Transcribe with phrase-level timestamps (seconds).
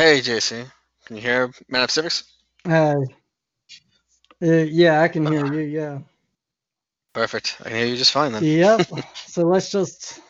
[0.00, 0.64] Hey, JC.
[1.04, 2.24] Can you hear Man of Civics?
[2.66, 2.94] Uh,
[4.42, 5.60] uh, yeah, I can hear you.
[5.60, 5.98] Yeah.
[7.12, 7.58] Perfect.
[7.60, 8.42] I can hear you just fine then.
[8.42, 8.86] Yep.
[9.26, 10.20] so let's just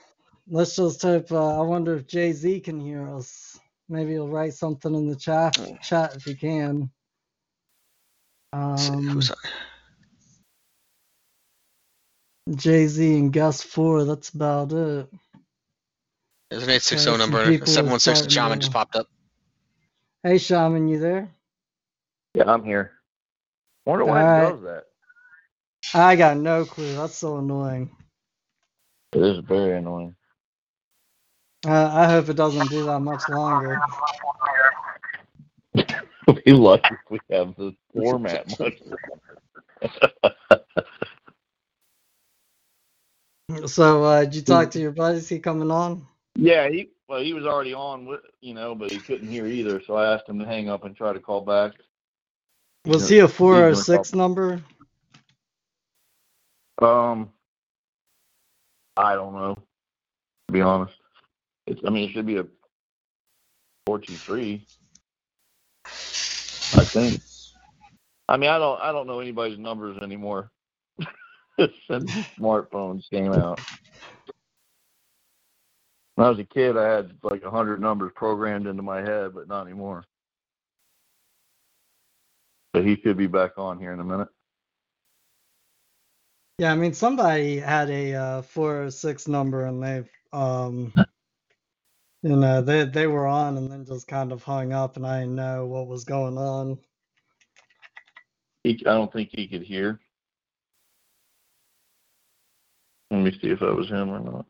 [0.49, 1.31] let's just hope.
[1.31, 3.61] Uh, I wonder if Jay Z can hear us.
[3.89, 6.91] Maybe he'll write something in the chat chat if he can.
[8.53, 9.31] Um, who's
[12.57, 14.03] Jay Z and Gus Four.
[14.03, 15.09] That's about it.
[16.51, 17.45] There's an 860 Uh, number.
[17.45, 19.07] people are 716 starting Shaman just popped up.
[20.23, 21.31] Hey, Shaman, you there?
[22.35, 22.93] Yeah, I'm here.
[23.87, 24.85] Wonder why it does that.
[25.95, 26.97] I got no clue.
[26.97, 27.91] That's so annoying.
[29.15, 30.17] It is very annoying.
[31.67, 33.85] Uh, I hope it doesn't do that much longer.
[36.47, 38.75] we lucky if we have the format much.
[43.67, 45.19] So, uh, did you talk to your buddy?
[45.19, 46.07] Is he coming on?
[46.37, 49.83] yeah, he well he was already on with you know, but he couldn't hear either,
[49.85, 51.73] so I asked him to hang up and try to call back.
[52.87, 54.63] Was he a he's 406 gonna number?
[56.81, 57.31] Um
[58.97, 59.57] I don't know.
[59.57, 60.95] To be honest.
[61.67, 62.47] It's I mean it should be a
[63.87, 64.67] four two three.
[65.85, 67.21] I think.
[68.29, 70.53] I mean I don't I don't know anybody's numbers anymore.
[71.59, 73.61] Since smartphones came out.
[76.21, 79.33] When I was a kid I had like a hundred numbers programmed into my head,
[79.35, 80.05] but not anymore.
[82.75, 84.29] But he should be back on here in a minute.
[86.59, 90.93] Yeah, I mean, somebody had a uh, 406 number and they've, um,
[92.23, 95.21] you know, they they were on and then just kind of hung up, and I
[95.21, 96.77] didn't know what was going on.
[98.63, 99.99] He, I don't think he could hear.
[103.11, 104.47] Let me see if that was him or not.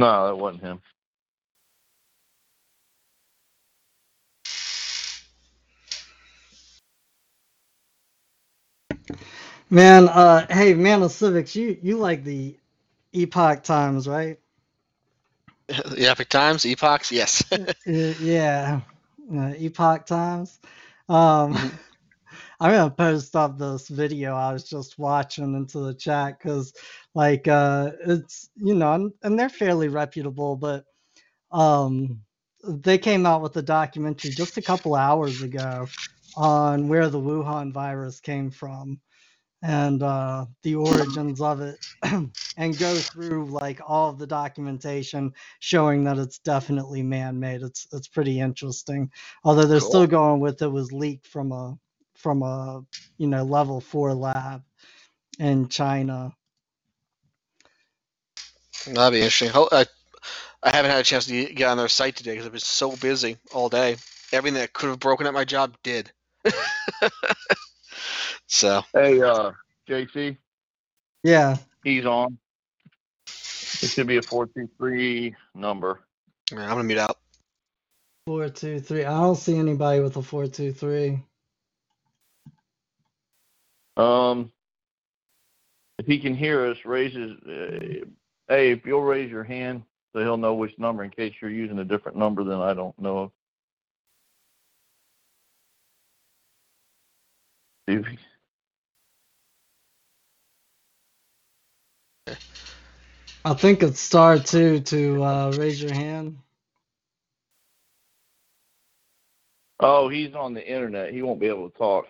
[0.00, 0.82] No, that wasn't him.
[9.70, 12.58] Man, uh, hey, man of civics, you you like the
[13.12, 14.38] Epoch Times, right?
[15.68, 17.44] The Epic Times, Epochs, yes.
[17.52, 18.82] Y- yeah,
[19.34, 20.60] uh, Epoch Times.
[21.08, 21.72] Um, Mhm.
[22.60, 26.74] I'm gonna post up this video I was just watching into the chat because,
[27.14, 30.84] like, uh, it's you know, and, they're fairly reputable, but
[31.52, 32.20] um,
[32.64, 35.88] they came out with a documentary just a couple hours ago
[36.36, 39.00] on where the Wuhan virus came from
[39.62, 41.78] and uh, the origins of it,
[42.56, 47.62] and go through like all of the documentation showing that it's definitely man-made.
[47.62, 49.10] It's it's pretty interesting.
[49.44, 51.76] Although they're still going with it was leaked from a
[52.16, 52.82] from a
[53.18, 54.62] you know level four lab
[55.38, 56.32] in China.
[58.86, 59.50] That'd be interesting.
[59.54, 59.86] I,
[60.62, 62.96] I haven't had a chance to get on their site today because I've been so
[62.96, 63.96] busy all day.
[64.32, 66.10] Everything that could have broken at my job did.
[68.46, 69.52] so, Hey, uh,
[69.88, 70.36] JC,
[71.22, 72.38] Yeah, he's on.
[73.82, 76.00] It should be a four two three number.
[76.52, 77.18] yeah, I'm going to mute out.
[78.26, 79.04] four two three.
[79.04, 81.20] I don't see anybody with a four two three.
[83.96, 84.52] Um,
[85.98, 87.32] if he can hear us, raise his.
[87.32, 88.06] Uh,
[88.50, 89.84] hey, if you'll raise your hand,
[90.14, 92.98] so he'll know which number in case you're using a different number than I don't
[93.00, 93.18] know.
[93.18, 93.32] of.
[97.88, 97.96] See
[103.44, 106.38] I think it's star two to uh, raise your hand.
[109.80, 111.12] Oh, he's on the internet.
[111.12, 112.06] He won't be able to talk.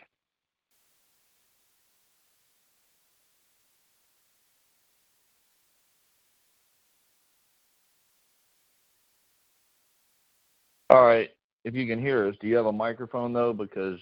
[10.90, 11.30] All right.
[11.64, 13.54] If you can hear us, do you have a microphone though?
[13.54, 14.00] Because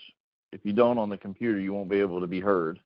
[0.53, 2.81] if you don't on the computer, you won't be able to be heard.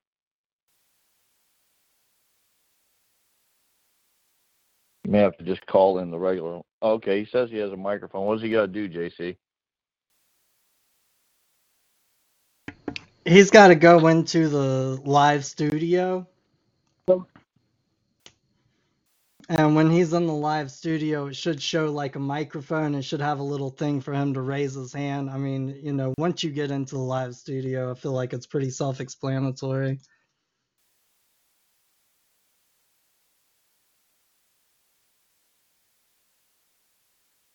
[5.05, 6.61] You may have to just call in the regular.
[6.83, 8.25] Okay, he says he has a microphone.
[8.27, 9.37] What does he got to do, JC?
[13.25, 16.27] He's got to go into the live studio.
[19.55, 22.95] And when he's in the live studio, it should show like a microphone.
[22.95, 25.29] It should have a little thing for him to raise his hand.
[25.29, 28.47] I mean, you know, once you get into the live studio, I feel like it's
[28.47, 29.99] pretty self explanatory.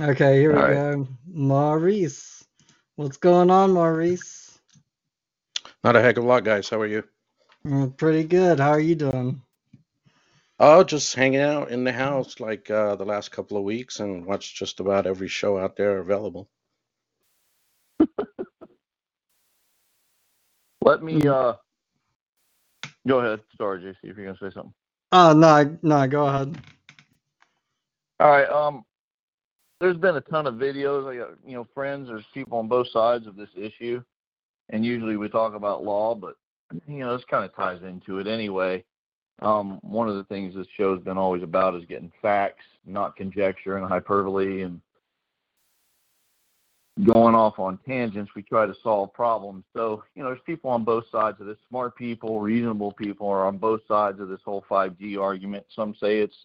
[0.00, 0.75] Okay, here we All right.
[0.75, 1.09] go.
[1.27, 2.47] Maurice.
[2.97, 4.61] What's going on, Maurice?
[5.85, 6.69] Not a heck of a lot, guys.
[6.69, 7.05] How are you?
[7.67, 8.61] Mm, Pretty good.
[8.61, 9.43] How are you doing?
[10.59, 14.27] Oh, just hanging out in the house like uh, the last couple of weeks and
[14.27, 16.49] watched just about every show out there available.
[20.83, 21.27] Let me Mm.
[21.27, 21.55] uh
[23.09, 23.41] go ahead.
[23.57, 24.75] Sorry, JC, if you're gonna say something.
[25.13, 26.61] Oh no, no, go ahead.
[28.21, 28.49] All right.
[28.49, 28.85] Um,
[29.81, 31.09] there's been a ton of videos.
[31.09, 32.09] I got you know friends.
[32.09, 34.03] There's people on both sides of this issue,
[34.71, 36.35] and usually we talk about law, but
[36.89, 38.85] you know this kind of ties into it anyway.
[39.40, 43.76] Um, one of the things this show's been always about is getting facts, not conjecture
[43.76, 44.81] and hyperbole, and
[47.05, 48.32] going off on tangents.
[48.35, 49.64] We try to solve problems.
[49.76, 51.58] So you know, there's people on both sides of this.
[51.69, 55.67] Smart people, reasonable people are on both sides of this whole 5G argument.
[55.75, 56.37] Some say it's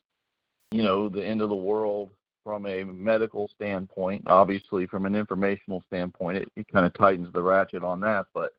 [0.74, 2.10] you know, the end of the world
[2.44, 4.24] from a medical standpoint.
[4.26, 8.26] Obviously, from an informational standpoint, it, it kind of tightens the ratchet on that.
[8.34, 8.54] But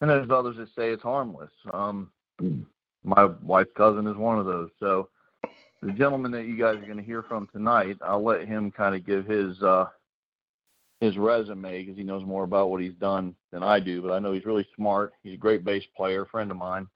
[0.00, 1.52] and there's others that say it's harmless.
[1.72, 2.10] Um,
[3.04, 4.70] my wife's cousin is one of those.
[4.80, 5.08] So
[5.82, 8.94] the gentleman that you guys are going to hear from tonight, I'll let him kind
[8.94, 9.86] of give his uh,
[11.00, 14.00] his resume because he knows more about what he's done than I do.
[14.02, 15.12] But I know he's really smart.
[15.24, 16.86] He's a great bass player, friend of mine.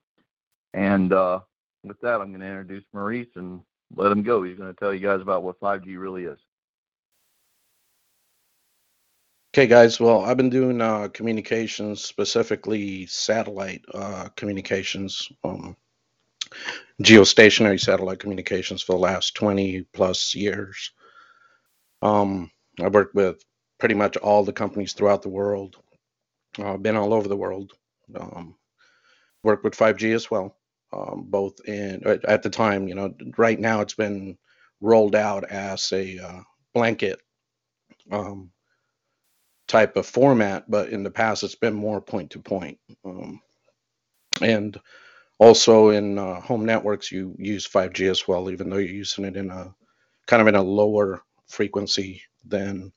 [0.73, 1.41] And uh,
[1.83, 3.61] with that, I'm going to introduce Maurice and
[3.95, 4.43] let him go.
[4.43, 6.39] He's going to tell you guys about what 5G really is.
[9.53, 9.99] Okay, guys.
[9.99, 15.75] Well, I've been doing uh, communications, specifically satellite uh, communications, um,
[17.01, 20.91] geostationary satellite communications for the last 20 plus years.
[22.01, 23.43] Um, I've worked with
[23.79, 25.77] pretty much all the companies throughout the world.
[26.57, 27.73] Uh, been all over the world.
[28.15, 28.55] Um,
[29.43, 30.55] worked with 5G as well.
[30.93, 34.37] Um, both in at at the time, you know, right now it's been
[34.79, 36.39] rolled out as a uh,
[36.73, 37.19] blanket
[38.09, 38.51] um,
[39.67, 42.79] type of format, but in the past it's been more point to point.
[43.03, 43.41] Um,
[44.41, 44.79] and
[45.39, 49.37] also in uh, home networks, you use 5G as well, even though you're using it
[49.37, 49.73] in a
[50.25, 52.91] kind of in a lower frequency than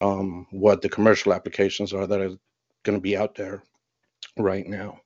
[0.00, 2.36] um, what the commercial applications are that are
[2.84, 3.62] going to be out there
[4.38, 5.00] right now.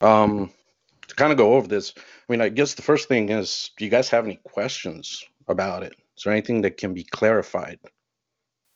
[0.00, 0.50] Um,
[1.08, 3.84] to kind of go over this, I mean, I guess the first thing is, do
[3.84, 5.94] you guys have any questions about it?
[6.16, 7.78] Is there anything that can be clarified?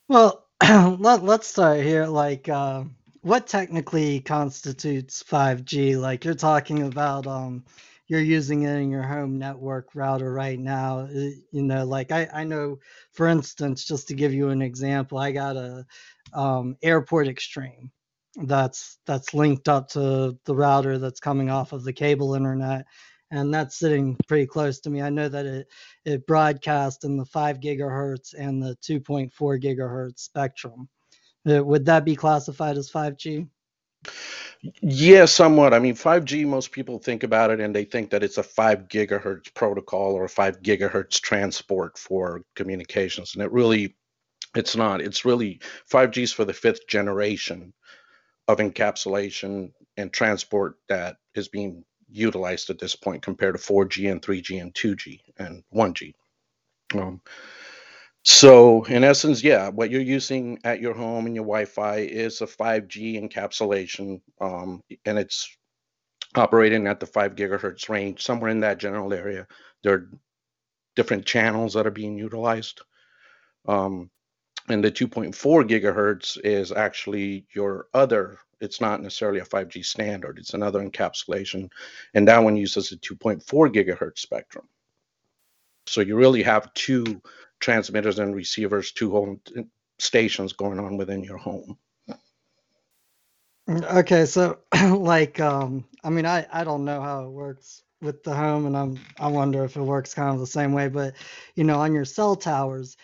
[0.08, 2.06] Well, let, let's start here.
[2.06, 2.84] Like, uh,
[3.22, 5.96] what technically constitutes 5G?
[5.96, 7.64] Like, you're talking about, um,
[8.08, 11.00] you're using it in your home network router right now.
[11.00, 11.08] uh,
[11.52, 12.78] You know, like I, I know,
[13.12, 15.86] for instance, just to give you an example, I got a
[16.34, 17.90] um, Airport Extreme
[18.44, 22.86] that's that's linked up to the router that's coming off of the cable internet,
[23.30, 25.02] and that's sitting pretty close to me.
[25.02, 25.68] I know that it
[26.04, 29.30] it broadcasts in the five gigahertz and the 2.4
[29.62, 30.88] gigahertz spectrum.
[31.44, 33.48] Would that be classified as 5G?
[34.80, 35.74] Yeah, somewhat.
[35.74, 38.86] I mean, 5G, most people think about it and they think that it's a 5
[38.86, 43.34] gigahertz protocol or a 5 gigahertz transport for communications.
[43.34, 43.96] And it really,
[44.54, 45.00] it's not.
[45.00, 45.60] It's really
[45.90, 47.72] 5G is for the fifth generation
[48.46, 54.22] of encapsulation and transport that is being utilized at this point compared to 4G and
[54.22, 56.14] 3G and 2G and 1G.
[56.94, 57.20] Um,
[58.24, 62.46] so, in essence, yeah, what you're using at your home and your Wi-Fi is a
[62.46, 65.56] 5G encapsulation, um, and it's
[66.36, 69.46] operating at the 5 gigahertz range, somewhere in that general area.
[69.82, 70.10] There are
[70.94, 72.80] different channels that are being utilized.
[73.66, 74.10] Um,
[74.68, 75.34] and the 2.4
[75.68, 81.68] gigahertz is actually your other, it's not necessarily a 5G standard, it's another encapsulation.
[82.14, 84.68] And that one uses a 2.4 gigahertz spectrum.
[85.86, 87.20] So you really have two
[87.62, 89.40] transmitters and receivers, to home
[89.98, 91.78] stations going on within your home.
[93.70, 94.58] Okay, so
[94.90, 98.76] like um I mean I I don't know how it works with the home and
[98.76, 101.14] I'm I wonder if it works kind of the same way but
[101.54, 102.96] you know on your cell towers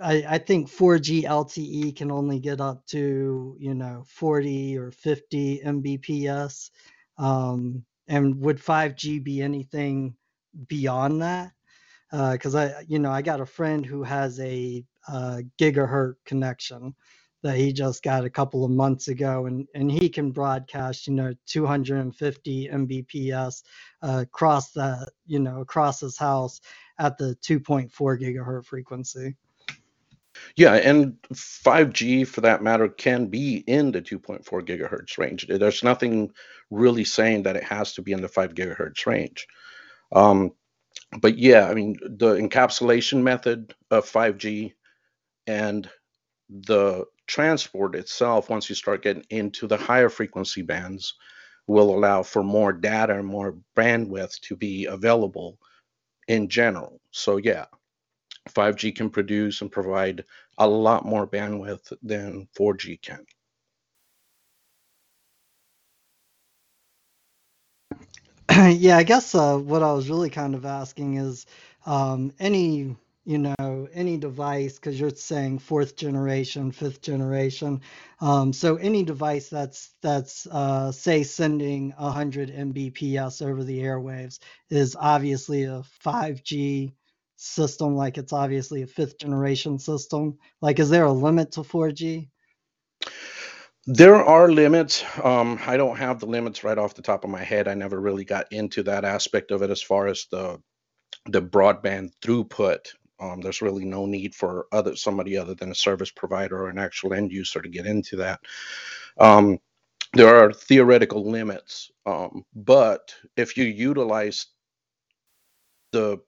[0.00, 5.62] I I think 4G LTE can only get up to you know 40 or 50
[5.64, 6.70] Mbps
[7.18, 10.14] um and would 5G be anything
[10.68, 11.52] beyond that
[12.10, 16.94] because I you know I got a friend who has a uh, gigahertz connection
[17.42, 21.14] that he just got a couple of months ago and and he can broadcast you
[21.14, 23.62] know 250 mbps
[24.02, 26.60] uh, across the, you know across his house
[26.98, 29.36] at the 2.4 gigahertz frequency
[30.56, 35.46] Yeah, and 5G for that matter can be in the 2.4 gigahertz range.
[35.48, 36.32] There's nothing
[36.70, 39.46] really saying that it has to be in the 5 gigahertz range.
[40.12, 40.52] Um,
[41.20, 44.74] but yeah, I mean, the encapsulation method of 5G
[45.46, 45.88] and
[46.48, 51.14] the transport itself, once you start getting into the higher frequency bands,
[51.66, 55.58] will allow for more data and more bandwidth to be available
[56.28, 57.00] in general.
[57.10, 57.66] So, yeah,
[58.50, 60.24] 5G can produce and provide
[60.58, 63.24] a lot more bandwidth than 4G can.
[68.68, 71.46] yeah, I guess uh, what I was really kind of asking is
[71.86, 72.96] um, any
[73.26, 77.80] you know any device because you're saying fourth generation fifth generation
[78.20, 84.94] um, so any device that's that's uh, say sending 100 mbps over the airwaves is
[85.00, 86.92] obviously a 5g
[87.36, 90.38] system like it's obviously a fifth generation system.
[90.60, 92.28] Like is there a limit to 4g
[93.86, 95.04] there are limits.
[95.22, 97.68] Um, I don't have the limits right off the top of my head.
[97.68, 100.60] I never really got into that aspect of it as far as the
[101.26, 102.88] the broadband throughput.
[103.20, 106.78] Um, there's really no need for other somebody other than a service provider or an
[106.78, 108.40] actual end user to get into that.
[109.18, 109.58] Um,
[110.14, 114.46] there are theoretical limits, um, but if you utilize
[115.92, 116.18] the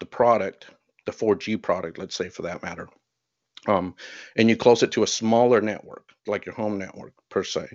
[0.00, 0.66] the product,
[1.06, 2.88] the 4G product, let's say for that matter,
[3.66, 3.94] um,
[4.36, 7.68] and you close it to a smaller network like your home network per se.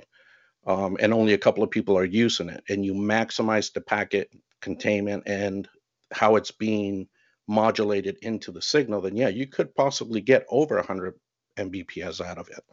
[0.66, 4.32] Um, and only a couple of people are using it and you maximize the packet
[4.62, 5.68] containment and
[6.12, 7.08] how it's being
[7.48, 11.16] modulated into the signal then yeah you could possibly get over 100
[11.58, 12.64] mbps out of it.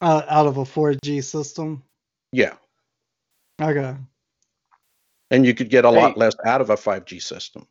[0.00, 1.82] Uh, out of a 4g system?
[2.32, 2.54] Yeah.
[3.60, 3.94] Okay.
[5.30, 5.96] And you could get a Hey.
[5.96, 7.66] lot less out of a 5g system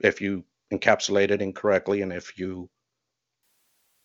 [0.00, 2.68] if you encapsulate it incorrectly and if you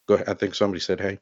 [0.08, 1.20] go ahead i think somebody said hey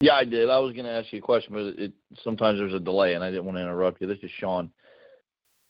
[0.00, 0.50] Yeah, I did.
[0.50, 1.92] I was going to ask you a question, but it
[2.22, 4.06] sometimes there's a delay, and I didn't want to interrupt you.
[4.06, 4.70] This is Sean.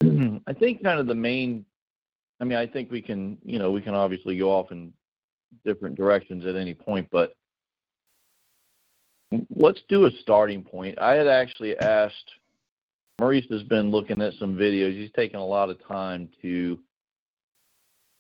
[0.03, 1.65] I think kind of the main.
[2.41, 4.93] I mean, I think we can, you know, we can obviously go off in
[5.65, 7.37] different directions at any point, but
[9.55, 10.99] let's do a starting point.
[10.99, 12.31] I had actually asked.
[13.21, 14.95] Maurice has been looking at some videos.
[14.95, 16.81] He's taken a lot of time to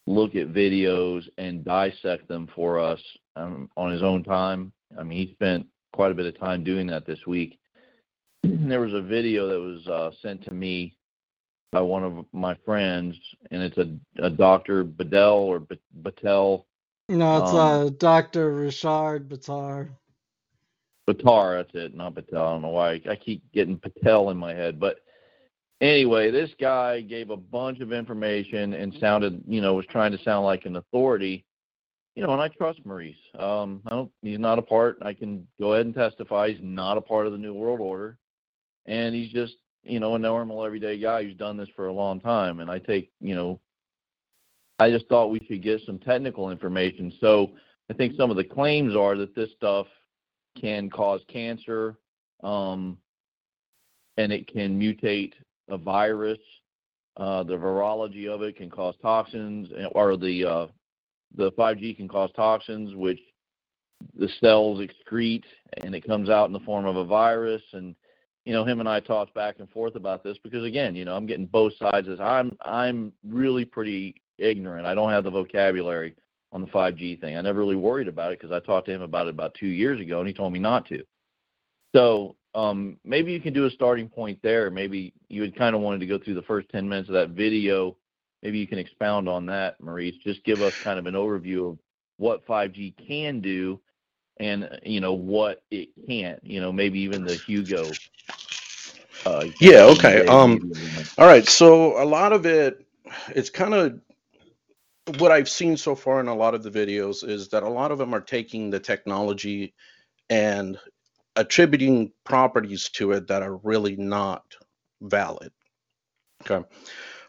[0.06, 3.00] look at videos and dissect them for us
[3.36, 4.72] um, on his own time.
[4.98, 7.58] I mean, he spent quite a bit of time doing that this week.
[8.42, 10.96] there was a video that was uh, sent to me
[11.72, 13.16] by one of my friends,
[13.50, 14.84] and it's a, a Dr.
[14.84, 16.64] Bedell or B- Battelle
[17.08, 19.90] no it's Um, uh dr richard batar
[21.08, 22.46] Batar, that's it, not Patel.
[22.46, 25.00] I don't know why I, I keep getting Patel in my head, but
[25.84, 30.22] anyway, this guy gave a bunch of information and sounded, you know, was trying to
[30.22, 31.44] sound like an authority.
[32.14, 33.16] You know, and I trust Maurice.
[33.38, 34.10] Um, I don't.
[34.22, 34.98] He's not a part.
[35.02, 36.50] I can go ahead and testify.
[36.50, 38.18] He's not a part of the New World Order,
[38.86, 42.20] and he's just, you know, a normal everyday guy who's done this for a long
[42.20, 42.60] time.
[42.60, 43.58] And I take, you know,
[44.78, 47.12] I just thought we should get some technical information.
[47.20, 47.50] So
[47.90, 49.88] I think some of the claims are that this stuff
[50.60, 51.96] can cause cancer,
[52.44, 52.96] um,
[54.18, 55.32] and it can mutate
[55.68, 56.38] a virus.
[57.16, 60.66] Uh, the virology of it can cause toxins, or the uh,
[61.36, 63.20] the 5G can cause toxins, which
[64.18, 65.44] the cells excrete,
[65.82, 67.62] and it comes out in the form of a virus.
[67.72, 67.94] And
[68.44, 71.14] you know, him and I talked back and forth about this because, again, you know,
[71.14, 72.08] I'm getting both sides.
[72.08, 74.86] As I'm I'm really pretty ignorant.
[74.86, 76.14] I don't have the vocabulary
[76.52, 77.36] on the 5G thing.
[77.36, 79.66] I never really worried about it because I talked to him about it about two
[79.66, 81.02] years ago, and he told me not to.
[81.94, 82.36] So
[83.04, 84.70] maybe you can do a starting point there.
[84.70, 87.30] Maybe you had kind of wanted to go through the first 10 minutes of that
[87.30, 87.96] video.
[88.42, 90.16] Maybe you can expound on that, Maurice.
[90.22, 91.78] Just give us kind of an overview of
[92.18, 93.80] what 5G can do
[94.38, 96.40] and, you know, what it can't.
[96.44, 97.90] You know, maybe even the Hugo.
[99.24, 100.72] Uh, Yeah, okay, um.
[101.18, 102.86] All right, so a lot of it,
[103.28, 104.00] it's kind of
[105.18, 107.90] what I've seen so far in a lot of the videos is that a lot
[107.90, 109.74] of them are taking the technology
[110.30, 110.78] and
[111.36, 114.44] attributing properties to it that are really not
[115.00, 115.52] valid.
[116.42, 116.66] Okay.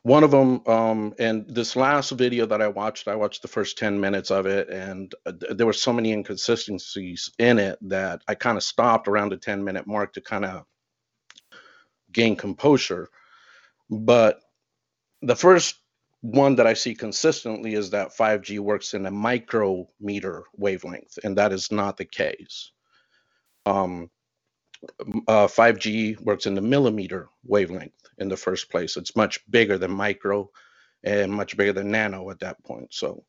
[0.04, 3.80] One of them, um, and this last video that I watched, I watched the first
[3.80, 8.22] 10 minutes of it, and uh, th- there were so many inconsistencies in it that
[8.28, 10.64] I kind of stopped around the 10 minute mark to kind of
[12.12, 13.10] gain composure.
[13.90, 14.42] But
[15.24, 15.78] the first
[16.22, 21.52] one that I see consistently is that 5G works in a micrometer wavelength, and that
[21.52, 22.72] is not the case.
[23.66, 24.10] Um,
[25.28, 28.98] uh, 5G works in the millimeter wavelength in the first place.
[28.98, 30.50] It's much bigger than micro
[31.04, 32.94] and much bigger than nano at that point.
[32.94, 33.24] So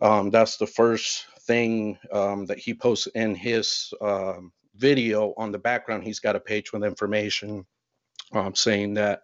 [0.00, 5.34] um, that's the first thing um, that he posts in his um, video.
[5.36, 7.64] On the background, he's got a page with information
[8.32, 9.22] um, saying that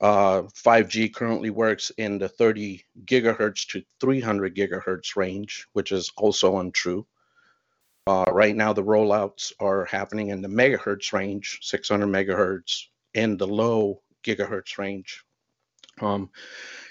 [0.00, 6.58] uh, 5G currently works in the 30 gigahertz to 300 gigahertz range, which is also
[6.58, 7.06] untrue.
[8.08, 13.46] Uh, right now, the rollouts are happening in the megahertz range, 600 megahertz, and the
[13.46, 15.26] low gigahertz range.
[16.00, 16.30] Um,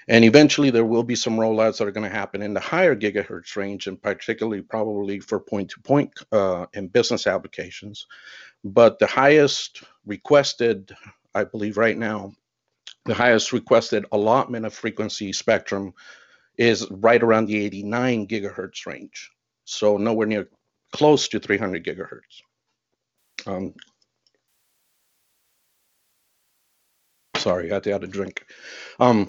[0.08, 2.96] and eventually, there will be some rollouts that are going to happen in the higher
[2.96, 8.06] gigahertz range, and particularly probably for point to point uh, and business applications.
[8.64, 10.96] But the highest requested,
[11.34, 12.34] I believe, right now,
[13.06, 15.96] the highest requested allotment of frequency spectrum
[16.60, 19.32] is right around the 89 gigahertz range.
[19.66, 20.48] So nowhere near
[20.94, 22.42] close to 300 gigahertz.
[23.46, 23.74] Um,
[27.38, 28.46] sorry, I had to have a drink.
[29.00, 29.28] Um,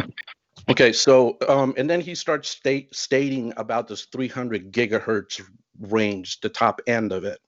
[0.71, 5.43] okay, so um, and then he starts state, stating about this 300 gigahertz
[5.81, 7.39] range, the top end of it.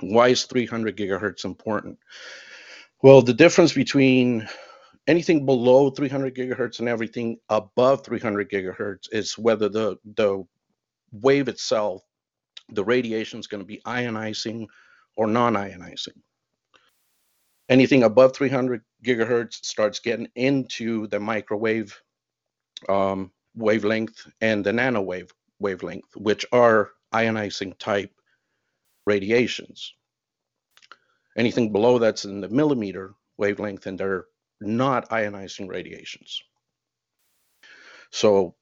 [0.00, 1.98] Why is 300 gigahertz important?
[3.02, 4.48] Well, the difference between
[5.06, 10.44] anything below 300 gigahertz and everything above 300 gigahertz is whether the the
[11.12, 12.02] wave itself
[12.72, 14.66] the radiation is going to be ionizing
[15.16, 16.18] or non-ionizing.
[17.68, 22.00] Anything above 300 gigahertz starts getting into the microwave
[22.88, 28.10] um, wavelength and the nanowave wavelength, which are ionizing type
[29.06, 29.94] radiations.
[31.36, 34.26] Anything below that's in the millimeter wavelength and they're
[34.60, 36.42] not ionizing radiations.
[38.10, 38.54] So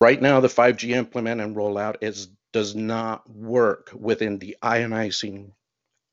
[0.00, 5.52] right now the 5G implement and rollout is does not work within the ionizing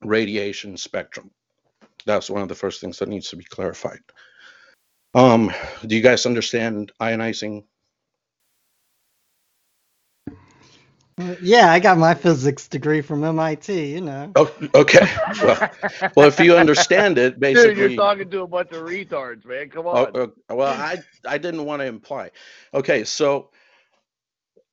[0.04, 1.32] radiation spectrum.
[2.06, 4.00] That's one of the first things that needs to be clarified.
[5.16, 5.52] Um,
[5.86, 7.66] do you guys understand ionizing?
[11.42, 14.36] Yeah, I got my physics degree from MIT, you know.
[14.36, 15.08] Oh, okay.
[15.42, 15.60] Well,
[16.16, 17.74] well, if you understand it, basically.
[17.76, 19.70] Dude, you're talking to a bunch of retards, man.
[19.70, 20.14] Come Oh, on.
[20.16, 22.32] uh, well, I I didn't want to imply.
[22.74, 23.52] Okay, so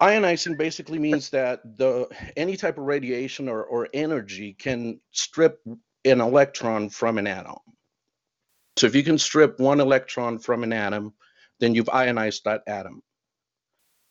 [0.04, 2.06] ionizing basically means that the
[2.36, 5.60] any type of radiation or, or energy can strip
[6.04, 7.56] an electron from an atom.
[8.76, 11.14] So if you can strip one electron from an atom,
[11.60, 13.02] then you've ionized that atom.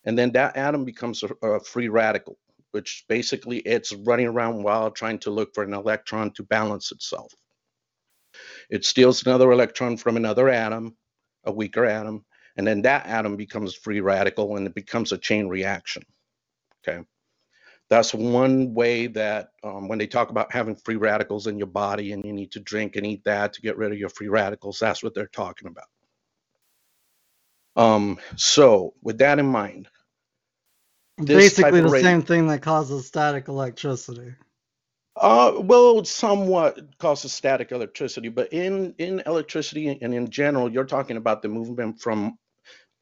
[0.06, 2.38] And then that atom becomes a, a free radical,
[2.72, 7.32] which basically it's running around wild trying to look for an electron to balance itself.
[8.70, 10.98] It steals another electron from another atom,
[11.44, 15.48] a weaker atom, and then that atom becomes free radical and it becomes a chain
[15.48, 16.04] reaction.
[16.88, 17.04] Okay.
[17.90, 22.12] That's one way that um, when they talk about having free radicals in your body
[22.12, 24.80] and you need to drink and eat that to get rid of your free radicals,
[24.80, 25.86] that's what they're talking about.
[27.76, 29.90] Um, so, with that in mind,
[31.18, 34.34] Basically the same thing that causes static electricity.
[35.16, 41.18] Uh, well, somewhat causes static electricity, but in in electricity and in general, you're talking
[41.18, 42.38] about the movement from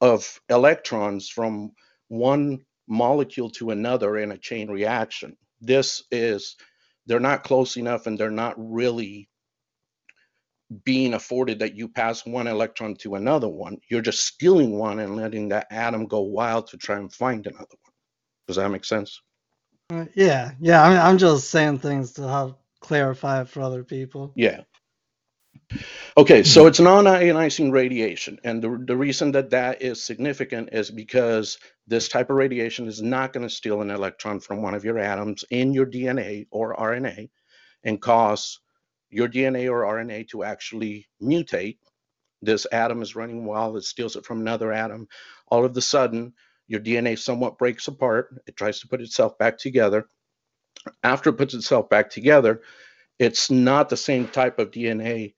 [0.01, 1.71] of electrons from
[2.09, 5.37] one molecule to another in a chain reaction.
[5.61, 6.57] This is
[7.05, 9.29] they're not close enough and they're not really
[10.83, 13.77] being afforded that you pass one electron to another one.
[13.89, 17.65] You're just stealing one and letting that atom go wild to try and find another
[17.83, 17.93] one.
[18.47, 19.21] Does that make sense?
[19.89, 20.83] Uh, yeah, yeah.
[20.83, 24.31] I mean, I'm just saying things to help clarify it for other people.
[24.35, 24.61] Yeah.
[26.17, 26.67] Okay, so hmm.
[26.67, 31.57] it's non-ionizing radiation, and the, the reason that that is significant is because
[31.87, 34.99] this type of radiation is not going to steal an electron from one of your
[34.99, 37.29] atoms in your DNA or RNA
[37.83, 38.59] and cause
[39.09, 41.77] your DNA or RNA to actually mutate.
[42.41, 45.07] This atom is running wild, it steals it from another atom.
[45.47, 46.33] All of a sudden,
[46.67, 48.41] your DNA somewhat breaks apart.
[48.47, 50.07] It tries to put itself back together.
[51.03, 52.61] After it puts itself back together,
[53.19, 55.35] it's not the same type of DNA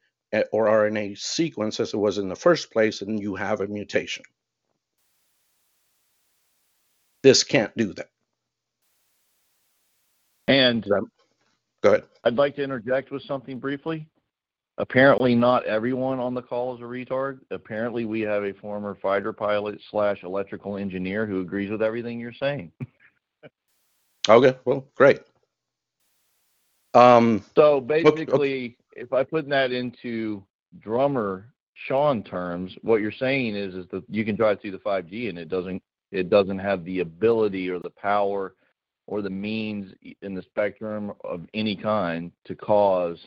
[0.52, 4.24] or RNA sequence as it was in the first place, and you have a mutation.
[7.22, 8.10] This can't do that.
[10.48, 10.86] And
[11.84, 12.04] Go ahead.
[12.24, 14.08] I'd like to interject with something briefly.
[14.78, 17.40] Apparently, not everyone on the call is a retard.
[17.52, 22.34] Apparently, we have a former fighter pilot slash electrical engineer who agrees with everything you're
[22.34, 22.72] saying.
[24.30, 25.20] Okay, well, great.
[26.94, 28.02] Um, So okay.
[28.02, 30.44] basically, if I put that into
[30.80, 35.30] drummer Sean terms, what you're saying is is that you can drive through the 5G
[35.30, 38.56] and it doesn't it doesn't have the ability or the power
[39.08, 43.20] or the means in the spectrum of any kind to cause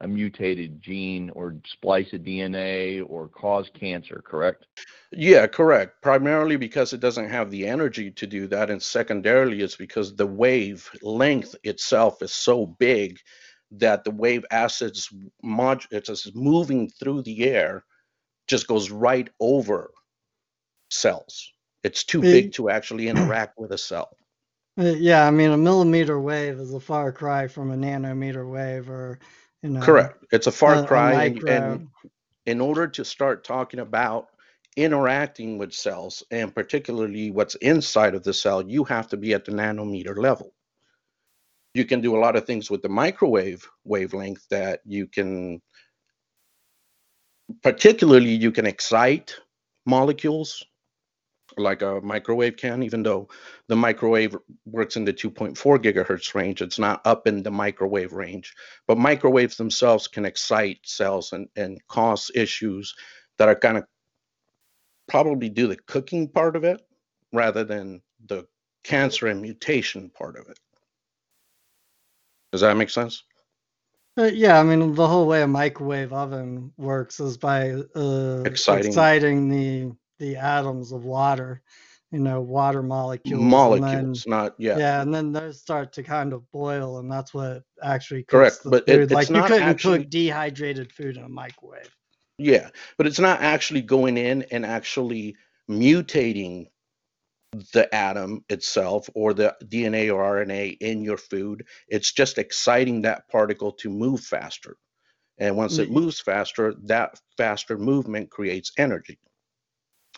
[0.00, 4.66] a mutated gene or splice a DNA or cause cancer, correct?
[5.10, 6.00] yeah, correct.
[6.02, 10.26] Primarily because it doesn't have the energy to do that, and secondarily, it's because the
[10.26, 13.18] wave length itself is so big
[13.72, 17.84] that the wave as it's mod it's just moving through the air,
[18.46, 19.90] just goes right over
[20.90, 21.52] cells.
[21.84, 24.16] It's too big to actually interact with a cell.
[24.78, 28.88] Uh, Yeah, I mean, a millimeter wave is a far cry from a nanometer wave
[28.90, 29.18] or,
[29.62, 30.24] you know, Correct.
[30.32, 31.50] It's a a, far a cry, and, micro.
[31.50, 31.88] and
[32.46, 34.28] in order to start talking about
[34.76, 39.44] interacting with cells and particularly what's inside of the cell, you have to be at
[39.44, 40.54] the nanometer level.
[41.78, 45.62] You can do a lot of things with the microwave wavelength that you can,
[47.62, 49.36] particularly, you can excite
[49.86, 50.64] molecules
[51.56, 53.28] like a microwave can, even though
[53.68, 54.36] the microwave
[54.66, 58.54] works in the 2.4 gigahertz range, it's not up in the microwave range.
[58.88, 62.94] But microwaves themselves can excite cells and, and cause issues
[63.38, 63.84] that are kind of
[65.08, 66.82] probably do the cooking part of it
[67.32, 68.46] rather than the
[68.82, 70.58] cancer and mutation part of it.
[72.52, 73.24] Does that make sense?
[74.18, 78.86] Uh, yeah, I mean, the whole way a microwave oven works is by uh, Exciting.
[78.88, 81.62] exciting the the atoms of water,
[82.10, 83.40] you know, water molecules.
[83.40, 84.76] Molecules, then, not yeah.
[84.76, 88.62] yeah, and then those start to kind of boil, and that's what actually cooks Correct,
[88.64, 91.94] the but it- like you couldn't actually- cook dehydrated food in a microwave.
[92.38, 95.36] Yeah, but it's not actually going in and actually
[95.70, 96.66] mutating
[97.52, 101.66] the atom itself or the DNA or RNA in your food.
[101.88, 104.76] It's just exciting that particle to move faster.
[105.38, 105.92] And once it Mm.
[105.92, 109.18] moves faster, that faster movement creates energy.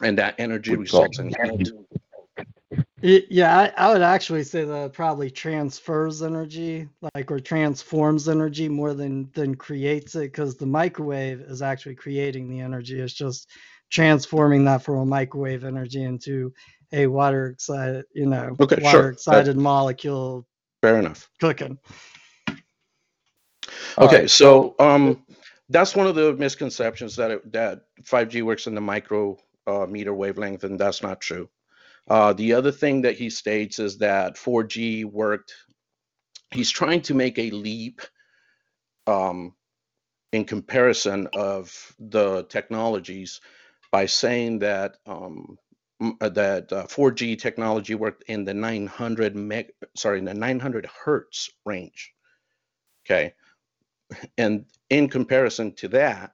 [0.02, 1.72] And that energy We call results in heat.
[3.02, 8.68] Yeah, I, I would actually say that it probably transfers energy, like or transforms energy
[8.68, 13.00] more than than creates it, because the microwave is actually creating the energy.
[13.00, 13.48] It's just
[13.90, 16.52] transforming that from a microwave energy into
[16.92, 18.84] a water excited, you know, Okay, sure.
[18.84, 20.46] water That- excited molecule
[20.82, 21.28] Fair enough.
[21.40, 21.78] cooking.
[23.98, 25.24] Okay, right, so um,
[25.68, 30.14] that's one of the misconceptions that it, that 5G works in the micro uh, meter
[30.14, 31.48] wavelength, and that's not true.
[32.08, 35.54] Uh, the other thing that he states is that 4G worked.
[36.50, 38.00] He's trying to make a leap
[39.06, 39.54] um,
[40.32, 43.40] in comparison of the technologies
[43.92, 45.58] by saying that um,
[46.20, 52.12] that uh, 4G technology worked in the 900 meg, sorry, in the 900 hertz range.
[53.04, 53.34] Okay,
[54.38, 56.32] and in comparison to that,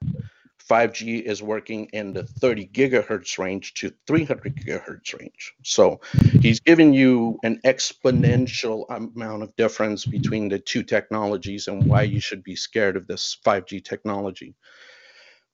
[0.68, 5.54] 5G is working in the 30 gigahertz range to 300 gigahertz range.
[5.62, 6.00] So
[6.40, 12.20] he's giving you an exponential amount of difference between the two technologies and why you
[12.20, 14.56] should be scared of this 5G technology.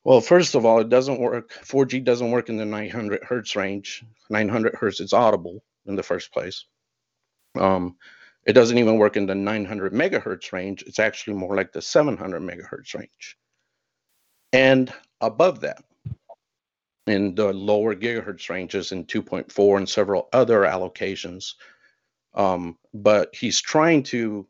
[0.05, 1.53] Well, first of all, it doesn't work.
[1.65, 4.05] 4G doesn't work in the 900 hertz range.
[4.31, 6.65] 900 hertz is audible in the first place.
[7.57, 7.97] Um,
[8.45, 10.83] it doesn't even work in the 900 megahertz range.
[10.83, 13.39] It's actually more like the 700 megahertz range.
[14.53, 15.85] And above that,
[17.07, 21.55] in the lower gigahertz ranges in 2.4 and several other allocations.
[22.35, 24.47] Um, but he's trying to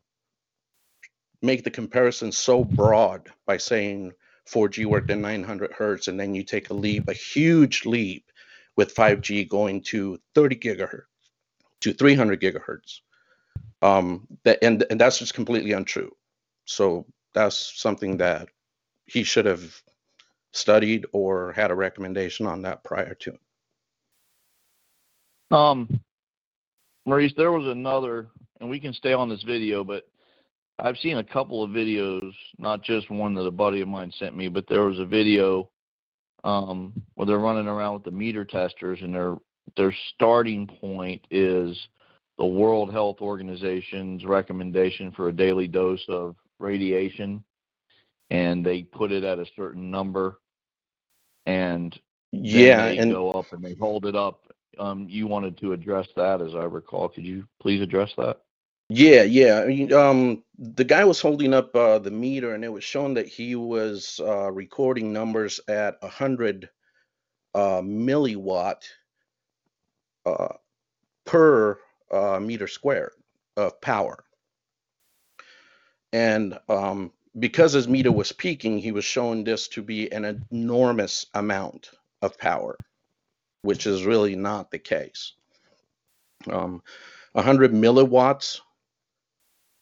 [1.41, 4.13] make the comparison so broad by saying
[4.47, 8.31] 4G worked at 900 hertz, and then you take a leap, a huge leap
[8.75, 11.03] with 5G going to 30 gigahertz
[11.81, 12.99] to 300 gigahertz.
[13.81, 16.11] Um, that, and, and that's just completely untrue.
[16.65, 18.49] So that's something that
[19.05, 19.81] he should have
[20.51, 23.37] studied or had a recommendation on that prior to.
[25.51, 25.99] Um,
[27.05, 28.27] Maurice, there was another,
[28.59, 30.07] and we can stay on this video, but
[30.79, 34.35] I've seen a couple of videos, not just one that a buddy of mine sent
[34.35, 35.69] me, but there was a video
[36.43, 39.35] um, where they're running around with the meter testers, and their
[39.77, 41.77] their starting point is
[42.37, 47.43] the World Health Organization's recommendation for a daily dose of radiation,
[48.29, 50.39] and they put it at a certain number,
[51.45, 51.97] and
[52.31, 54.41] Yeah, they and go up and they hold it up.
[54.79, 57.07] Um, you wanted to address that, as I recall.
[57.07, 58.41] Could you please address that?
[58.89, 59.61] Yeah, yeah.
[59.61, 63.15] I mean, um, the guy was holding up uh, the meter, and it was showing
[63.15, 66.69] that he was uh, recording numbers at a hundred
[67.55, 68.83] uh, milliwatt
[70.25, 70.53] uh,
[71.25, 71.79] per
[72.11, 73.11] uh, meter squared
[73.57, 74.23] of power.
[76.11, 81.25] And um, because his meter was peaking, he was showing this to be an enormous
[81.33, 81.89] amount
[82.21, 82.77] of power,
[83.63, 85.33] which is really not the case.
[86.51, 86.83] Um,
[87.31, 88.59] 100 milliwatts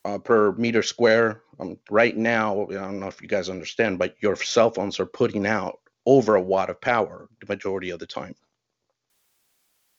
[0.05, 1.43] uh, per meter square.
[1.59, 5.05] Um, right now, I don't know if you guys understand, but your cell phones are
[5.05, 8.35] putting out over a watt of power the majority of the time.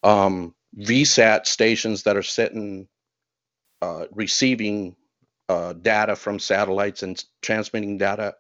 [0.03, 2.89] Um, VSAT stations that are sitting,
[3.81, 4.97] uh, receiving
[5.49, 8.35] uh, data from satellites and transmitting data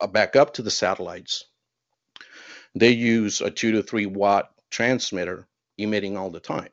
[0.00, 1.46] uh, back up to the satellites,
[2.74, 6.68] they use a two to three watt transmitter emitting all the time.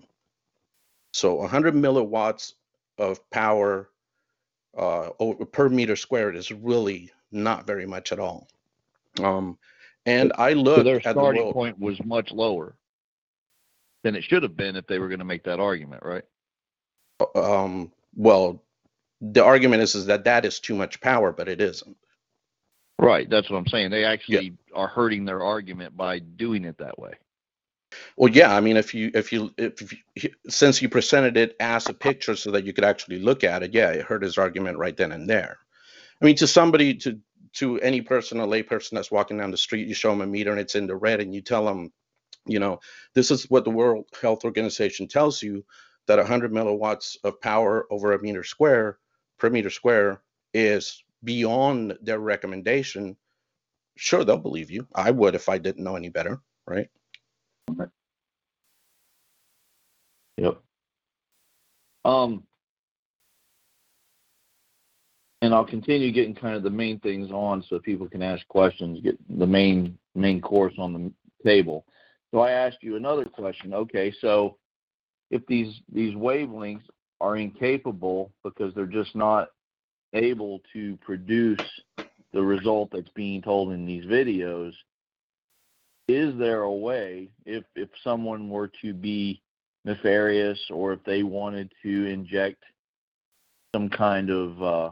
[1.13, 2.53] So 100 milliwatts
[2.97, 3.89] of power
[4.77, 5.09] uh,
[5.51, 8.47] per meter squared is really not very much at all.
[9.21, 9.57] Um,
[10.05, 12.75] and I So their at the starting point was much lower
[14.03, 16.23] than it should have been if they were going to make that argument, right?
[17.35, 18.63] Um, well,
[19.19, 21.97] the argument is is that that is too much power, but it isn't.
[22.99, 23.29] Right.
[23.29, 23.91] That's what I'm saying.
[23.91, 27.13] They actually are hurting their argument by doing it that way.
[28.17, 29.93] Well, yeah, I mean, if you if you if
[30.49, 33.73] since you presented it as a picture so that you could actually look at it,
[33.73, 35.57] yeah, it hurt his argument right then and there.
[36.21, 37.19] I mean, to somebody to
[37.55, 40.51] to any person, a layperson that's walking down the street, you show them a meter
[40.51, 41.91] and it's in the red, and you tell them,
[42.47, 42.79] you know,
[43.15, 45.65] this is what the World Health Organization tells you
[46.07, 48.99] that 100 milliwatts of power over a meter square
[49.39, 50.21] per meter square
[50.53, 53.17] is beyond their recommendation.
[53.97, 54.87] Sure, they'll believe you.
[54.95, 56.89] I would if I didn't know any better, right?
[60.37, 60.61] Yep.
[62.07, 62.43] Um,
[65.41, 69.01] and I'll continue getting kind of the main things on so people can ask questions,
[69.03, 71.11] get the main main course on the
[71.45, 71.85] table.
[72.31, 73.73] So I asked you another question.
[73.73, 74.57] Okay, so
[75.31, 76.87] if these these wavelengths
[77.19, 79.49] are incapable because they're just not
[80.13, 81.59] able to produce
[82.31, 84.71] the result that's being told in these videos,
[86.07, 89.41] is there a way if if someone were to be
[89.87, 92.61] nefarious or if they wanted to inject
[93.73, 94.89] some kind of uh,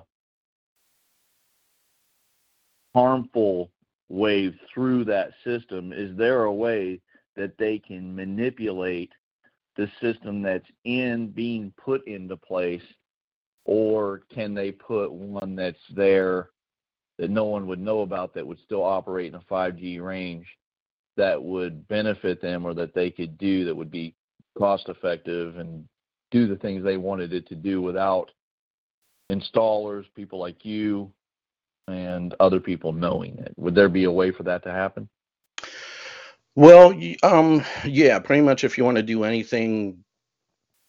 [2.96, 3.70] harmful
[4.10, 7.00] wave through that system, is there a way
[7.36, 9.12] that they can manipulate
[9.76, 12.82] the system that's in being put into place,
[13.66, 16.50] or can they put one that's there
[17.18, 20.46] that no one would know about that would still operate in a 5G range
[21.18, 24.16] that would benefit them or that they could do that would be
[24.58, 25.86] cost effective and
[26.32, 28.32] do the things they wanted it to do without
[29.32, 31.12] installers, people like you,
[31.88, 33.54] and other people knowing it.
[33.58, 35.10] Would there be a way for that to happen?
[36.56, 40.04] Well, um, yeah, pretty much if you want to do anything,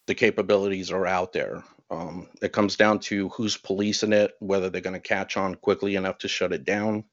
[0.07, 1.63] the capabilities are out there.
[1.89, 5.95] Um, it comes down to who's policing it, whether they're going to catch on quickly
[5.95, 7.03] enough to shut it down,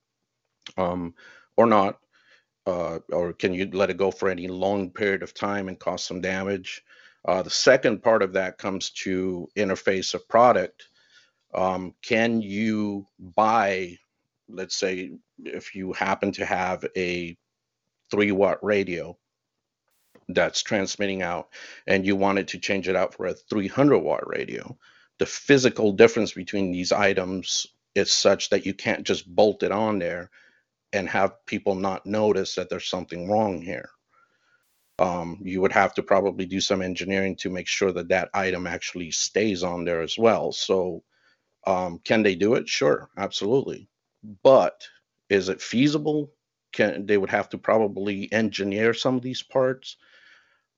[0.77, 1.15] um,
[1.57, 1.99] or not,
[2.67, 6.05] uh, or can you let it go for any long period of time and cause
[6.05, 6.83] some damage?
[7.25, 10.89] Uh, the second part of that comes to interface of product.
[11.55, 13.99] Um, can you buy,
[14.49, 15.13] let's say,
[15.45, 17.37] if you happen to have a
[18.11, 19.17] three watt radio
[20.29, 21.49] that's transmitting out
[21.87, 24.77] and you wanted to change it out for a 300 watt radio
[25.19, 29.99] the physical difference between these items is such that you can't just bolt it on
[29.99, 30.31] there
[30.95, 33.91] and have people not notice that there's something wrong here.
[35.01, 38.67] Um, you would have to probably do some engineering to make sure that that item
[38.67, 40.53] actually stays on there as well.
[40.53, 41.03] So
[41.67, 42.69] um, can they do it?
[42.69, 43.89] Sure absolutely.
[44.43, 44.87] But
[45.29, 46.31] is it feasible?
[46.73, 49.97] Can they would have to probably engineer some of these parts.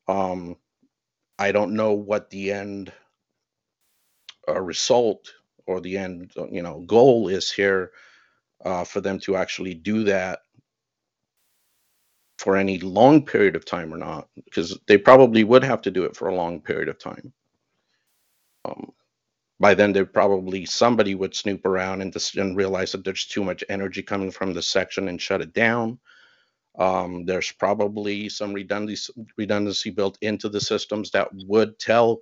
[0.08, 0.56] Um,
[1.38, 2.92] I don't know what the end
[4.48, 5.32] uh, result
[5.66, 7.92] or the end you know goal is here
[8.64, 10.40] uh, for them to actually do that
[12.38, 16.04] for any long period of time or not because they probably would have to do
[16.04, 17.32] it for a long period of time.
[18.64, 18.92] Um,
[19.58, 23.42] by then, they probably somebody would snoop around and, just, and realize that there's too
[23.42, 25.98] much energy coming from the section and shut it down.
[26.78, 32.18] Um, there's probably some redundancy redundancy built into the systems that would tell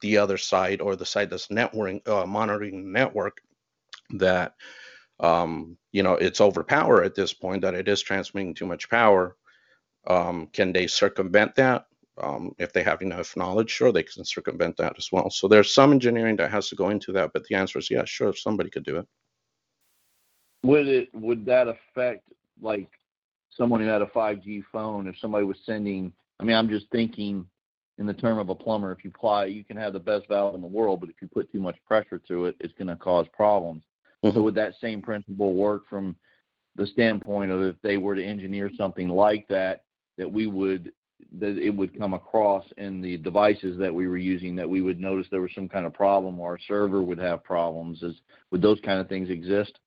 [0.00, 3.40] the other side or the side that's networking uh, monitoring the network
[4.10, 4.54] that
[5.20, 9.36] um, you know it's overpower at this point that it is transmitting too much power.
[10.06, 11.86] Um, can they circumvent that?
[12.22, 15.30] Um, if they have enough knowledge, sure, they can circumvent that as well.
[15.30, 18.04] So there's some engineering that has to go into that, but the answer is yeah,
[18.04, 19.06] sure, somebody could do it.
[20.62, 22.28] Would it would that affect
[22.60, 22.88] like
[23.50, 27.46] someone who had a 5G phone if somebody was sending I mean I'm just thinking
[27.98, 30.54] in the term of a plumber if you apply you can have the best valve
[30.54, 32.96] in the world but if you put too much pressure to it it's going to
[32.96, 33.82] cause problems.
[34.32, 34.44] So Mhm.
[34.44, 36.16] would that same principle work from
[36.76, 39.84] the standpoint of if they were to engineer something like that
[40.18, 40.92] that we would
[41.38, 45.00] that it would come across in the devices that we were using that we would
[45.00, 48.62] notice there was some kind of problem or our server would have problems is would
[48.62, 49.78] those kind of things exist?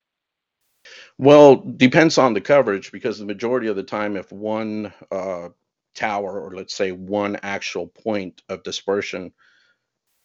[1.18, 5.50] Well, depends on the coverage because the majority of the time, if one uh,
[5.94, 9.32] tower or let's say one actual point of dispersion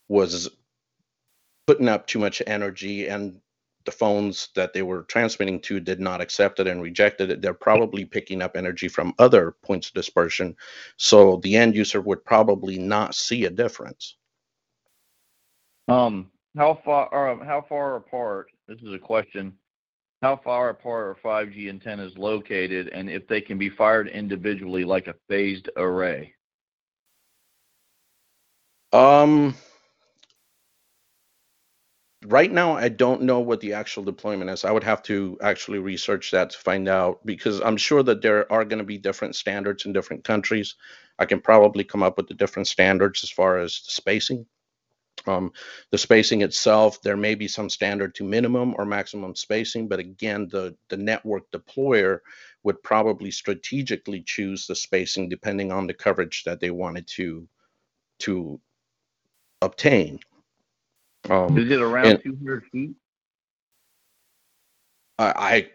[0.08, 0.50] was
[1.66, 3.42] putting up too much energy and
[3.86, 7.54] the phones that they were transmitting to did not accept it and rejected it, they're
[7.54, 10.56] probably picking up energy from other points of dispersion.
[10.98, 14.18] So the end user would probably not see a difference.
[15.88, 19.54] Um, how far, um, how far apart, this is a question,
[20.22, 25.08] how far apart are 5G antennas located and if they can be fired individually like
[25.08, 26.34] a phased array?
[28.94, 29.56] Um,
[32.26, 34.66] right now, I don't know what the actual deployment is.
[34.66, 38.52] I would have to actually research that to find out because I'm sure that there
[38.52, 40.76] are going to be different standards in different countries.
[41.20, 44.46] I can probably come up with the different standards as far as the spacing.
[45.26, 45.52] Um,
[45.92, 50.50] the spacing itself, there may be some standard to minimum or maximum spacing, but again,
[50.52, 52.20] the, the network deployer
[52.64, 57.48] would probably strategically choose the spacing depending on the coverage that they wanted to
[58.20, 58.60] to
[59.62, 60.20] obtain.
[61.30, 62.96] Um, Is it around and- 200 feet?
[65.20, 65.70] I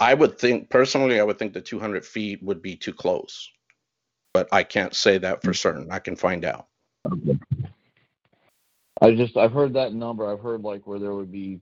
[0.00, 3.50] I I would think personally, I would think the 200 feet would be too close,
[4.32, 5.90] but I can't say that for certain.
[5.90, 6.68] I can find out.
[9.00, 10.30] I just, I've heard that number.
[10.30, 11.60] I've heard like where there would be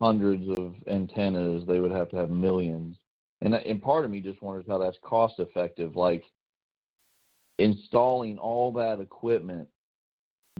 [0.00, 2.98] hundreds of antennas, they would have to have millions.
[3.40, 6.24] And, and part of me just wonders how that's cost effective, like
[7.58, 9.68] installing all that equipment,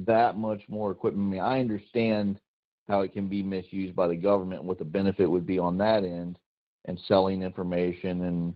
[0.00, 1.28] that much more equipment.
[1.28, 2.40] I mean, I understand
[2.88, 6.04] how it can be misused by the government what the benefit would be on that
[6.04, 6.38] end
[6.85, 8.54] and selling information and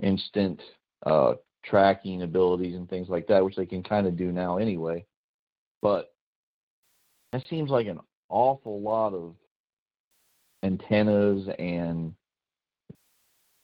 [0.00, 0.60] instant
[1.06, 5.04] uh, tracking abilities and things like that, which they can kind of do now anyway.
[5.82, 6.12] But
[7.32, 9.34] that seems like an awful lot of
[10.62, 12.14] antennas and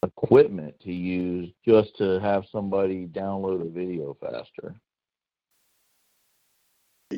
[0.05, 4.75] equipment to use just to have somebody download a video faster.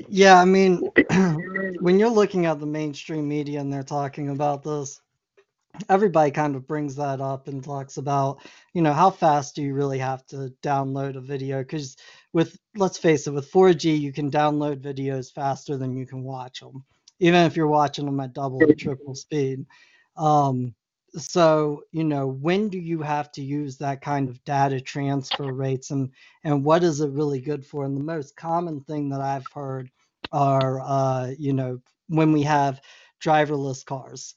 [0.08, 0.80] Yeah, I mean,
[1.80, 5.00] when you're looking at the mainstream media and they're talking about this,
[5.88, 8.40] everybody kind of brings that up and talks about,
[8.72, 11.58] you know, how fast do you really have to download a video?
[11.58, 11.96] Because
[12.32, 16.60] with, let's face it, with 4G, you can download videos faster than you can watch
[16.60, 16.84] them,
[17.20, 19.66] even if you're watching them at double or triple speed.
[20.16, 20.74] Um,
[21.16, 25.90] so, you know, when do you have to use that kind of data transfer rates
[25.90, 26.10] and
[26.44, 27.84] and what is it really good for?
[27.84, 29.90] And the most common thing that I've heard
[30.32, 32.80] are, uh, you know, when we have
[33.22, 34.34] driverless cars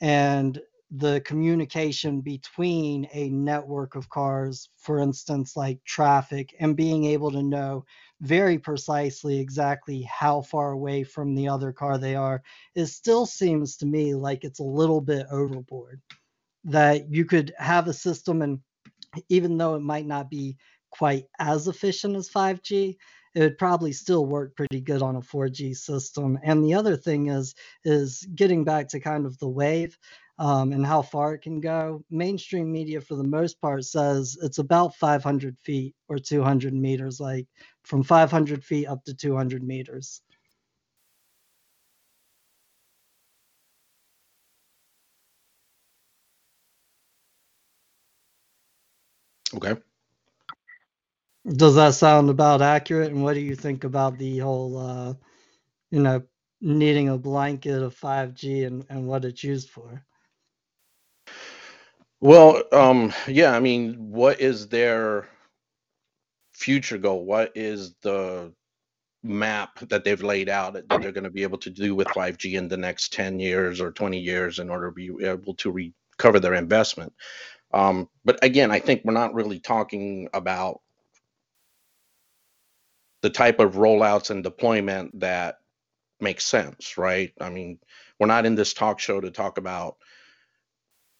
[0.00, 7.30] and the communication between a network of cars, for instance, like traffic, and being able
[7.30, 7.84] to know
[8.20, 12.42] very precisely exactly how far away from the other car they are,
[12.74, 16.00] it still seems to me like it's a little bit overboard.
[16.64, 18.60] That you could have a system, and
[19.28, 20.56] even though it might not be
[20.90, 22.96] quite as efficient as 5G,
[23.34, 26.38] it would probably still work pretty good on a 4G system.
[26.42, 29.98] And the other thing is is getting back to kind of the wave
[30.38, 32.04] um, and how far it can go.
[32.10, 37.46] Mainstream media, for the most part, says it's about 500 feet or 200 meters, like
[37.84, 40.22] from 500 feet up to 200 meters.
[49.54, 49.76] Okay.
[51.48, 53.10] Does that sound about accurate?
[53.10, 55.14] And what do you think about the whole, uh,
[55.90, 56.22] you know,
[56.60, 60.04] needing a blanket of 5G and, and what it's used for?
[62.20, 65.26] Well, um, yeah, I mean, what is their
[66.52, 67.24] future goal?
[67.24, 68.52] What is the
[69.24, 72.54] map that they've laid out that they're going to be able to do with 5G
[72.54, 76.38] in the next 10 years or 20 years in order to be able to recover
[76.38, 77.12] their investment?
[77.74, 80.81] Um, but again, I think we're not really talking about
[83.22, 85.58] the type of rollouts and deployment that
[86.20, 87.32] makes sense, right?
[87.40, 87.78] I mean,
[88.18, 89.96] we're not in this talk show to talk about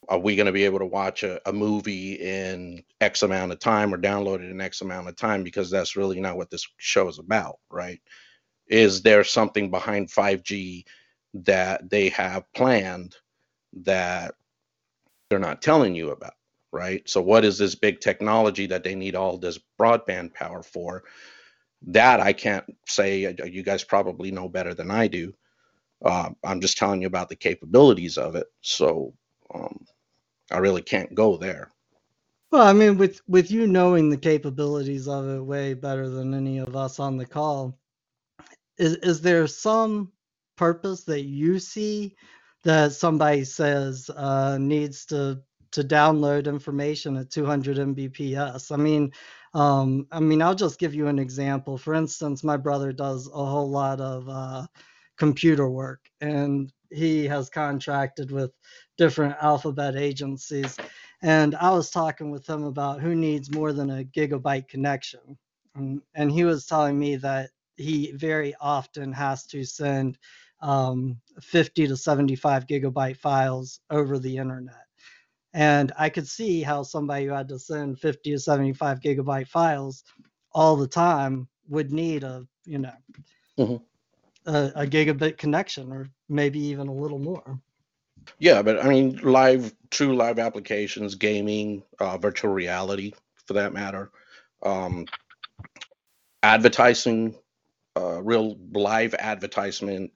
[0.09, 3.61] are we going to be able to watch a, a movie in X amount of
[3.61, 6.67] time or download it in X amount of time because that's really not what this
[6.77, 8.01] show is about, right?
[8.67, 10.85] Is there something behind 5G
[11.35, 13.17] that they have planned
[13.85, 14.35] that
[15.31, 16.35] they're not telling you about,
[16.73, 17.09] right?
[17.09, 21.05] So, what is this big technology that they need all this broadband power for?
[21.89, 23.27] That I can't say.
[23.27, 25.35] uh, You guys probably know better than I do.
[26.05, 28.47] Uh, I'm just telling you about the capabilities of it.
[28.63, 29.15] So,
[29.55, 29.87] um,
[30.53, 31.73] I really can't go there.
[32.51, 36.59] Well, I mean, with with you knowing the capabilities of it way better than any
[36.59, 37.79] of us on the call,
[38.79, 40.13] is is there some
[40.57, 42.17] purpose that you see
[42.65, 48.73] that somebody says uh, needs to to download information at 200 mbps?
[48.73, 49.13] I mean,
[49.55, 51.77] um, I mean, I'll just give you an example.
[51.77, 54.67] For instance, my brother does a whole lot of uh,
[55.19, 58.53] computer work, and he has contracted with
[58.97, 60.77] different alphabet agencies.
[61.23, 65.39] And I was talking with him about who needs more than a gigabyte connection.
[65.75, 70.19] And, and he was telling me that he very often has to send
[70.61, 74.87] um, 50 to 75 gigabyte files over the internet.
[75.55, 80.05] And I could see how somebody who had to send 50 to 75 gigabyte files
[80.53, 82.95] all the time would need a, you know,
[83.59, 83.83] Mhm.
[84.47, 87.61] a, a gigabit connection or maybe even a little more.
[88.39, 93.13] Yeah, but I mean, live, true live applications, gaming, uh, virtual reality,
[93.47, 94.11] for that matter,
[94.63, 95.07] um,
[96.43, 97.37] advertising,
[97.97, 100.13] uh, real live advertisement,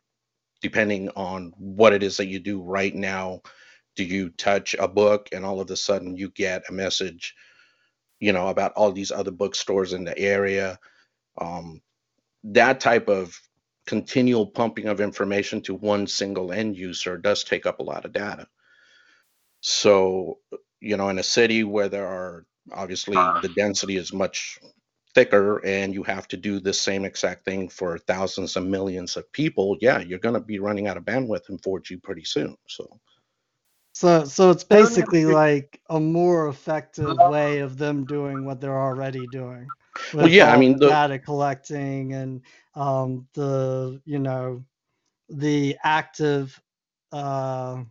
[0.63, 3.43] depending on what it is that you do right now.
[3.97, 7.35] Do you touch a book and all of a sudden you get a message,
[8.21, 10.79] you know, about all these other bookstores in the area?
[11.39, 11.81] Um,
[12.45, 13.39] that type of
[13.87, 18.13] continual pumping of information to one single end user does take up a lot of
[18.13, 18.47] data.
[19.61, 20.39] So,
[20.81, 24.59] you know, in a city where there are obviously the density is much
[25.15, 29.31] thicker and you have to do the same exact thing for thousands and millions of
[29.33, 32.57] people, yeah, you're going to be running out of bandwidth in 4G pretty soon.
[32.69, 33.01] So,
[33.97, 38.45] So, so it's Well, let me basically like a more effective way of them doing
[38.45, 39.73] what they're already doing.
[40.13, 42.43] Well, yeah, I mean, the data collecting and
[42.75, 44.65] um, the you know
[45.31, 46.61] the active
[47.13, 47.85] uh,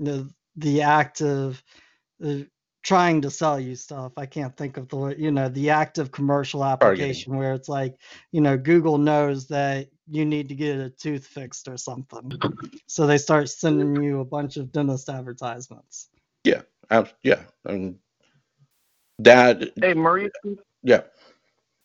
[0.00, 1.62] the the active
[2.24, 2.38] uh,
[2.82, 4.12] trying to sell you stuff.
[4.16, 7.10] I can't think of the you know, the active commercial Targeting.
[7.10, 7.96] application where it's like,
[8.32, 12.42] you know, Google knows that you need to get a tooth fixed or something.
[12.88, 16.08] So they start sending you a bunch of dentist advertisements.
[16.90, 17.98] ab- yeah, I mean,
[19.20, 20.32] that, Hey, Maurice.
[20.82, 21.02] yeah.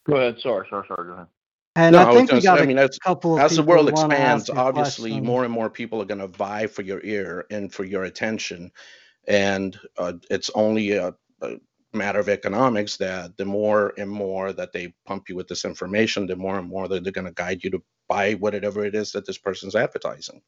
[0.07, 0.37] Go ahead.
[0.41, 1.07] Sorry, sorry, sorry.
[1.07, 1.27] Go ahead.
[1.75, 3.35] And No, I I was think we gonna say, got I a mean, that's couple
[3.35, 5.21] of as the world expands, obviously question.
[5.21, 8.71] more and more people are going to vie for your ear and for your attention.
[9.27, 11.57] And uh, it's only a, a
[11.93, 16.27] matter of economics that the more and more that they pump you with this information,
[16.27, 19.13] the more and more that they're going to guide you to buy whatever it is
[19.13, 20.41] that this person's advertising.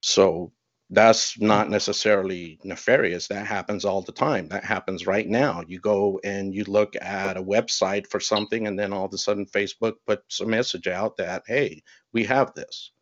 [0.00, 0.52] So
[0.90, 3.28] that's not necessarily nefarious.
[3.28, 4.48] That happens all the time.
[4.48, 5.62] That happens right now.
[5.68, 9.18] You go and you look at a website for something, and then all of a
[9.18, 12.92] sudden Facebook puts a message out that, hey, we have this.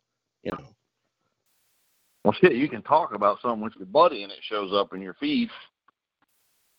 [0.43, 0.75] You know,
[2.25, 5.01] Well, shit, you can talk about something with your buddy and it shows up in
[5.01, 5.49] your feed.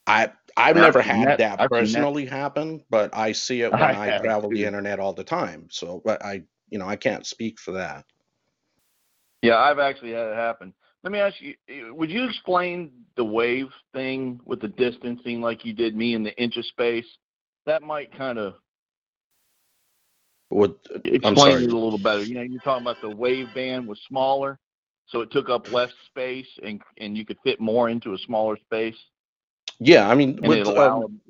[0.07, 1.71] I I've never had that- that I've that.
[1.71, 5.69] personally happen, but I see it when I I, travel the internet all the time.
[5.71, 6.43] So, but I,
[6.73, 8.05] you know, I can't speak for that.
[9.43, 10.73] Yeah, I've actually had it happen.
[11.05, 15.65] Let me ask you, eh, would you explain the wave thing with the distancing like
[15.65, 17.07] you did me in the inch of space?
[17.67, 18.55] That might kind of
[21.05, 22.23] explain it a little better.
[22.23, 24.59] You know, you're talking about the wave band was smaller,
[25.07, 28.57] so it took up less space and and you could fit more into a smaller
[28.57, 28.97] space,
[29.85, 31.21] yeah, I mean, and with um,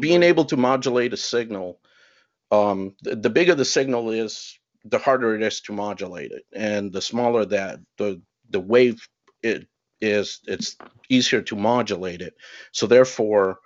[0.00, 1.78] being able to modulate a signal,
[2.50, 4.58] um, the, the bigger the signal is,
[4.88, 9.00] the harder it is to modulate it, and the smaller that the the wave
[9.42, 9.66] it
[10.00, 10.76] is, it's
[11.08, 12.34] easier to modulate it.
[12.72, 13.58] So therefore,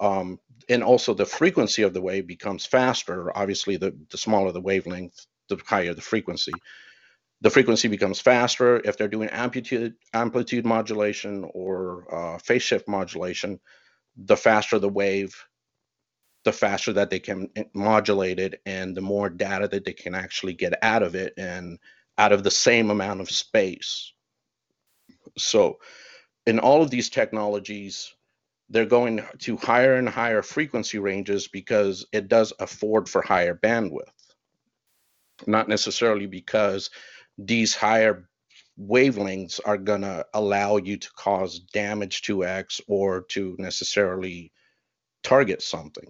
[0.00, 3.36] um, and also the frequency of the wave becomes faster.
[3.36, 6.52] Obviously, the the smaller the wavelength, the higher the frequency.
[7.42, 13.60] The frequency becomes faster if they're doing amplitude amplitude modulation or uh, phase shift modulation.
[14.16, 15.34] The faster the wave,
[16.46, 20.14] the faster that they can eh, modulate it and the more data that they can
[20.14, 21.78] actually get out of it and
[22.16, 24.12] out of the same amount of space.
[25.36, 25.80] So,
[26.46, 28.14] in all of these technologies,
[28.70, 34.08] they're going to higher and higher frequency ranges because it does afford for higher bandwidth.
[35.48, 36.90] Not necessarily because
[37.36, 38.28] these higher
[38.80, 44.52] wavelengths are going to allow you to cause damage to X or to necessarily
[45.24, 46.08] target something.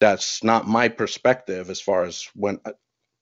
[0.00, 2.72] That's not my perspective as far as when, uh,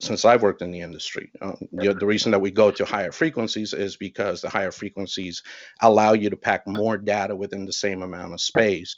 [0.00, 1.30] since I've worked in the industry.
[1.40, 5.42] Um, the, the reason that we go to higher frequencies is because the higher frequencies
[5.80, 8.96] allow you to pack more data within the same amount of space.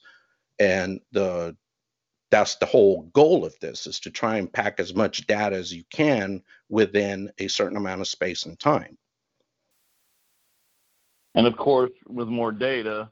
[0.58, 1.56] And the
[2.30, 5.72] that's the whole goal of this is to try and pack as much data as
[5.72, 8.98] you can within a certain amount of space and time.
[11.34, 13.10] And of course, with more data,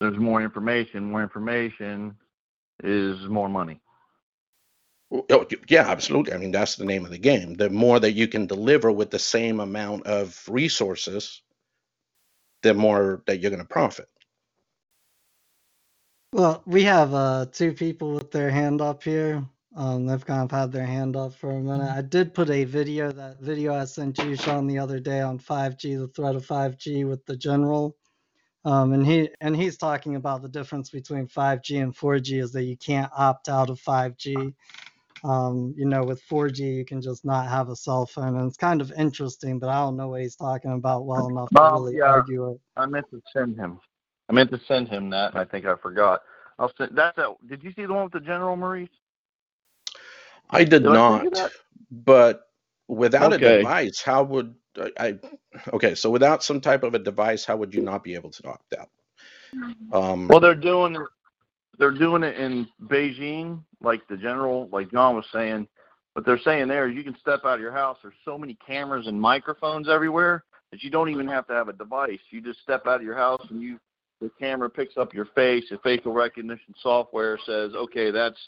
[0.00, 1.10] there's more information.
[1.10, 2.16] More information
[2.82, 3.80] is more money.
[5.30, 6.32] Oh, yeah, absolutely.
[6.32, 7.54] I mean, that's the name of the game.
[7.54, 11.42] The more that you can deliver with the same amount of resources,
[12.62, 14.08] the more that you're going to profit.
[16.32, 19.44] Well, we have uh, two people with their hand up here.
[19.76, 21.90] Um, they've kind of had their hand up for a minute.
[21.90, 25.38] I did put a video, that video I sent you, Sean, the other day on
[25.38, 27.96] 5G, the threat of 5G with the general.
[28.64, 32.62] Um, and he and he's talking about the difference between 5G and 4G is that
[32.62, 34.54] you can't opt out of 5G.
[35.24, 38.56] Um, you know, with 4G, you can just not have a cell phone, and it's
[38.56, 41.96] kind of interesting, but I don't know what he's talking about well enough to really
[41.98, 42.04] yeah.
[42.04, 42.60] argue it.
[42.76, 43.78] I meant to send him.
[44.28, 46.22] I meant to send him that, and I think I forgot.
[46.58, 46.96] I'll send.
[46.96, 47.28] That's that.
[47.48, 48.88] Did you see the one with the General Maurice?
[50.50, 51.52] I did Did not, send you that?
[51.90, 52.42] but
[52.88, 55.18] without a device, how would I, I?
[55.72, 58.48] Okay, so without some type of a device, how would you not be able to
[58.48, 58.88] opt out?
[59.92, 61.02] Um, Well, they're doing it.
[61.78, 65.66] They're doing it in Beijing, like the general, like John was saying.
[66.12, 67.96] What they're saying there is you can step out of your house.
[68.02, 71.72] There's so many cameras and microphones everywhere that you don't even have to have a
[71.72, 72.20] device.
[72.30, 73.78] You just step out of your house and you,
[74.20, 75.64] the camera picks up your face.
[75.70, 78.38] The facial recognition software says, okay, that's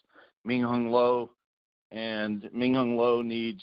[0.44, 1.30] Ming Hung Lo,
[1.90, 3.62] and Ming Hung Lo needs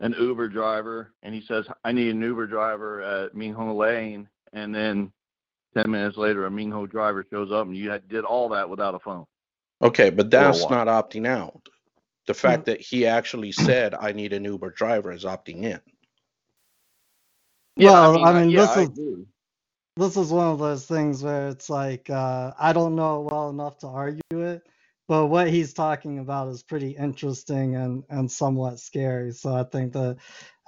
[0.00, 4.28] an Uber driver, and he says, I need an Uber driver at Ming Hung Lane,
[4.52, 5.12] and then
[5.76, 8.68] 10 minutes later, a Ming Ho driver shows up and you had, did all that
[8.68, 9.24] without a phone.
[9.82, 11.68] okay, but that's not opting out.
[12.26, 15.80] The fact that he actually said, "I need an Uber driver," is opting in.
[17.76, 19.26] Well, I mean, yeah, this I is- agree.
[19.96, 23.48] this is one of those things where it's like uh, I don't know it well
[23.50, 24.62] enough to argue it,
[25.10, 29.32] but what he's talking about is pretty interesting and and somewhat scary.
[29.32, 30.18] So I think that,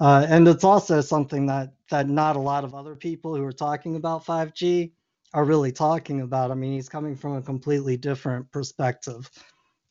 [0.01, 3.53] uh, and it's also something that that not a lot of other people who are
[3.53, 4.91] talking about 5G
[5.33, 6.51] are really talking about.
[6.51, 9.31] I mean, he's coming from a completely different perspective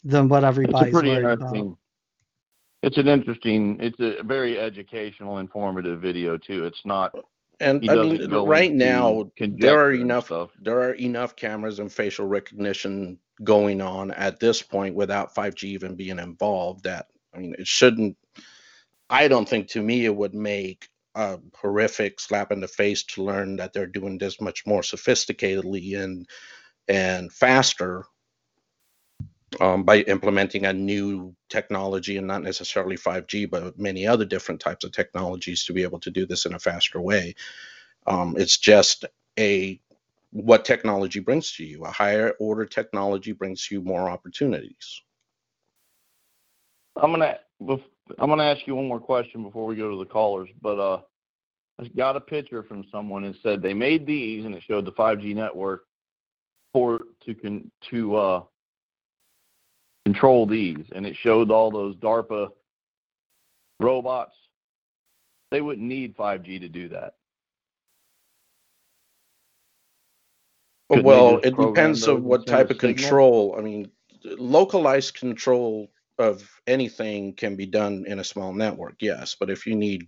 [0.04, 1.54] than what It's a everybody's pretty worried about.
[1.54, 1.78] interesting.
[2.84, 6.66] It's an interesting, it's a very educational, informative video too.
[6.66, 7.14] It's not,
[7.62, 10.52] And I mean, right now, there are enough stuff.
[10.62, 15.96] there are enough cameras and facial recognition going on at this point without 5G even
[15.96, 18.18] being involved that I mean it shouldn't
[19.10, 23.24] I don't think to me it would make a horrific slap in the face to
[23.24, 26.28] learn that they're doing this much more sophisticatedly and
[26.88, 28.06] and faster
[29.60, 34.86] um, by implementing a new technology and not necessarily 5G, but many other different types
[34.86, 37.36] of technologies to be able to do this in a faster way.
[38.08, 39.06] Um, it's just
[39.38, 39.80] a
[40.32, 41.84] what technology brings to you.
[41.84, 45.02] A higher order technology brings you more opportunities.
[46.96, 50.50] I'm gonna, I'm gonna ask you one more question before we go to the callers,
[50.62, 51.02] but, uh,
[51.80, 54.92] I got a picture from someone and said they made these and it showed the
[54.92, 55.84] 5G network
[56.74, 58.44] for, to con, to, uh,
[60.06, 62.50] control these and it showed all those DARPA
[63.80, 64.36] robots.
[65.52, 67.16] They wouldn't need 5G to do that.
[70.90, 72.96] Couldn't well, it depends of what type of signal?
[72.96, 73.56] control.
[73.58, 73.92] I mean,
[74.24, 75.90] localized control
[76.20, 79.36] of anything can be done in a small network, yes.
[79.40, 80.08] But if you need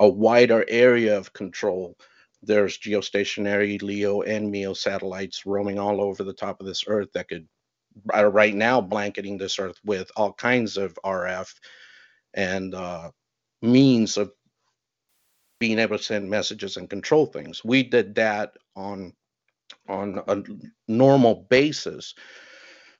[0.00, 1.96] a wider area of control,
[2.42, 7.28] there's geostationary LEO and MEO satellites roaming all over the top of this Earth that
[7.28, 7.46] could,
[8.06, 11.52] right now, blanketing this Earth with all kinds of RF
[12.34, 13.10] and uh,
[13.60, 14.32] means of
[15.60, 17.64] being able to send messages and control things.
[17.64, 19.14] We did that on
[19.88, 20.42] on a
[20.88, 22.14] normal basis.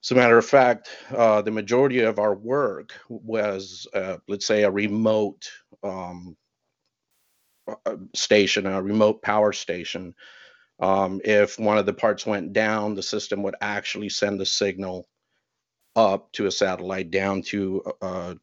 [0.02, 4.64] As a matter of fact, uh, the majority of our work was, uh, let's say,
[4.64, 5.48] a remote
[5.84, 6.36] um,
[7.68, 10.14] uh, station, a remote power station.
[10.82, 15.08] Um, if one of the parts went down, the system would actually send the signal
[15.96, 18.36] up to a satellite down to a,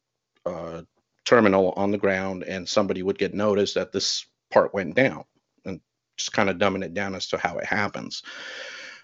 [0.45, 0.85] a
[1.25, 5.25] terminal on the ground, and somebody would get notice that this part went down,
[5.65, 5.81] and
[6.17, 8.23] just kind of dumbing it down as to how it happens.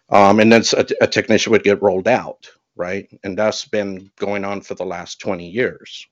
[0.10, 0.64] Um, and then
[1.02, 3.10] a technician would get rolled out, right?
[3.24, 6.08] And that's been going on for the last 20 years.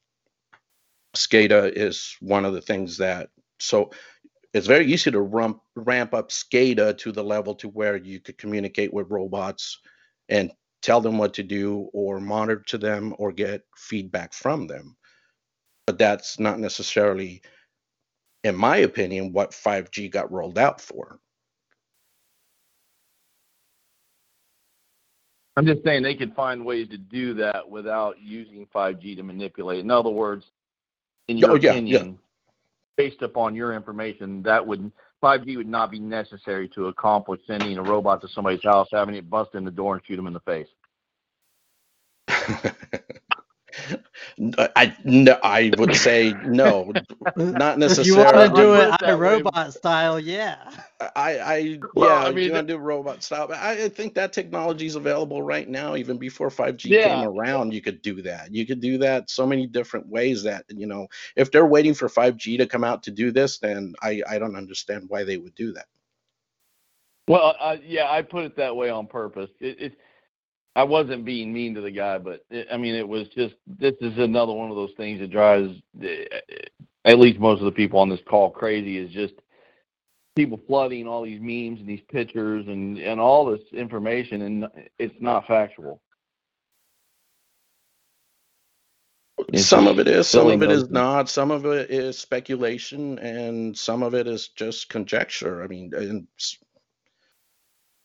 [1.16, 3.92] SCADA is one of the things that, so
[4.54, 8.38] it's very easy to rump, ramp up SCADA to the level to where you could
[8.38, 9.80] communicate with robots
[10.30, 10.52] and
[10.82, 14.96] tell them what to do or monitor to them or get feedback from them.
[15.88, 17.42] But that's not necessarily,
[18.44, 21.20] in my opinion, what 5G got rolled out for.
[25.56, 29.80] I'm just saying they could find ways to do that without using 5G to manipulate.
[29.80, 30.52] In other words,
[31.28, 32.12] in oh, your Oh, yeah, yeah.
[32.98, 34.92] Based upon your information, that would
[35.24, 39.30] 5G would not be necessary to accomplish sending a robot to somebody's house, having it
[39.30, 40.68] bust in the door and shoot them in the face.
[44.58, 46.94] I no, I would say no,
[47.36, 49.46] not If you want to do it put it that way.
[49.72, 50.72] style, yeah.
[51.00, 54.16] I, I Well, yeah, I you want to do robot style, but I I think
[54.16, 55.96] that technology is available right now.
[55.96, 57.00] Even before 5G Yeah.
[57.00, 58.54] came around, you could do that.
[58.54, 62.10] You could do that so many different ways that, you know, if they're waiting for
[62.10, 65.56] 5G to come out to do this, then I, I don't understand why they would
[65.56, 65.86] do that.
[67.28, 69.50] Well, uh, yeah, I put it that way on purpose.
[69.62, 69.98] It, it
[70.76, 73.96] I wasn't being mean to the guy, but it, I mean, it was just this
[74.02, 76.26] is another one of those things that drives eh,
[77.06, 78.98] at least most of the people on this call crazy.
[78.98, 79.36] Is just
[80.36, 84.68] people flooding all these memes and these pictures and and all this information, and
[85.00, 86.02] it's not factual.
[89.54, 93.20] It's some of it is, some of it is not, some of it is speculation,
[93.20, 95.64] and some of it is just conjecture.
[95.64, 96.28] I mean, and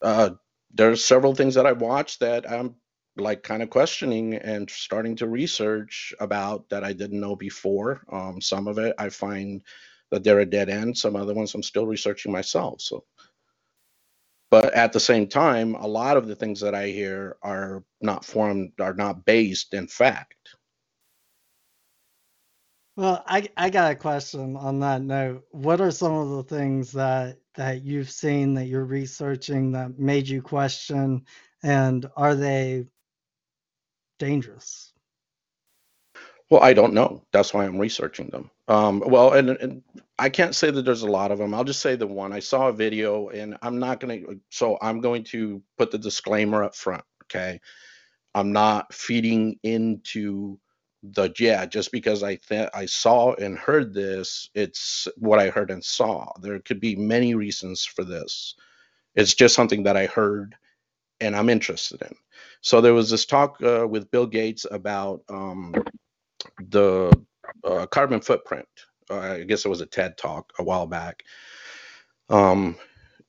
[0.02, 0.30] uh,
[0.72, 2.74] there's several things that I've watched that I'm
[3.16, 8.02] like kind of questioning and starting to research about that I didn't know before.
[8.12, 9.62] Um, some of it I find
[10.10, 10.96] that they're a dead end.
[10.96, 12.80] Some other ones I'm still researching myself.
[12.80, 13.04] So,
[14.50, 18.24] but at the same time, a lot of the things that I hear are not
[18.24, 20.37] formed, are not based in fact.
[22.98, 25.44] Well, I I got a question on that note.
[25.52, 30.26] What are some of the things that that you've seen that you're researching that made
[30.26, 31.24] you question,
[31.62, 32.86] and are they
[34.18, 34.92] dangerous?
[36.50, 37.22] Well, I don't know.
[37.30, 38.50] That's why I'm researching them.
[38.66, 39.82] Um, well, and, and
[40.18, 41.54] I can't say that there's a lot of them.
[41.54, 44.40] I'll just say the one I saw a video, and I'm not going to.
[44.50, 47.04] So I'm going to put the disclaimer up front.
[47.26, 47.60] Okay,
[48.34, 50.58] I'm not feeding into
[51.02, 51.66] the yeah.
[51.66, 56.32] Just because I th- I saw and heard this, it's what I heard and saw.
[56.40, 58.54] There could be many reasons for this.
[59.14, 60.56] It's just something that I heard
[61.20, 62.14] and I'm interested in.
[62.60, 65.74] So there was this talk uh, with Bill Gates about um,
[66.58, 67.12] the
[67.64, 68.68] uh, carbon footprint.
[69.10, 71.24] Uh, I guess it was a TED talk a while back.
[72.28, 72.76] Um,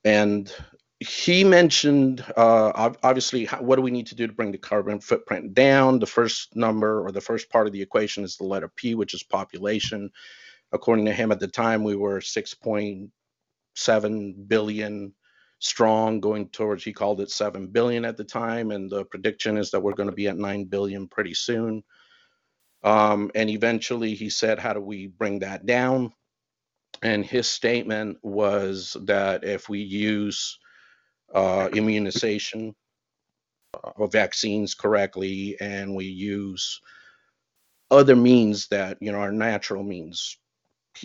[0.04, 0.54] and
[1.00, 5.00] he mentioned uh, obviously how, what do we need to do to bring the carbon
[5.00, 6.00] footprint down?
[6.00, 9.14] The first number or the first part of the equation is the letter P, which
[9.14, 10.12] is population.
[10.72, 15.14] According to him at the time, we were 6.7 billion
[15.62, 19.72] strong going towards he called it 7 billion at the time and the prediction is
[19.72, 21.84] that we're going to be at 9 billion pretty soon
[22.84, 26.14] um, and eventually he said, How do we bring that down?
[27.02, 30.58] And his statement was that if we use
[31.34, 32.76] uh, immunization
[33.96, 36.82] or vaccines correctly and we use
[37.92, 40.38] other means that, you know, are natural means.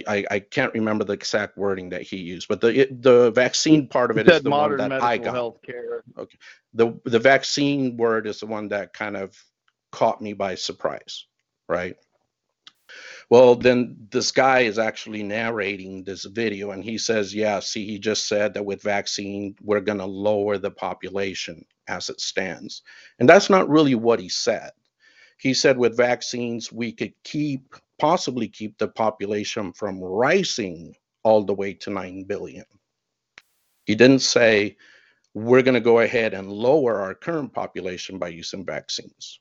[0.09, 3.87] I, I can't remember the exact wording that he used, but the it, the vaccine
[3.89, 5.35] part of it is the one modern that I got.
[5.35, 6.03] health care.
[6.73, 9.37] The the vaccine word is the one that kind of
[9.93, 11.27] caught me by surprise,
[11.69, 11.97] right?
[13.31, 17.99] Well, then this guy is actually narrating this video and he says, Yeah, see, he
[17.99, 22.83] just said that with vaccine, we're going to lower the population as it stands.
[23.19, 24.71] And that's not really what he said.
[25.39, 31.55] He said with vaccines, we could keep, possibly keep the population from rising all the
[31.55, 32.65] way to 9 billion.
[33.87, 34.77] He didn't say,
[35.35, 39.41] we're going to go ahead and lower our current population by using vaccines.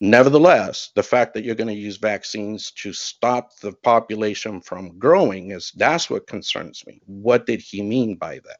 [0.00, 5.52] Nevertheless, the fact that you're going to use vaccines to stop the population from growing
[5.52, 7.00] is that's what concerns me.
[7.06, 8.58] What did he mean by that?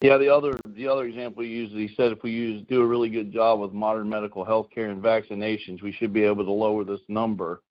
[0.00, 2.86] Yeah, the other the other example he used, he said if we use do a
[2.86, 6.52] really good job with modern medical health care and vaccinations, we should be able to
[6.52, 7.62] lower this number.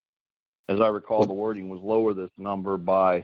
[0.67, 3.23] As I recall, the wording was lower this number by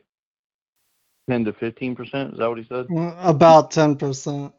[1.30, 2.34] ten to fifteen percent.
[2.34, 2.88] Is that what he said?
[3.20, 4.54] About 10%.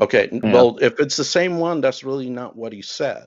[0.00, 0.52] Okay, Yeah.
[0.52, 3.26] well, if it's the same one, that's really not what he said.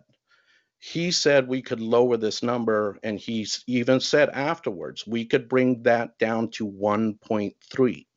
[0.79, 5.83] He said we could lower this number, and he even said afterwards we could bring
[5.83, 8.07] that down to 1.3.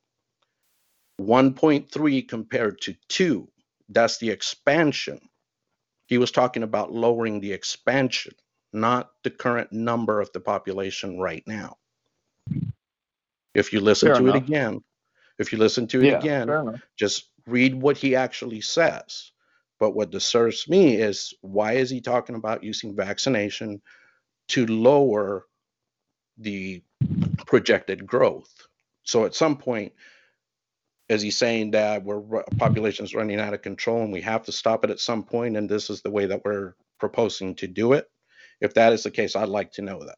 [1.21, 3.49] 1.3 compared to 2,
[3.89, 5.21] that's the expansion.
[6.07, 8.35] He was talking about lowering the expansion,
[8.73, 11.77] not the current number of the population right now.
[13.55, 14.83] If you listen Fair to it again,
[15.39, 19.33] if you listen to it yeah, again, just read what he actually says.
[19.81, 23.83] But what disturbs me is why is he talking about using vaccination
[24.49, 25.47] to lower
[26.39, 26.83] the
[27.47, 28.53] projected growth?
[29.03, 29.93] So at some point,
[31.09, 34.85] is he saying that we're population's running out of control and we have to stop
[34.85, 38.09] it at some point, and this is the way that we're proposing to do it?
[38.61, 40.17] If that is the case, I'd like to know that.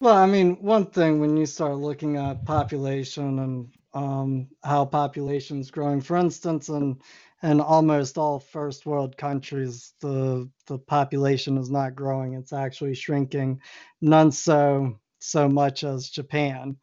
[0.00, 5.70] Well, I mean, one thing when you start looking at population and um, how population's
[5.72, 6.98] growing, for instance, in
[7.42, 13.60] in almost all first world countries, the the population is not growing; it's actually shrinking.
[14.02, 16.76] None so so much as Japan,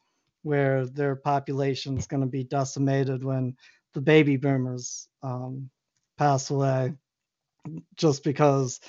[0.43, 3.55] where their population is going to be decimated when
[3.93, 5.69] the baby boomers um,
[6.17, 6.93] pass away,
[7.97, 8.79] just because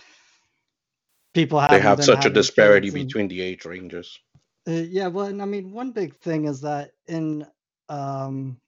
[1.34, 4.20] people haven't have such a disparity kids and between the age ranges.
[4.68, 7.46] uh, yeah, well, and I mean, one big thing is that in
[7.88, 8.58] um,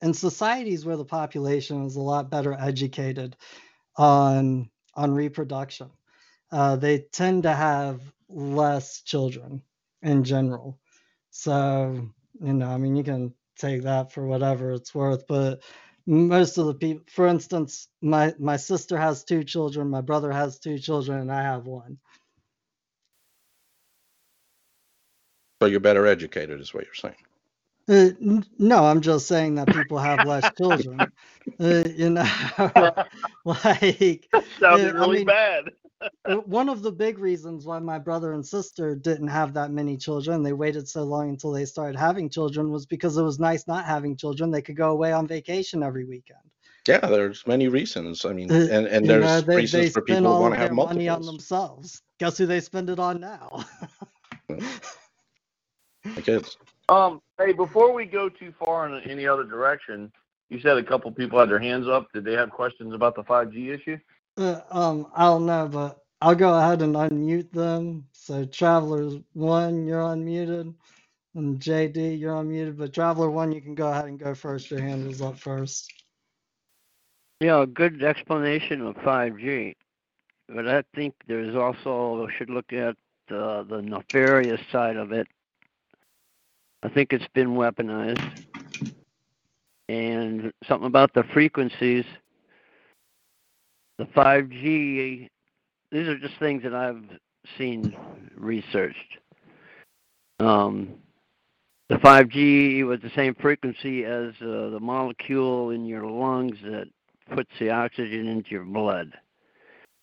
[0.00, 3.36] in societies where the population is a lot better educated
[3.96, 5.90] on on reproduction,
[6.50, 9.62] uh, they tend to have less children
[10.02, 10.78] in general.
[11.30, 12.08] So
[12.40, 15.62] you know, I mean, you can take that for whatever it's worth, but
[16.06, 20.58] most of the people, for instance, my my sister has two children, my brother has
[20.58, 21.98] two children, and I have one.
[25.62, 27.14] So you're better educated, is what you're saying.
[27.92, 28.10] Uh,
[28.58, 31.00] no, I'm just saying that people have less children.
[31.60, 32.28] Uh, you know,
[33.44, 35.64] like That sounded I really mean- bad.
[36.26, 39.96] uh, one of the big reasons why my brother and sister didn't have that many
[39.96, 43.66] children, they waited so long until they started having children, was because it was nice
[43.68, 44.50] not having children.
[44.50, 46.40] They could go away on vacation every weekend.
[46.88, 48.24] Yeah, there's many reasons.
[48.24, 50.54] I mean, Uh, and, and You know, there's they, reasons they for people who want
[50.54, 52.00] to have their money on themselves.
[52.18, 53.64] Guess who they spend it on now?
[54.48, 56.56] Like it's,
[56.88, 60.12] Um, hey, before we go too far in any other direction,
[60.50, 62.08] you said a couple people had their hands up.
[62.12, 63.98] Did they have questions about the 5G issue?
[64.36, 68.06] Uh, um, I don't know, but I'll go ahead and unmute them.
[68.12, 70.74] So, Travelers One, you're unmuted,
[71.34, 72.76] and JD, you're unmuted.
[72.76, 74.70] But Traveler One, you can go ahead and go first.
[74.70, 75.92] Your hand is up first.
[77.40, 79.74] Yeah, a good explanation of 5G.
[80.48, 82.94] But I think there's also, we should look at
[83.30, 85.26] uh, the nefarious side of it.
[86.82, 88.44] I think it's been weaponized.
[89.88, 92.04] And something about the frequencies,
[93.98, 95.28] the 5G,
[95.90, 97.02] these are just things that I've
[97.58, 97.94] seen
[98.36, 99.18] researched.
[100.40, 100.94] Um,
[101.88, 106.86] the 5G was the same frequency as uh, the molecule in your lungs that
[107.34, 109.12] puts the oxygen into your blood.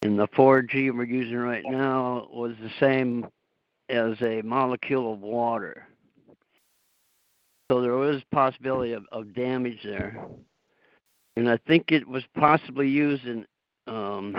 [0.01, 3.27] And the 4G we're using right now was the same
[3.89, 5.88] as a molecule of water.
[7.69, 10.25] So there was possibility of, of damage there.
[11.35, 13.45] And I think it was possibly used in
[13.87, 14.35] um,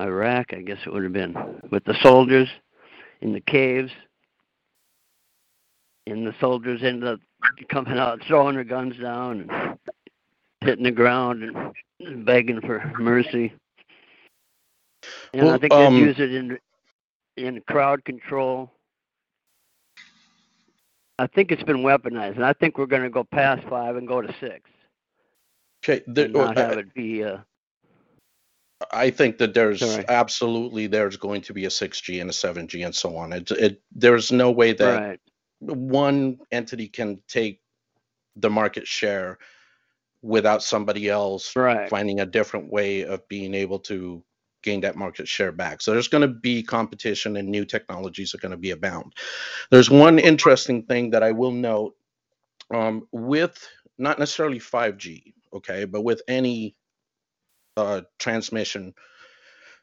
[0.00, 1.34] Iraq, I guess it would have been,
[1.70, 2.48] with the soldiers
[3.20, 3.92] in the caves.
[6.06, 7.20] And the soldiers ended up
[7.68, 9.78] coming out, throwing their guns down and
[10.62, 11.42] hitting the ground
[12.00, 13.52] and begging for mercy.
[15.34, 16.58] And I Well, think they um, use it in
[17.36, 18.70] in crowd control.
[21.18, 24.08] I think it's been weaponized, and I think we're going to go past five and
[24.08, 24.68] go to six,
[25.84, 27.24] okay, there, not I- have it be.
[27.24, 27.38] Uh,
[28.92, 30.04] I think that there's Sorry.
[30.08, 33.32] absolutely there's going to be a 6G and a 7G and so on.
[33.32, 35.20] It, it there's no way that right.
[35.60, 37.60] one entity can take
[38.36, 39.38] the market share
[40.22, 41.88] without somebody else Right.
[41.88, 44.22] finding a different way of being able to
[44.64, 45.80] gain that market share back.
[45.80, 49.12] So there's going to be competition and new technologies are going to be abound.
[49.70, 51.94] There's one interesting thing that I will note
[52.72, 53.56] um, with
[53.98, 56.74] not necessarily 5G, okay, but with any
[57.76, 58.94] uh, transmission,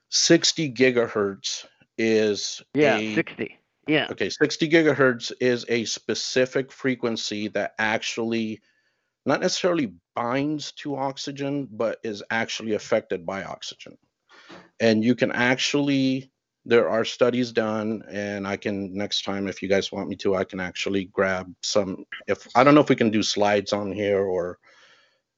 [0.09, 1.65] 60 gigahertz
[1.97, 3.57] is Yeah, a sixty.
[3.87, 4.07] Yeah.
[4.11, 8.61] Okay, 60 gigahertz is a specific frequency that actually
[9.25, 13.97] not necessarily binds to oxygen, but is actually affected by oxygen.
[14.81, 16.31] And you can actually,
[16.65, 20.35] there are studies done, and I can next time, if you guys want me to,
[20.35, 22.03] I can actually grab some.
[22.27, 24.57] If I don't know if we can do slides on here or,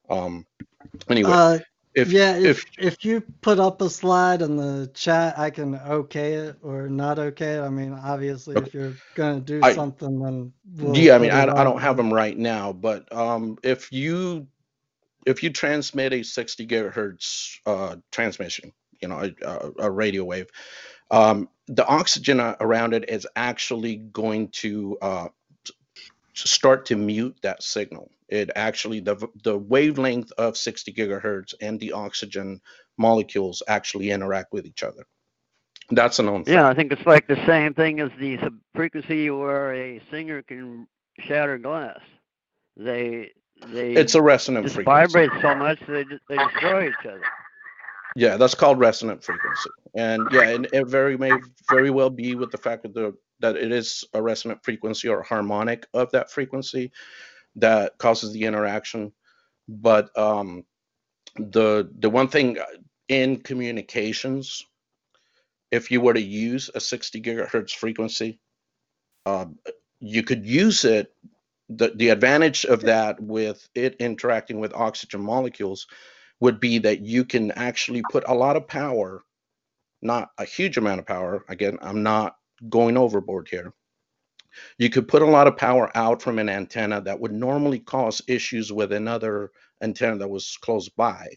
[0.09, 0.47] um,
[1.09, 1.59] anyway, Uh,
[1.93, 5.75] if yeah, if, if if you put up a slide in the chat, I can
[5.75, 7.61] okay it or not okay it.
[7.61, 8.67] I mean, obviously, Okay.
[8.67, 11.97] if you're gonna do I- something, then we'll yeah, I mean, I, I don't have
[11.97, 14.47] them right now, but um, if you
[15.25, 18.73] if you transmit a 60 gigahertz uh, transmission,
[19.03, 20.47] you know, a, a, radio wave,
[21.11, 25.27] um, the oxygen around it is actually going to uh,
[26.33, 28.09] start to mute that signal.
[28.29, 32.61] It actually the the wavelength of 60 gigahertz and the oxygen
[32.97, 35.05] molecules actually interact with each other.
[35.91, 38.39] That's a known Yeah, I think it's like the same thing as the
[38.73, 40.87] frequency where a singer can
[41.19, 41.99] shatter glass.
[42.77, 43.31] They
[43.71, 45.11] they It's a resonant frequency.
[45.11, 47.21] vibrate so much they they destroy each other.
[48.15, 49.69] Yeah, that's called resonant frequency.
[49.95, 51.31] And yeah, and it very may
[51.69, 55.23] very well be with the fact that the that it is a resonant frequency or
[55.23, 56.91] harmonic of that frequency
[57.57, 59.11] that causes the interaction.
[59.67, 60.65] But um
[61.37, 62.57] the the one thing
[63.09, 64.63] in communications,
[65.71, 68.39] if you were to use a 60 gigahertz frequency,
[69.25, 69.57] um,
[69.99, 71.13] you could use it.
[71.69, 75.87] The, the advantage of that with it interacting with oxygen molecules
[76.43, 79.23] would be that you can actually put a lot of power,
[80.01, 81.45] not a huge amount of power.
[81.47, 82.35] Again, I'm not
[82.67, 83.73] going overboard here,
[84.77, 88.21] you could put a lot of power out from an antenna that would normally cause
[88.27, 91.29] issues with another antenna that was close by.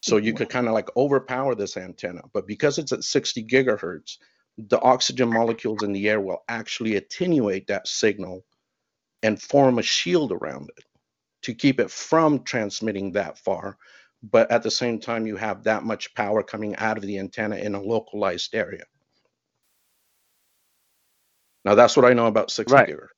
[0.00, 4.16] So you could kind of like overpower this antenna, but because it's at 60 gigahertz,
[4.58, 8.44] the oxygen molecules in the air will actually attenuate that signal
[9.22, 10.84] and form a shield around it
[11.42, 13.78] to keep it from transmitting that far.
[14.22, 17.56] But at the same time, you have that much power coming out of the antenna
[17.56, 18.84] in a localized area.
[21.64, 22.88] Now that's what I know about 60 Right.
[22.88, 23.08] gigahertz.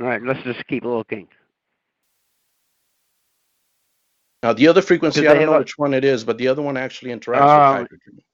[0.00, 1.28] All right, let's just keep looking.
[4.42, 6.62] Now the other frequency, I don't know a- which one it is, but the other
[6.62, 8.24] one actually interacts Um, with hydrogen.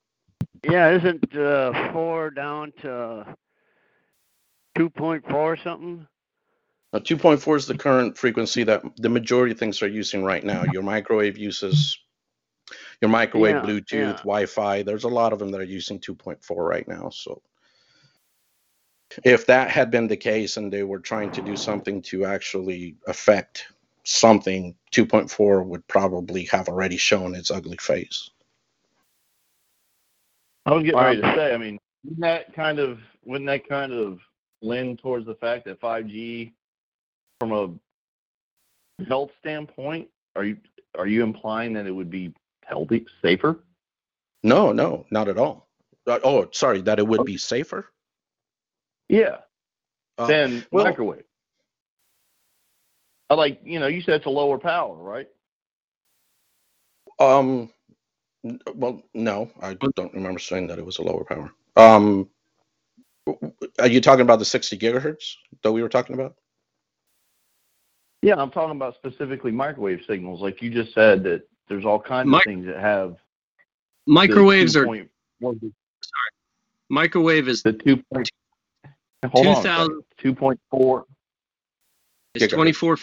[0.64, 3.36] Yeah, isn't uh, four down to
[4.76, 6.06] two point four or something?
[6.92, 10.64] Now, 2.4 is the current frequency that the majority of things are using right now.
[10.72, 11.98] Your microwave uses
[13.00, 14.12] your microwave, Yeah, Bluetooth, yeah.
[14.18, 14.82] Wi-Fi.
[14.82, 17.08] There's a lot of them that are using 2.4 right now.
[17.10, 17.42] So
[19.24, 22.96] if that had been the case and they were trying to do something to actually
[23.06, 23.66] affect
[24.04, 28.30] something, 2.4 would probably have already shown its ugly face.
[30.66, 33.92] I was getting ready to say, I mean, wouldn't that kind of wouldn't that kind
[33.92, 34.20] of
[34.62, 36.52] lend towards the fact that 5G,
[37.40, 40.58] from a health standpoint, are you
[40.96, 42.32] are you implying that it would be
[42.64, 43.64] healthy, safer?
[44.42, 45.68] No, no, not at all.
[46.06, 47.86] Uh, oh, sorry, that it would be safer.
[49.08, 49.38] Yeah,
[50.18, 51.24] Uh, than well- microwave.
[53.28, 55.28] I like, you know, you said it's a lower power, right?
[57.20, 57.70] Um,
[58.74, 61.52] well, no, I don't remember saying that it was a lower power.
[61.76, 62.28] Um,
[63.78, 66.34] are you talking about the 60 gigahertz that we were talking about?
[68.22, 70.40] Yeah, I'm talking about specifically microwave signals.
[70.42, 73.16] Like you just said that there's all kinds Mic- of things that have
[74.06, 75.70] Microwaves are point- what is
[76.90, 78.28] microwave is the two point.
[79.32, 80.02] Hold on, a 2000 second.
[80.18, 81.06] two point four.
[82.34, 82.50] is gigahertz.
[82.54, 82.98] 24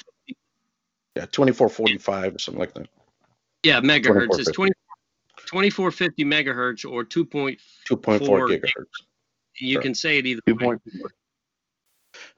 [1.15, 2.88] Yeah, 2445 or something like that.
[3.63, 4.38] yeah megahertz.
[4.38, 4.41] 2450.
[4.41, 4.74] It's 20
[5.47, 7.26] 2450 megahertz or 2.
[7.26, 7.59] Point,
[7.89, 8.86] 2.4 For- gigahertz.
[9.59, 9.82] you Sure.
[9.82, 10.65] can say it either Two way.
[10.65, 11.09] point four.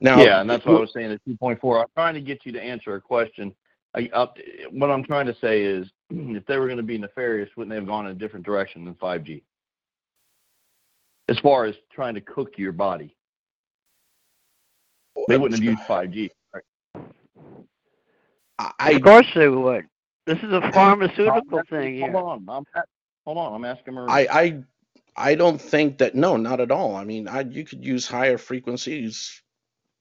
[0.01, 1.11] Now, yeah, and that's what I was saying.
[1.11, 1.79] Is two point four.
[1.79, 3.53] I'm trying to get you to answer a question.
[3.95, 4.37] I, up,
[4.71, 7.75] what I'm trying to say is, if they were going to be nefarious, wouldn't they
[7.75, 9.41] have gone in a different direction than 5G?
[11.27, 13.15] As far as trying to cook your body,
[15.27, 16.29] they wouldn't have used 5G.
[16.53, 16.63] Right?
[18.79, 19.85] I, Of course they would.
[20.25, 22.83] This is a pharmaceutical thing Hold on, I'm,
[23.25, 23.53] hold on.
[23.53, 24.07] I'm asking Marie.
[24.09, 24.63] I, I,
[25.15, 26.15] I don't think that.
[26.15, 26.95] No, not at all.
[26.95, 29.41] I mean, I, you could use higher frequencies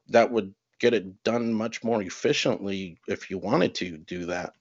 [0.08, 4.54] that would get it done much more efficiently if you wanted to do that.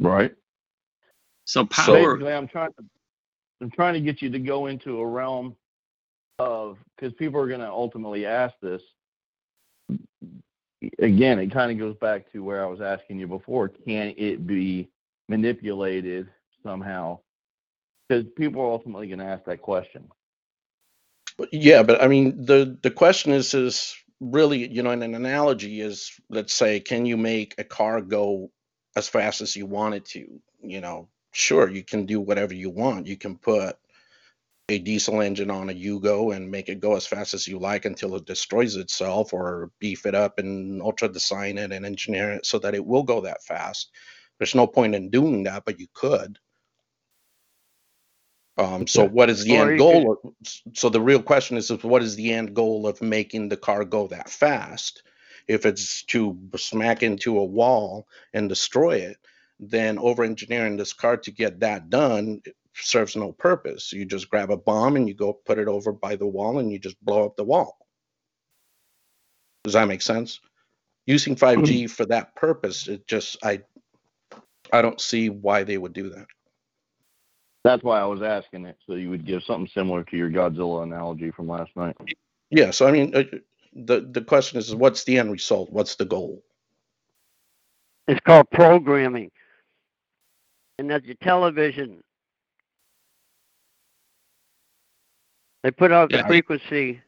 [0.00, 0.34] right.
[1.46, 2.14] So So- power.
[2.16, 2.84] Basically, I'm trying to
[3.60, 5.56] I'm trying to get you to go into a realm
[6.38, 8.82] of because people are going to ultimately ask this.
[10.98, 13.68] Again, it kind of goes back to where I was asking you before.
[13.68, 14.90] Can it be
[15.28, 16.28] manipulated
[16.62, 17.20] somehow?
[18.08, 20.10] Because people are ultimately going to ask that question.
[21.52, 25.80] Yeah, but I mean, the the question is is really, you know, in an analogy
[25.80, 28.50] is, let's say, can you make a car go
[28.96, 30.40] as fast as you want it to?
[30.62, 33.06] You know, sure, you can do whatever you want.
[33.06, 33.76] You can put
[34.70, 37.84] a diesel engine on a Yugo and make it go as fast as you like
[37.84, 42.46] until it destroys itself, or beef it up and ultra design it and engineer it
[42.46, 43.90] so that it will go that fast.
[44.38, 46.38] There's no point in doing that, but you could.
[48.56, 49.08] Um, so Yeah.
[49.08, 50.34] what is the Or end goal?
[50.44, 53.56] s- So the real question is, is what is the end goal of making the
[53.56, 55.02] car go that fast?
[55.48, 59.18] If it's to smack into a wall and destroy it,
[59.60, 62.42] then over engineering this car to get that done
[62.74, 63.92] serves no purpose.
[63.92, 66.72] You just grab a bomb and you go put it over by the wall and
[66.72, 67.78] you just blow up the wall.
[69.64, 70.40] Does that make sense?
[71.06, 73.62] Using 5G for that purpose, it just I
[74.72, 76.26] I don't see why they would do that.
[77.64, 80.84] That's why I was asking it, so you would give something similar to your Godzilla
[80.84, 81.96] analogy from last night.
[82.50, 83.24] Yeah, so I mean, uh,
[83.74, 85.70] the the question is, what's the end result?
[85.72, 86.44] What's the goal?
[88.08, 89.30] It's called programming.
[90.78, 92.02] And that's your television.
[95.64, 96.26] They put out the Yeah.
[96.26, 97.02] frequency.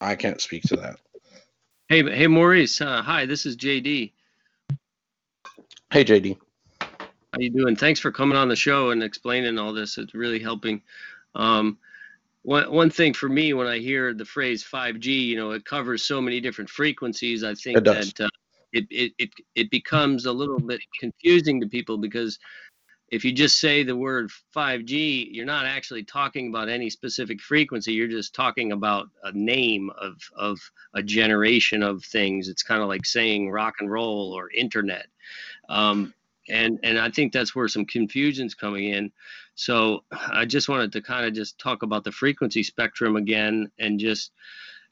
[0.00, 1.00] I can't speak to that.
[1.88, 2.80] Hey, hey, Maurice.
[2.80, 4.12] Uh, hi, this is JD.
[5.92, 6.38] Hey, JD.
[7.32, 7.76] How you doing?
[7.76, 9.96] Thanks for coming on the show and explaining all this.
[9.96, 10.82] It's really helping.
[11.34, 11.78] Um,
[12.42, 16.02] one one thing for me when I hear the phrase 5G, you know, it covers
[16.02, 17.42] so many different frequencies.
[17.42, 18.28] I think It that uh,
[18.72, 22.38] it, it it it becomes a little bit confusing to people because
[23.08, 27.92] if you just say the word 5G, you're not actually talking about any specific frequency.
[27.92, 30.58] You're just talking about a name of of
[30.92, 32.48] a generation of things.
[32.48, 35.06] It's kind of like saying rock and roll or internet.
[35.70, 36.12] Um,
[36.48, 39.12] and and I think that's where some confusion's coming in.
[39.54, 43.98] So I just wanted to kind of just talk about the frequency spectrum again and
[44.00, 44.32] just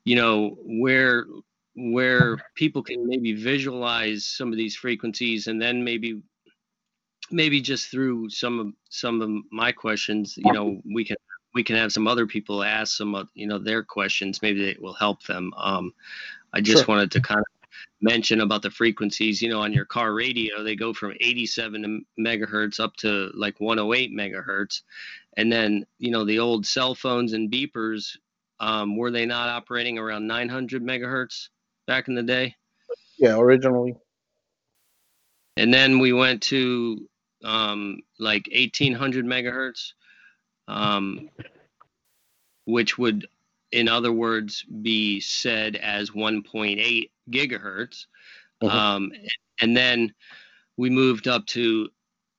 [0.05, 1.27] you know where
[1.77, 6.23] where people can maybe visualize some of these frequencies and then maybe
[7.31, 11.17] maybe just through some of some of my questions you know we can
[11.55, 14.81] we can have some other people ask some of you know their questions maybe it
[14.83, 15.93] will help them um
[16.53, 16.87] i just Sure.
[16.89, 17.47] wanted to kind of
[18.01, 22.81] mention about the frequencies you know on your car radio they go from 87 megahertz
[22.81, 24.83] up to like 108 megahertz
[25.37, 28.17] and then you know the old cell phones and beepers
[28.61, 31.49] um, were they not operating around 900 megahertz
[31.87, 32.55] back in the day
[33.19, 33.97] Yeah, originally.
[35.57, 37.09] and then we went to
[37.45, 39.93] um, like 1800 megahertz,
[40.69, 41.31] um,
[42.67, 43.27] which would,
[43.73, 48.07] in other words, be said as 1.8 gigahertz.
[48.63, 48.71] Mhm.
[48.71, 49.13] Um,
[49.61, 50.15] and then
[50.77, 51.89] we moved up to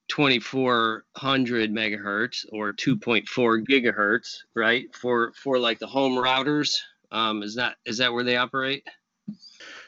[0.09, 4.93] 2400 megahertz or 2.4 gigahertz, right?
[4.93, 6.79] For for like the home routers.
[7.11, 8.85] Um, is that is that where they operate?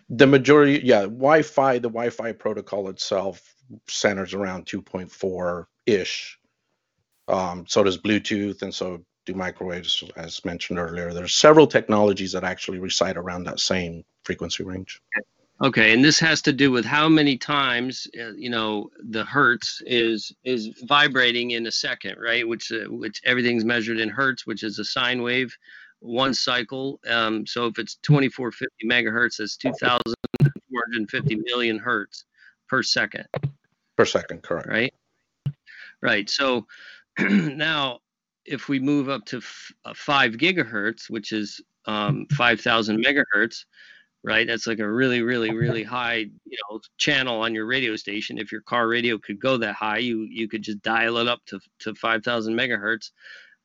[0.09, 3.55] The majority, yeah, Wi-Fi, the Wi-Fi protocol itself
[3.87, 6.39] centers around 2.4 ish.
[7.27, 11.13] Um, so does Bluetooth, and so do microwaves, as mentioned earlier.
[11.13, 15.01] There's several technologies that actually reside around that same frequency range.
[15.63, 19.81] Okay, and this has to do with how many times uh, you know the hertz
[19.85, 22.47] is is vibrating in a second, right?
[22.47, 25.55] Which uh, which everything's measured in hertz, which is a sine wave,
[25.99, 26.99] one cycle.
[27.07, 32.25] Um, so if it's 2450 megahertz, that's 2,450 million hertz
[32.67, 33.25] per second,
[33.95, 34.67] Per second, correct.
[34.67, 34.93] right?
[36.01, 36.29] Right.
[36.29, 36.67] So
[37.19, 37.99] now,
[38.45, 43.65] if we move up to f- uh, five gigahertz, which is um, 5,000 megahertz,
[44.23, 44.47] right?
[44.47, 48.37] That's like a really, really, really high, you know, channel on your radio station.
[48.37, 51.41] If your car radio could go that high, you you could just dial it up
[51.47, 53.11] to to 5,000 megahertz.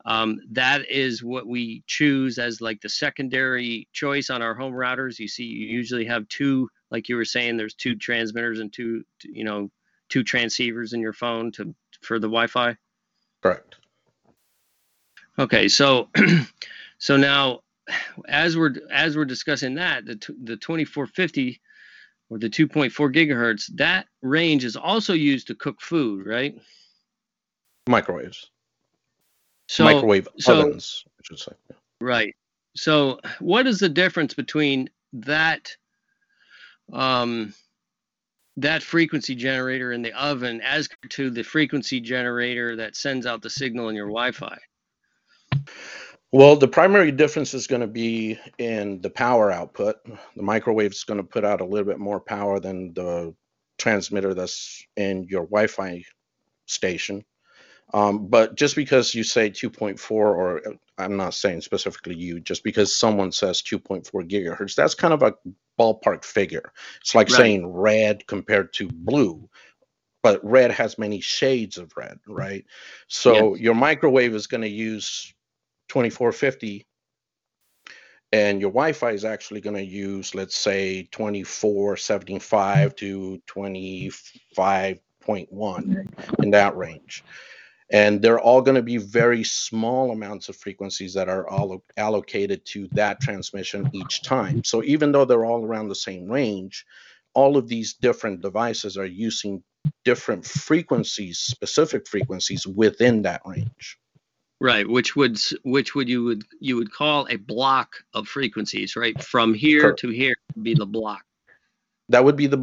[0.05, 5.19] Um, that is what we choose as like the secondary choice on our home routers.
[5.19, 9.05] You see, you usually have two, like you were saying, there's two transmitters and two,
[9.23, 9.71] you know,
[10.09, 12.77] two transceivers in your phone to for the Wi-Fi.
[13.43, 13.77] Correct.
[15.39, 16.09] Okay, so
[16.99, 17.61] so now
[18.29, 21.61] as we're as we're discussing that, the t- the 2450
[22.31, 26.55] or the 2.4 gigahertz, that range is also used to cook food, right?
[27.89, 28.51] Microwaves,
[29.69, 31.53] So microwave so- ovens, I should say.
[32.01, 32.35] right.
[32.77, 35.75] So what is the difference between that
[36.93, 37.55] um
[38.57, 43.51] that frequency generator in the oven as to the frequency generator that sends out the
[43.51, 44.59] signal in your Wi-Fi?
[46.33, 49.97] Well, the primary difference is going to be in the power output.
[50.37, 53.35] The microwave is going to put out a little bit more power than the
[53.79, 56.05] transmitter that's in your Wi-Fi
[56.67, 57.25] station.
[57.95, 62.65] Um, but just because you say 2.4, or uh, I'm not saying specifically you, just
[62.65, 65.35] because someone says 2.4 gigahertz, that's kind of a
[65.81, 66.73] ballpark figure.
[67.01, 67.37] It's like Right.
[67.37, 69.49] saying red compared to blue,
[70.23, 72.65] but red has many shades of red, right?
[73.09, 75.35] So your microwave is going to use
[75.89, 76.87] 2450
[78.33, 86.77] and your Wi-Fi is actually going to use, let's say, 2475 to 25.1 in that
[86.77, 87.25] range.
[87.91, 92.67] And they're all going to be very small amounts of frequencies that are all allocated
[92.67, 94.63] to that transmission each time.
[94.63, 96.85] So even though they're all around the same range,
[97.33, 99.63] all of these different devices are using
[100.05, 103.99] different frequencies, specific frequencies within that range.
[104.61, 109.21] Right, which would which would you would you would call a block of frequencies, right?
[109.23, 110.01] From here Correct.
[110.01, 111.23] to here would be the block.
[112.09, 112.61] That would be the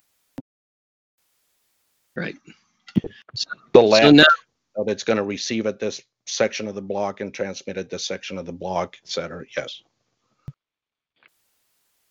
[2.16, 2.36] Right.
[2.96, 3.10] the
[3.74, 4.26] So lab now
[4.86, 8.38] that's going to receive at this section of the block and transmit at this section
[8.38, 9.46] of the block, et cetera.
[9.56, 9.82] Yes.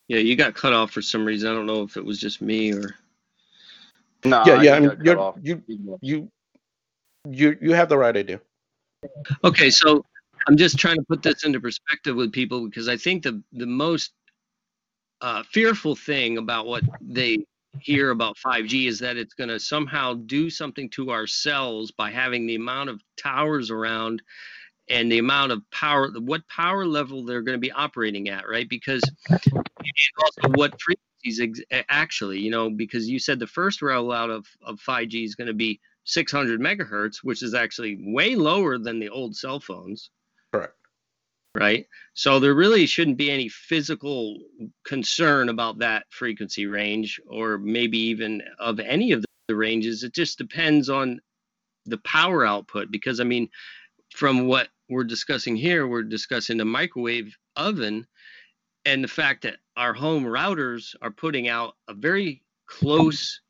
[0.09, 1.51] Yeah, you got cut off for some reason.
[1.51, 2.95] I don't know if it was just me or
[4.25, 4.73] No, yeah, yeah.
[4.73, 5.63] I I mean, you're, you,
[6.01, 6.31] you,
[7.29, 8.41] you, you have the right idea.
[9.45, 10.05] Okay, so
[10.47, 13.67] I'm just trying to put this into perspective with people because I think the the
[13.67, 14.13] most
[15.21, 17.39] uh, fearful thing about what they
[17.81, 22.11] hear about 5G is that it's going to somehow do something to our cells by
[22.11, 24.23] having the amount of towers around
[24.89, 28.69] and the amount of power, what power level they're going to be operating at, right?
[28.69, 34.47] Because also what frequencies ex- actually, you know, because you said the first rollout of,
[34.63, 39.09] of 5G is going to be 600 megahertz, which is actually way lower than the
[39.09, 40.11] old cell phones.
[40.53, 40.75] Correct.
[41.57, 41.87] Right.
[42.15, 44.39] So there really shouldn't be any physical
[44.85, 50.03] concern about that frequency range, or maybe even of any of the ranges.
[50.03, 51.21] It just depends on
[51.87, 52.91] the power output.
[52.91, 53.49] Because, I mean,
[54.15, 58.07] from what we're discussing here, we're discussing the microwave oven
[58.85, 63.41] and the fact that our home routers are putting out a very close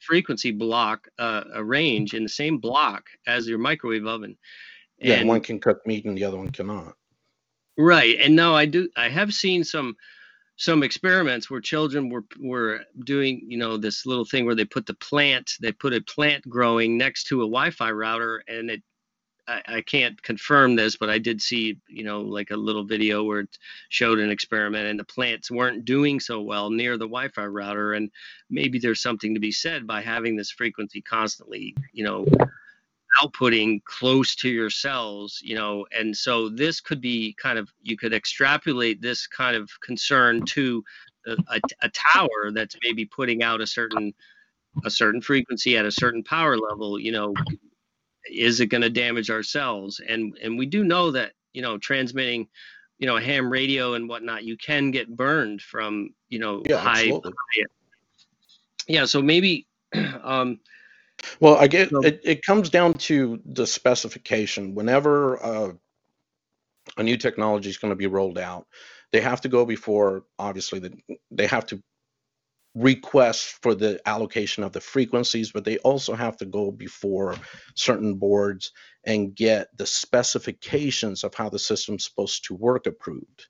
[0.00, 4.36] frequency block, uh, a range in the same block as your microwave oven.
[4.98, 6.94] Yeah, one can cook meat and the other one cannot.
[7.76, 8.16] Right.
[8.20, 9.96] And now I do I have seen some
[10.56, 14.86] some experiments where children were were doing, you know, this little thing where they put
[14.86, 18.82] the plant, they put a plant growing next to a Wi-Fi router and it
[19.48, 23.24] I, I can't confirm this, but I did see, you know, like a little video
[23.24, 27.46] where it showed an experiment and the plants weren't doing so well near the Wi-Fi
[27.46, 27.94] router.
[27.94, 28.10] And
[28.50, 32.26] maybe there's something to be said by having this frequency constantly, you know,
[33.22, 37.96] outputting close to your cells, you know, and so this could be kind of you
[37.96, 40.84] could extrapolate this kind of concern to
[41.26, 44.12] a, a, a tower that's maybe putting out a certain
[44.84, 47.34] a certain frequency at a certain power level, you know,
[48.30, 50.00] is it going to damage ourselves?
[50.06, 52.48] And and we do know that you know transmitting,
[52.98, 57.02] you know, ham radio and whatnot, you can get burned from you know Yeah, high.
[57.04, 57.32] absolutely.
[58.86, 59.66] Yeah, so maybe.
[60.22, 60.60] um
[61.40, 64.74] Well, I get So- it, it comes down to the specification.
[64.74, 65.72] Whenever uh,
[66.96, 68.66] a new technology is going to be rolled out,
[69.12, 70.92] they have to go before, obviously, the,
[71.30, 71.82] they have to
[72.78, 77.34] request for the allocation of the frequencies, but they also have to go before
[77.74, 78.72] certain boards
[79.04, 83.46] and get the specifications of how the system's supposed to work approved.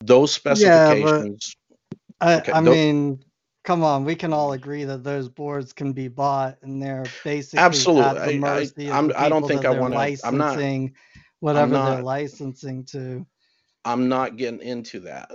[0.00, 1.54] Those specifications.
[1.90, 3.24] Yeah, I, Okay, I tho- mean,
[3.64, 7.58] come on, we can all agree that those boards can be bought and they're basically
[7.60, 8.02] Absolutely.
[8.04, 10.16] at I- the I- mercy of I'm- the I don't think that I they're wanna-
[10.24, 10.58] I'm not-
[11.40, 13.26] whatever they're licensing to.
[13.84, 15.30] I'm not getting into that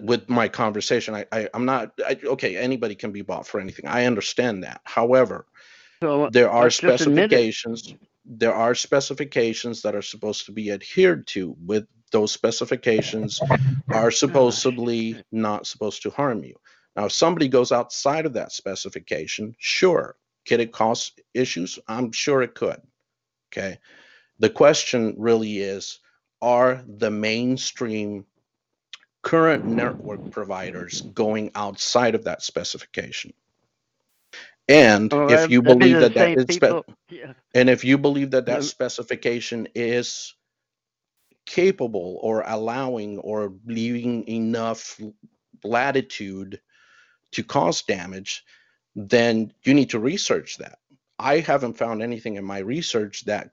[0.00, 1.14] with my conversation.
[1.14, 2.56] I, I I'm not I, okay.
[2.56, 3.86] Anybody can be bought for anything.
[3.86, 4.80] I understand that.
[4.84, 5.46] However,
[6.02, 7.54] So uh, there are let's just admit it.
[7.54, 7.94] specifications.
[8.24, 11.56] There are specifications that are supposed to be adhered to.
[11.64, 13.40] With those specifications,
[13.88, 16.54] are supposedly not supposed to harm you.
[16.96, 21.78] Now, if somebody goes outside of that specification, sure, could it cause issues?
[21.88, 22.80] I'm sure it could.
[23.52, 23.78] Okay.
[24.38, 26.00] The question really is
[26.42, 28.24] are the mainstream
[29.26, 33.34] current network providers going outside of that specification?
[34.68, 37.34] And Oh, if you believe that that same spe- yeah.
[37.54, 40.34] and if you believe that that Um, specification is
[41.46, 45.00] capable or allowing or leaving enough
[45.64, 46.60] latitude
[47.32, 48.44] to cause damage,
[48.96, 50.78] then you need to research that.
[51.18, 53.52] I haven't found anything in my research that,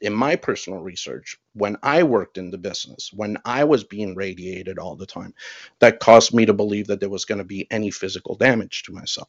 [0.00, 4.78] in my personal research, when I worked in the business, when I was being radiated
[4.78, 5.34] all the time,
[5.80, 8.92] that caused me to believe that there was going to be any physical damage to
[8.92, 9.28] myself.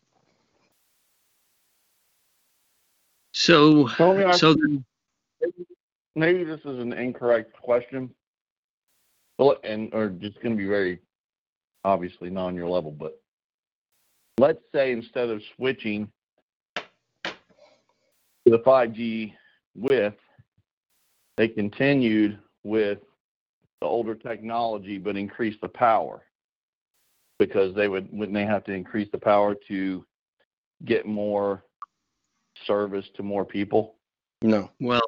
[3.34, 4.56] so So let me ask so
[5.42, 5.66] maybe,
[6.16, 8.12] maybe this is an incorrect question,
[9.40, 11.00] well, and or just going to be very
[11.84, 13.22] obviously not on your level, but
[14.40, 16.12] let's say instead of switching
[18.46, 19.34] to the 5G
[19.76, 20.16] with,
[21.38, 23.00] they continued with
[23.80, 26.24] the older technology but increased the power
[27.40, 30.06] because they would wouldn't they have to increase the power to
[30.86, 31.64] get more
[32.66, 33.96] service to more people?
[34.44, 34.70] No.
[34.80, 35.02] well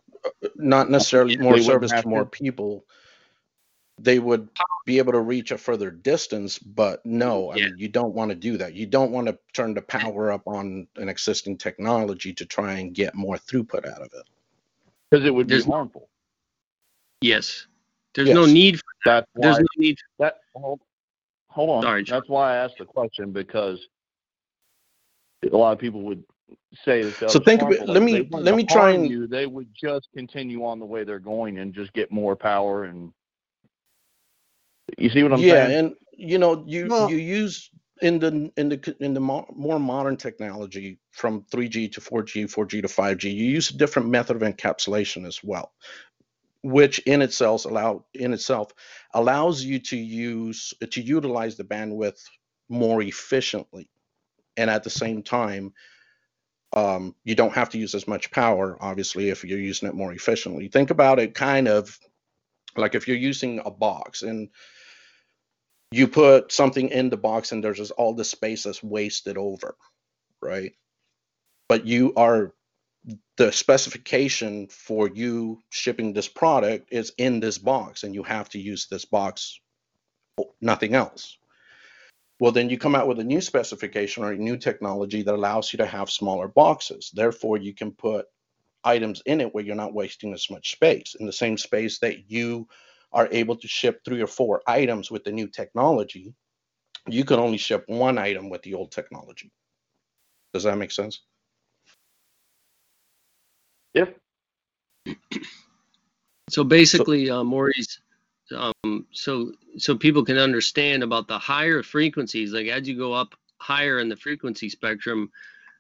[0.56, 2.30] not necessarily more service to more to?
[2.30, 2.86] people.
[4.00, 4.50] They would
[4.86, 7.66] be able to reach a further distance, but no, I Yeah.
[7.68, 8.74] mean, you don't want to do that.
[8.74, 12.94] You don't want to turn the power up on an existing technology to try and
[12.94, 14.28] get more throughput out of it.
[15.10, 16.10] Because it would be There's- harmful.
[17.24, 17.68] Yes
[18.16, 20.80] there's no need for That's there's why no need For that hold,
[21.48, 21.82] hold on.
[21.84, 23.80] Sorry, That's why I asked the question because
[25.52, 26.24] a lot of people would
[26.86, 27.20] say that.
[27.20, 29.26] that So think of it- let me- let me try and- you.
[29.28, 33.12] They would just continue on the way they're going and just get more power and.
[34.98, 35.72] You see what I'm yeah, saying?
[35.72, 37.72] Yeah, and you know, you Well- you use
[38.02, 42.82] in the in the in the mo- more modern technology from 3G to 4G, 4G
[42.82, 45.74] to 5G, you use a different method of encapsulation as well,
[46.64, 48.72] which in itself allow in itself
[49.14, 52.22] allows you to use to utilize the bandwidth
[52.70, 53.90] more efficiently,
[54.58, 55.74] and at the same time.
[56.76, 60.12] Um, you don't have to use as much power, obviously, if you're using it more
[60.12, 60.70] efficiently.
[60.70, 62.00] Think about it kind of
[62.76, 64.50] like if you're using a box and
[65.92, 69.76] you put something in the box and there's just all the space that's wasted over,
[70.42, 70.74] right?
[71.68, 72.54] but you are
[73.38, 78.60] the specification for you shipping this product is in this box and you have to
[78.60, 79.60] use this box
[80.62, 81.38] nothing else.
[82.40, 85.72] Well then you come out with a new specification or a new technology that allows
[85.72, 87.12] you to have smaller boxes.
[87.14, 88.28] Therefore you can put
[88.84, 91.16] items in it where you're not wasting as much space.
[91.20, 92.68] In the same space that you
[93.12, 96.34] are able to ship three or four items with the new technology
[97.08, 99.52] you can only ship one item with the old technology.
[100.54, 101.20] Does that make sense
[103.94, 104.18] Yep.
[106.50, 108.00] So basically, uh, Maurice,
[108.56, 112.54] um, so so people can understand about the higher frequencies.
[112.54, 115.32] Like as you go up higher in the frequency spectrum,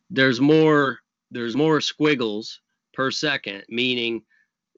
[0.09, 0.99] there's more
[1.31, 2.61] there's more squiggles
[2.93, 3.63] per second.
[3.69, 4.23] Meaning,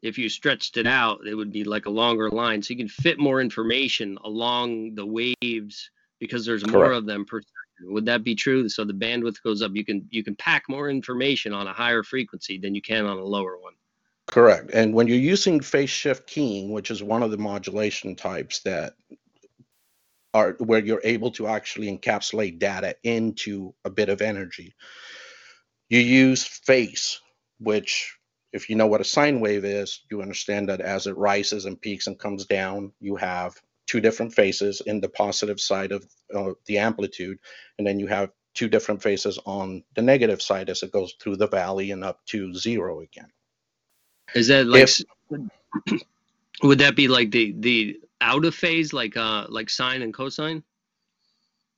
[0.01, 2.61] if you stretched it out, it would be like a longer line.
[2.61, 5.89] So you can fit more information along the waves
[6.19, 7.64] because there's more of them per second.
[7.81, 8.69] Would that be true?
[8.69, 9.71] So the bandwidth goes up.
[9.75, 13.17] You can you can pack more information on a higher frequency than you can on
[13.17, 13.73] a lower one.
[14.27, 14.71] Correct.
[14.73, 18.93] And when you're using phase shift keying, which is one of the modulation types that
[20.33, 24.73] are where you're able to actually encapsulate data into a bit of energy,
[25.89, 27.19] you use phase,
[27.59, 28.17] which
[28.51, 31.79] if you know what a sine wave is, you understand that as it rises and
[31.79, 33.53] peaks and comes down, you have
[33.87, 37.39] two different phases in the positive side of uh, the amplitude,
[37.77, 41.35] and then you have two different phases on the negative side as it goes through
[41.35, 43.31] the valley and up to zero again.
[44.33, 45.01] Is that like If-
[46.63, 50.63] would that be like the the out of phase like uh like sine and cosine?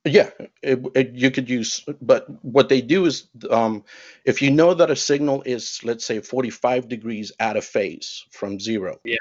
[0.04, 0.30] Yeah,
[0.62, 3.84] it, it, you could use, but what they do is, um,
[4.24, 8.58] if you know that a signal is, let's say, 45 degrees out of phase from
[8.58, 9.16] zero, Yeah.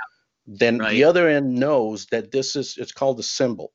[0.48, 0.92] Then Right.
[0.92, 3.74] the other end knows that this is, it's called a symbol.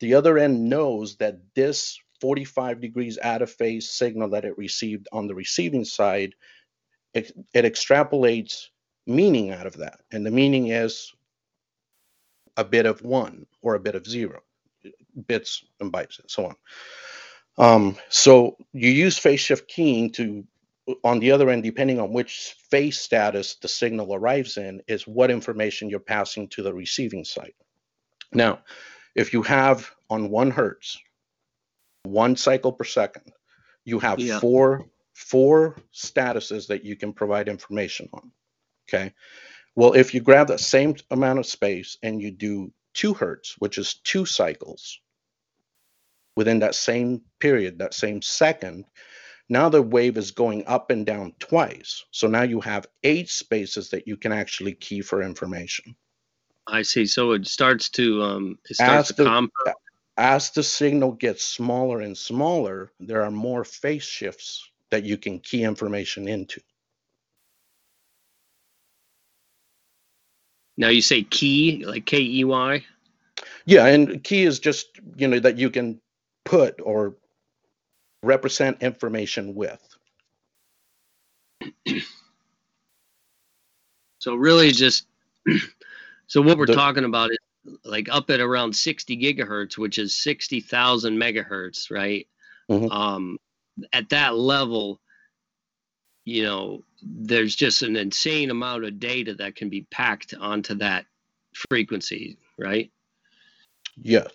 [0.00, 5.08] The other end knows that this 45 degrees out of phase signal that it received
[5.12, 6.34] on the receiving side,
[7.14, 8.66] it, it extrapolates
[9.06, 10.00] meaning out of that.
[10.12, 11.12] And the meaning is
[12.56, 14.40] a bit of one or a bit of zero
[15.26, 16.56] bits and bytes and so on.
[17.58, 20.44] Um, so you use phase shift keying to,
[21.02, 25.30] on the other end, depending on which phase status the signal arrives in, is what
[25.30, 27.56] information you're passing to the receiving site.
[28.32, 28.60] Now,
[29.14, 30.98] if you have on one hertz,
[32.04, 33.32] one cycle per second,
[33.84, 34.40] you have Yeah.
[34.40, 38.30] four four statuses that you can provide information on.
[38.86, 39.14] Okay.
[39.74, 43.78] Well, if you grab that same amount of space and you do two hertz, which
[43.78, 45.00] is two cycles
[46.36, 48.84] within that same period, that same second,
[49.48, 52.04] now the wave is going up and down twice.
[52.10, 55.96] So now you have eight spaces that you can actually key for information.
[56.66, 57.06] I see.
[57.06, 59.74] So it starts to um it starts As to the-
[60.16, 65.40] As the signal gets smaller and smaller, there are more phase shifts that you can
[65.40, 66.60] key information into.
[70.76, 72.84] now you say key like K E Y.
[73.64, 74.86] Yeah, and key is just,
[75.16, 76.00] you know, that you can
[76.44, 77.16] put or
[78.26, 79.80] represent information with.
[84.18, 85.06] So really just
[86.26, 87.38] so what we're The- talking about is
[87.84, 92.26] like up at around 60 gigahertz, which is 60,000 megahertz, right?
[92.68, 92.90] Mhm.
[92.90, 93.38] Um,
[93.92, 95.00] at that level,
[96.24, 101.06] you know, there's just an insane amount of data that can be packed onto that
[101.70, 102.90] frequency, right?
[103.96, 104.28] Yes.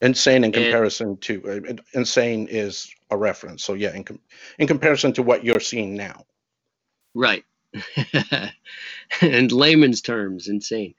[0.00, 3.64] Insane in And- comparison to uh, insane is a reference.
[3.64, 4.20] So yeah, in com-
[4.58, 6.24] in comparison to what you're seeing now.
[7.14, 7.44] Right.
[9.22, 10.94] in layman's terms, insane.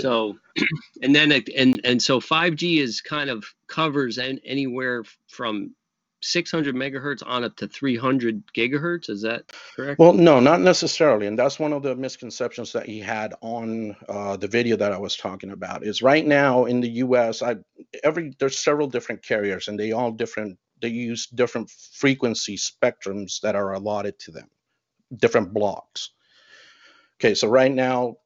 [0.00, 0.38] So,
[1.02, 5.74] and then it, and and so 5G is kind of covers an, anywhere from
[6.20, 9.08] 600 megahertz on up to 300 gigahertz.
[9.08, 9.98] Is that correct?
[9.98, 14.36] Well, no, not necessarily, and that's one of the misconceptions that he had on uh,
[14.36, 15.84] the video that I was talking about.
[15.84, 17.56] Is right now in the U.S., I
[18.02, 20.58] every there's several different carriers, and they all different.
[20.80, 24.48] They use different frequency spectrums that are allotted to them,
[25.16, 26.10] different blocks.
[27.20, 28.18] Okay, so right now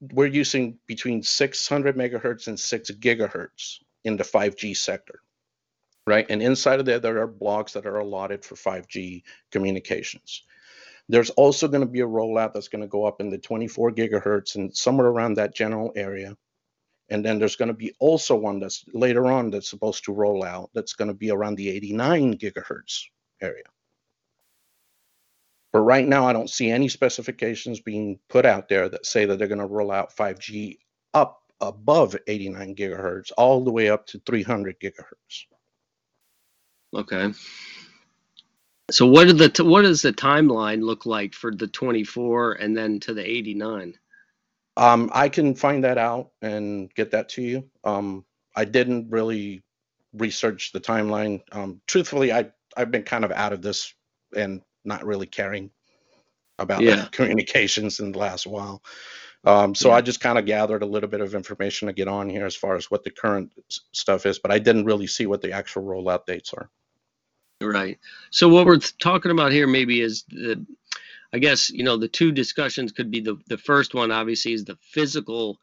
[0.00, 5.20] we're using between 600 megahertz and 6 gigahertz in the 5G sector,
[6.06, 6.26] right?
[6.28, 10.44] And inside of there, there are blocks that are allotted for 5G communications.
[11.08, 13.92] There's also going to be a rollout that's going to go up in the 24
[13.92, 16.36] gigahertz and somewhere around that general area.
[17.08, 20.42] And then there's going to be also one that's later on that's supposed to roll
[20.42, 23.04] out that's going to be around the 89 gigahertz
[23.40, 23.62] area.
[25.72, 29.38] But right now, I don't see any specifications being put out there that say that
[29.38, 30.78] they're going to roll out 5G
[31.14, 35.44] up above 89 gigahertz, all the way up to 300 gigahertz.
[36.96, 37.32] Okay.
[38.90, 42.76] So what did the t- what does the timeline look like for the 24 and
[42.76, 43.94] then to the 89?
[44.76, 47.64] Um, I can find that out and get that to you.
[47.84, 48.24] Um,
[48.54, 49.62] I didn't really
[50.12, 51.42] research the timeline.
[51.52, 53.92] Um, truthfully, I I've been kind of out of this
[54.36, 55.70] and not really caring
[56.58, 57.06] about Yeah.
[57.12, 58.82] communications in the last while.
[59.44, 59.96] Um, so Yeah.
[59.96, 62.56] I just kind of gathered a little bit of information to get on here as
[62.56, 63.50] far as what the current
[63.92, 66.70] stuff is, but I didn't really see what the actual rollout dates are.
[67.62, 67.98] Right.
[68.30, 70.64] So what we're talking about here maybe is the,
[71.32, 74.64] I guess you know the two discussions could be the the first one obviously is
[74.64, 75.58] the physical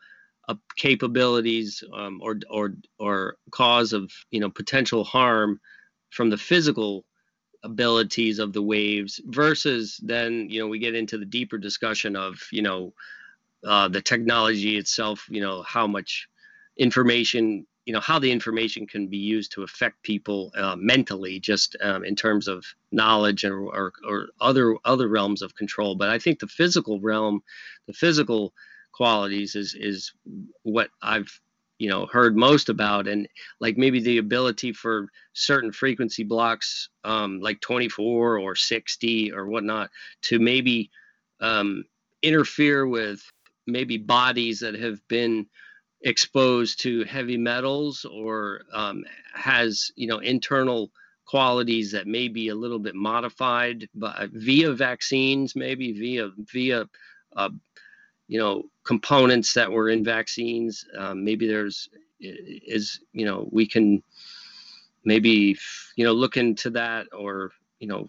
[0.49, 5.59] uh, capabilities um, or or or cause of you know potential harm
[6.09, 7.05] from the physical
[7.63, 12.39] abilities of the waves versus then you know we get into the deeper discussion of
[12.51, 12.93] you know
[13.67, 16.27] uh, the technology itself you know how much
[16.77, 21.75] information you know how the information can be used to affect people uh, mentally just
[21.81, 25.95] um, in terms of knowledge or, or, or other other realms of control.
[25.95, 27.43] But i think the physical realm
[27.87, 28.53] the physical
[28.91, 30.13] qualities is is
[30.63, 31.39] what i've
[31.83, 33.09] you know heard most about.
[33.09, 33.27] And
[33.59, 39.89] like maybe the ability for certain frequency blocks um, like 24 or 60 or whatnot
[40.23, 40.89] to maybe
[41.41, 41.83] um,
[42.21, 43.21] interfere with
[43.67, 45.45] maybe bodies that have been
[46.03, 49.03] exposed to heavy metals or um,
[49.33, 50.91] has you know internal
[51.25, 56.85] qualities that may be a little bit modified but via vaccines maybe via via
[57.37, 57.49] uh,
[58.27, 61.89] you know components that were in vaccines um, maybe there's
[62.19, 64.03] is you know we can
[65.05, 65.57] maybe
[65.95, 68.07] you know look into that or you know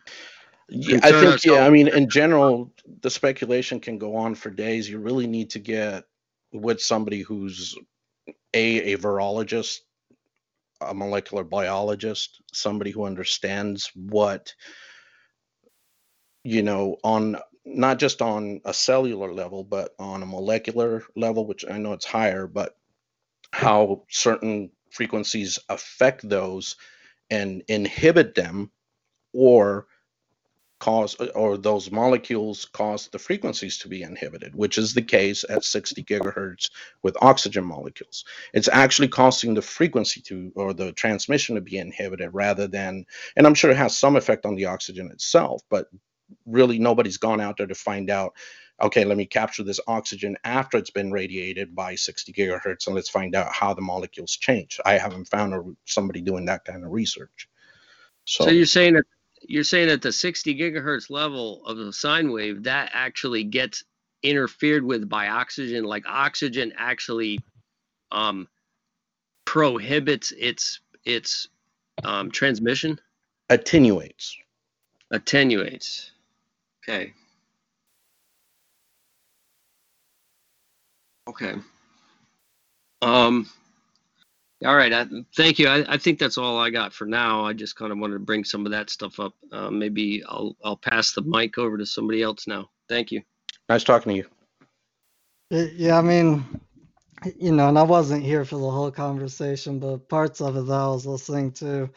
[0.69, 2.73] Yeah, I think, yeah, I mean, in general,
[3.03, 4.89] the speculation can go on for days.
[4.89, 6.05] You really need to get
[6.55, 7.76] with somebody who's
[8.55, 9.81] a a virologist,
[10.81, 14.55] a molecular biologist, somebody who understands what,
[16.44, 21.64] you know, on not just on a cellular level, but on a molecular level, which
[21.68, 22.76] I know it's higher, but
[23.52, 26.76] how certain frequencies affect those
[27.31, 28.70] and inhibit them
[29.32, 29.86] or
[30.85, 35.65] cause or those molecules cause the frequencies to be inhibited, which is the case at
[35.65, 36.69] 60 gigahertz
[37.02, 38.27] with oxygen molecules.
[38.52, 43.47] It's actually causing the frequency to or the transmission to be inhibited rather than, and
[43.47, 45.86] I'm sure it has some effect on the oxygen itself, but
[46.44, 48.35] really nobody's gone out there to find out.
[48.82, 53.09] Okay, let me capture this oxygen after it's been radiated by 60 gigahertz, and let's
[53.09, 54.81] find out how the molecules change.
[54.85, 57.48] I haven't found somebody doing that kind of research.
[58.27, 59.05] So you're saying that
[59.49, 63.85] you're saying at the 60 gigahertz level of the sine wave that actually gets
[64.23, 67.39] interfered with by oxygen, like oxygen actually
[68.11, 68.49] um,
[69.45, 71.49] prohibits its its
[72.03, 72.99] um, transmission,
[73.51, 74.37] attenuates.
[75.11, 76.11] attenuates.
[76.83, 77.12] Okay.
[81.29, 81.55] Okay.
[83.03, 83.49] Um.
[84.64, 84.93] All right.
[84.93, 85.06] I,
[85.36, 85.68] thank you.
[85.68, 87.44] I, I think that's all I got for now.
[87.44, 89.35] I just kind of wanted to bring some of that stuff up.
[89.52, 92.70] Uh, maybe I'll I'll pass the mic over to somebody else now.
[92.89, 93.22] Thank you.
[93.68, 94.26] Nice talking to you.
[95.51, 96.44] Yeah, I mean,
[97.39, 100.72] you know, and I wasn't here for the whole conversation, but parts of it that
[100.72, 101.90] I was listening to,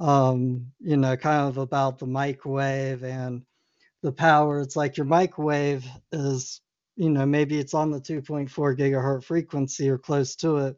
[0.00, 3.42] um, you know, kind of about the microwave and
[4.02, 4.60] the power.
[4.60, 6.60] It's like your microwave is,
[6.96, 10.76] you know, maybe it's on the 2.4 gigahertz frequency or close to it,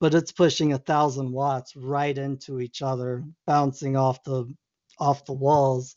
[0.00, 4.46] but it's pushing a thousand watts right into each other, bouncing off the
[4.98, 5.96] off the walls,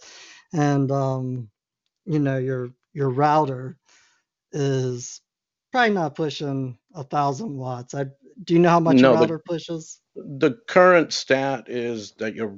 [0.54, 1.50] and um,
[2.06, 3.78] you know, your your router
[4.54, 5.22] is
[5.74, 7.96] probably not pushing a thousand watts.
[7.96, 8.06] I
[8.44, 10.02] do you know how much No, a the- router pushes?
[10.16, 12.58] The current stat is that your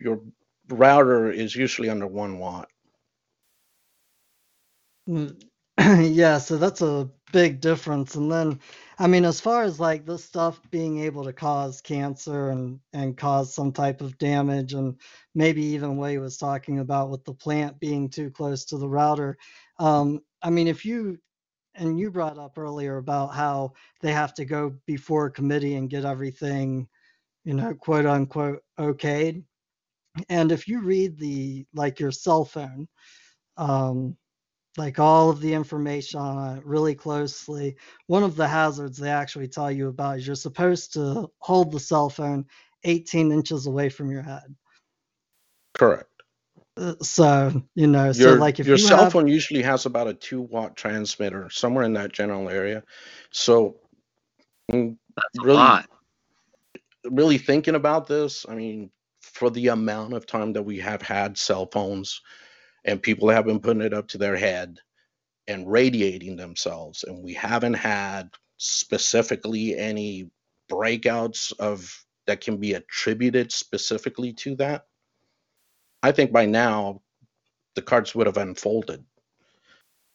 [0.00, 0.22] your
[0.68, 2.68] router is usually under one watt.
[5.08, 5.40] Mm,
[6.14, 8.14] yeah, so that's a big difference.
[8.14, 8.60] And then,
[8.98, 13.16] I mean, as far as like this stuff being able to cause cancer and and
[13.16, 14.96] cause some type of damage, and
[15.34, 18.88] maybe even what he was talking about with the plant being too close to the
[18.88, 19.36] router.
[19.78, 21.18] Um, I mean, if you
[21.74, 25.90] and you brought up earlier about how they have to go before a committee and
[25.90, 26.88] get everything,
[27.44, 29.44] you know, quote unquote okayed.
[30.30, 32.88] And if you read the like your cell phone,
[33.58, 34.16] um,
[34.78, 37.76] like all of the information on it really closely.
[38.06, 41.80] One of the hazards they actually tell you about is you're supposed to hold the
[41.80, 42.46] cell phone
[42.84, 44.54] 18 inches away from your head.
[45.74, 46.08] Correct.
[46.76, 50.08] Uh, So, you know, so like if your you cell have, phone usually has about
[50.08, 52.82] a two watt transmitter somewhere in that general area.
[53.30, 53.76] So
[55.16, 55.88] That's a really lot.
[57.10, 58.90] really thinking about this, I mean,
[59.20, 62.20] for the amount of time that we have had cell phones
[62.86, 64.78] and people have been putting it up to their head
[65.46, 70.30] and radiating themselves, and we haven't had specifically any
[70.70, 74.86] breakouts of that can be attributed specifically to that,
[76.02, 77.02] I think by now
[77.74, 79.04] the cards would have unfolded.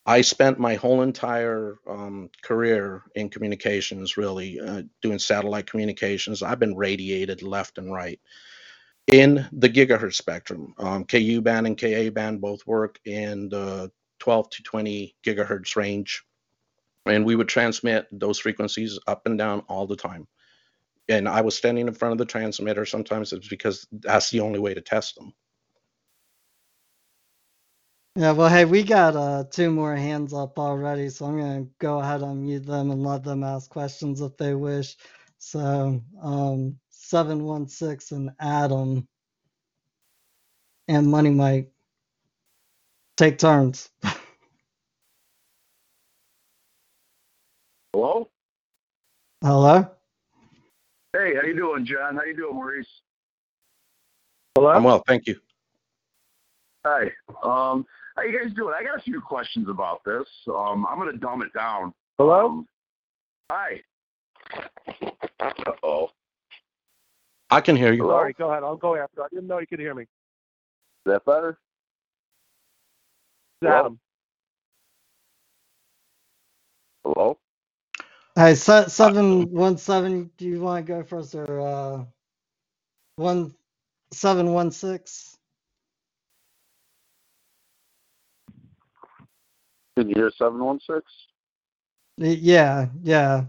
[0.05, 6.41] I spent my whole entire um, career in communications, really uh, doing satellite communications.
[6.41, 8.19] I've been radiated left and right
[9.11, 10.73] in the gigahertz spectrum.
[10.79, 16.23] Um, Ku band and Ka band both work in the 12 to 20 gigahertz range,
[17.05, 20.27] and we would transmit those frequencies up and down all the time.
[21.09, 22.85] And I was standing in front of the transmitter.
[22.85, 25.33] Sometimes it's because that's the only way to test them.
[28.15, 31.99] Yeah, well, hey, we got uh, two more hands up already, so I'm gonna go
[31.99, 34.97] ahead and mute them and let them ask questions if they wish.
[35.39, 36.77] So, um,
[37.11, 39.05] 716 and Adam
[40.87, 41.69] and Money Mike
[43.17, 43.89] take turns.
[47.93, 48.29] Hello?
[49.43, 49.85] Hello?
[51.11, 52.15] Hey, how you doing, John?
[52.15, 52.87] How you doing, Maurice?
[54.55, 54.69] Hello?
[54.69, 55.35] I'm well, thank you.
[56.85, 57.11] Hi.
[57.43, 57.85] Um,
[58.15, 58.73] how you guys doing?
[58.79, 60.25] I got a few questions about this.
[60.47, 61.93] Um, I'm gonna dumb it down.
[62.17, 62.45] Hello?
[62.45, 62.67] Um,
[63.51, 63.81] hi.
[65.41, 66.09] Uh-oh.
[67.51, 68.01] I can hear you.
[68.03, 68.15] Hello?
[68.15, 68.63] Sorry, go ahead.
[68.63, 69.21] I'll go after.
[69.23, 70.03] I didn't know you could hear me.
[70.03, 70.07] Is
[71.05, 71.57] that better?
[73.61, 73.79] Hello?
[73.79, 73.99] Adam.
[77.05, 77.37] Hello?
[78.35, 82.03] Hey, se- 717, do you want to go first or uh,
[83.17, 85.37] 1716?
[89.97, 91.03] Can you hear seven one six?
[92.17, 93.45] Y- Yeah, yeah.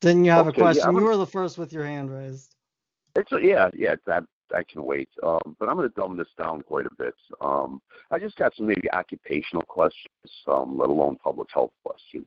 [0.00, 0.82] Didn't you have Okay, a question?
[0.84, 2.54] I'm you gonna- were the first with your hand raised.
[3.18, 3.96] It's a, yeah, yeah.
[4.06, 4.24] That
[4.54, 5.08] I can wait.
[5.22, 7.14] Um, but I'm gonna dumb this down quite a bit.
[7.40, 10.08] Um, I just got some maybe occupational questions,
[10.46, 12.26] um, let alone public health questions.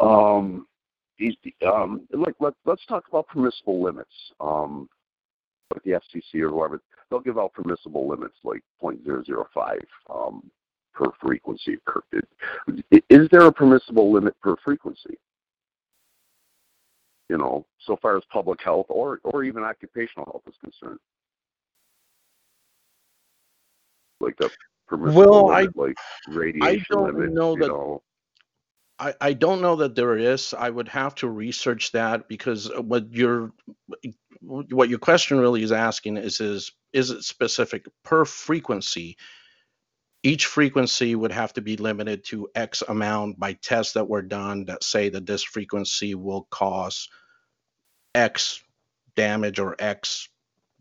[0.00, 0.66] Um,
[1.66, 4.14] um, let, let's talk about permissible limits.
[4.40, 4.88] Um,
[5.74, 6.80] like the FCC or whoever,
[7.10, 9.78] they'll give out permissible limits like 0.005
[10.08, 10.50] um,
[10.94, 11.78] per frequency.
[13.10, 15.18] Is there a permissible limit per frequency?
[17.28, 20.98] You know, so far as public health or or even occupational health is concerned,
[24.20, 24.48] like the
[24.86, 25.96] permissible Well, I- like
[26.26, 27.32] radiation don't limit.
[27.32, 28.02] know that- know,
[28.98, 30.54] I, I don't know that there is.
[30.54, 33.52] I would have to research that because what your
[34.40, 39.16] what your question really is asking is is is it specific per frequency?
[40.22, 44.64] Each frequency would have to be limited to X amount by tests that were done
[44.64, 47.08] that say that this frequency will cause
[48.14, 48.62] X
[49.14, 50.28] damage or X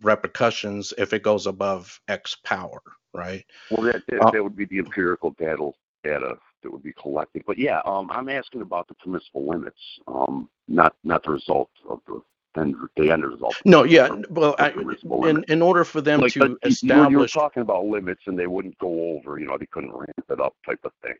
[0.01, 2.81] repercussions if it goes above X power,
[3.13, 3.45] right?
[3.69, 5.71] Well, that that, Uh, that would be the empirical data
[6.03, 7.43] data that would be collected.
[7.45, 12.01] But yeah, um, I'm asking about the permissible limits, um, not not the result of
[12.07, 12.21] the
[12.57, 13.55] end the end result.
[13.65, 17.11] No, yeah, well, I, in in order for them like, to but you- you, were-
[17.11, 19.39] establish you were talking about limits and they wouldn't go over.
[19.39, 21.15] You know, they couldn't ramp it up, type of thing.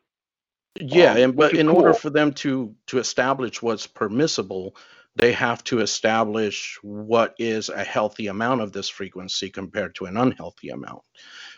[0.82, 4.76] Yeah, um, and but in order for them to to establish what's permissible,
[5.16, 10.18] they have to establish what is a healthy amount of this frequency compared to an
[10.18, 11.02] unhealthy amount,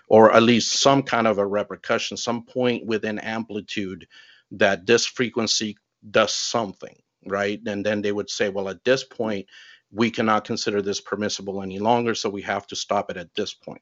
[0.10, 4.08] or at least some kind of a repercussion, some point within amplitude
[4.52, 5.78] that this frequency
[6.12, 6.96] does something,
[7.30, 7.62] right?
[7.66, 9.48] And then they would say, well, at this point,
[9.92, 13.54] we cannot consider this permissible any longer, so we have to stop it at this
[13.54, 13.82] point.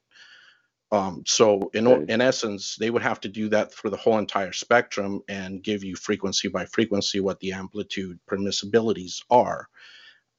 [0.92, 2.14] Um, so in Okay.
[2.14, 5.84] in essence, they would have to do that for the whole entire spectrum and give
[5.84, 9.68] you frequency by frequency what the amplitude permissibilities are.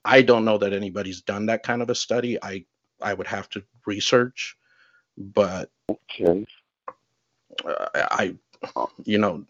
[0.04, 2.42] I don't know that anybody's done that kind of a study.
[2.42, 2.64] I
[3.02, 4.56] I would have to research,
[5.18, 6.46] but Okay.
[7.64, 8.36] uh, I,
[9.04, 9.44] you know,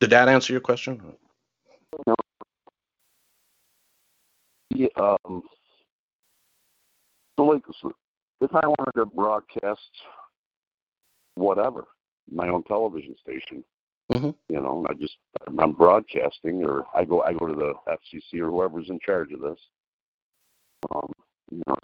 [0.00, 1.16] did that answer your question?
[4.70, 5.42] Yeah, um,
[7.36, 7.62] so like,
[8.40, 9.80] if I wanted to broadcast
[11.34, 11.84] whatever,
[12.30, 13.64] my own television station,
[14.10, 14.34] Mhm.
[14.48, 15.16] you know, I just
[15.58, 19.40] I'm broadcasting, or I go I go to the FCC or whoever's in charge of
[19.40, 19.58] this.
[20.94, 21.12] Um,
[21.50, 21.76] you know,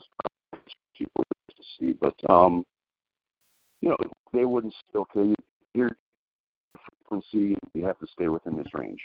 [0.52, 2.64] it's people to see, but um,
[3.80, 3.96] you know,
[4.32, 5.34] they wouldn't say, okay,
[5.74, 5.90] your
[7.08, 9.00] frequency, you have to stay within this range.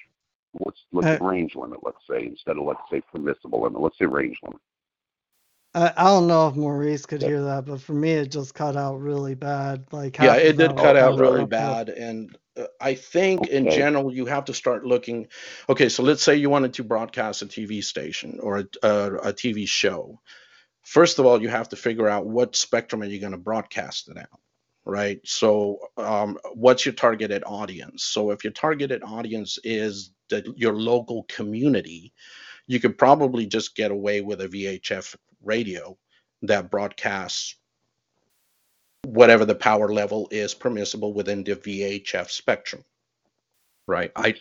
[0.53, 1.80] What's what's the range limit?
[1.84, 4.61] Let's say instead of let's say permissible limit, let's say range limit.
[5.76, 7.30] I, I don't know if Maurice could Yeah.
[7.30, 9.86] hear that, but for me, it just cut out really bad.
[9.94, 11.45] Like Yeah, it of did that cut was out really up.
[11.45, 11.90] bad.
[11.90, 13.72] And uh, I think in Okay.
[13.72, 15.28] general, you have to start looking.
[15.69, 19.34] Okay, so let's say you wanted to broadcast a TV station or a, a, a
[19.34, 20.19] TV show.
[20.84, 24.10] first of all, you have to figure out what spectrum are you going to broadcast
[24.10, 24.40] it out,
[24.86, 25.19] right?
[25.26, 28.03] So, um, what's your targeted audience?
[28.06, 32.11] So, if your targeted audience is the, your local community,
[32.67, 35.97] you could probably just get away with a VHF radio
[36.41, 37.55] that broadcasts
[39.05, 42.83] whatever the power level is permissible within the VHF spectrum,
[43.87, 44.11] right?
[44.15, 44.35] I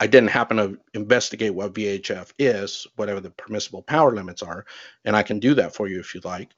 [0.00, 4.64] I didn't happen to investigate what VHF is, whatever the permissible power limits are,
[5.04, 6.50] and I can do that for you if you'd like.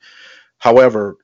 [0.59, 1.17] However,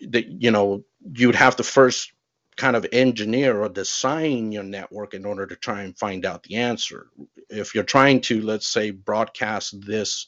[0.00, 0.84] the, you know,
[1.14, 2.12] you'd have to first
[2.56, 6.56] kind of engineer or design your network in order to try and find out the
[6.56, 7.08] answer.
[7.48, 10.26] If you're trying to, let's say, broadcast this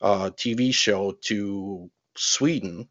[0.00, 2.88] uh, TV show to Sweden,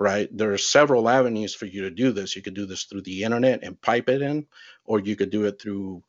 [0.00, 0.28] right?
[0.36, 2.36] There are several avenues for you to do this.
[2.36, 4.46] You could do this through the internet and pipe it in,
[4.84, 6.02] or you could do it through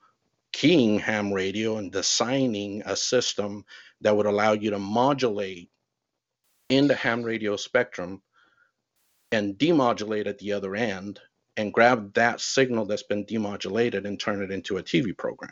[0.52, 3.66] keying ham radio and designing a system
[4.02, 5.70] that would allow you to modulate
[6.70, 8.22] in the ham radio spectrum
[9.32, 11.20] and demodulate at the other end
[11.60, 15.52] and grab that signal that's been demodulated and turn it into a TV program.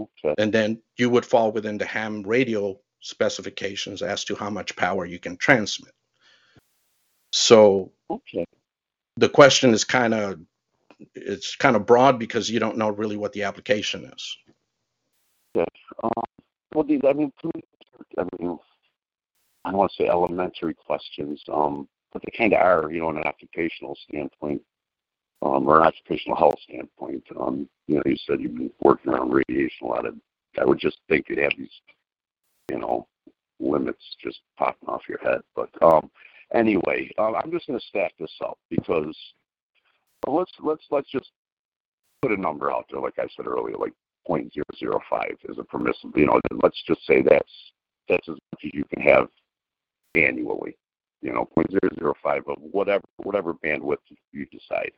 [0.00, 0.34] Okay.
[0.38, 5.04] And then you would fall within the ham radio specifications as to how much power
[5.04, 5.92] you can transmit.
[7.32, 8.46] So okay.
[9.16, 10.38] the question is kind of
[11.16, 14.38] it's kind of broad because you don't know really what the application is.
[15.56, 15.66] Yes.
[16.04, 16.10] Um,
[16.72, 17.32] well, I mean,
[18.16, 18.58] I mean,
[19.64, 23.08] I don't want to say elementary questions, um, but they kind of are, you know,
[23.08, 24.62] on an occupational standpoint,
[25.44, 27.22] um, or an occupational health standpoint.
[27.38, 30.14] Um, you know, you said you've been working around radiation a lot of.
[30.58, 31.68] I would just think you'd have these,
[32.70, 33.06] you know,
[33.60, 35.40] limits just popping off your head.
[35.54, 36.10] But um,
[36.54, 39.16] anyway, um, I'm just going to stack this up because
[40.26, 41.30] let's let's let's just
[42.22, 43.92] put a number out there, like I said earlier, like
[44.28, 45.00] 0.005
[45.50, 46.12] is a permissible.
[46.16, 47.52] You know, let's just say that's
[48.08, 49.28] that's as much as you can have
[50.14, 50.76] annually.
[51.20, 53.98] You know, 0.005 of whatever whatever bandwidth
[54.32, 54.92] you decide,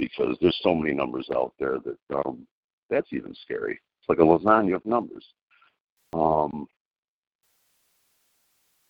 [0.00, 2.46] because there's so many numbers out there that um,
[2.88, 3.78] that's even scary.
[4.00, 5.24] It's like a lasagna of numbers.
[6.14, 6.66] Um,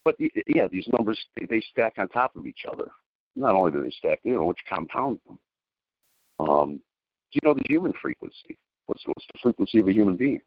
[0.04, 0.14] but
[0.46, 1.18] yeah, these numbers
[1.48, 2.86] they stack on top of each other.
[3.36, 5.38] Not only do they stack, you know, which compound them.
[6.38, 6.80] Um,
[7.32, 8.56] do you know the human frequency?
[8.86, 10.40] What's what's the frequency of a human being?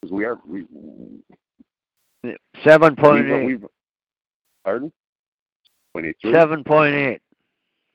[0.00, 0.66] Because we are we.
[2.64, 3.60] Seven point eight.
[4.64, 4.92] Pardon?
[5.94, 6.32] Point eight three.
[6.32, 7.20] Seven point eight.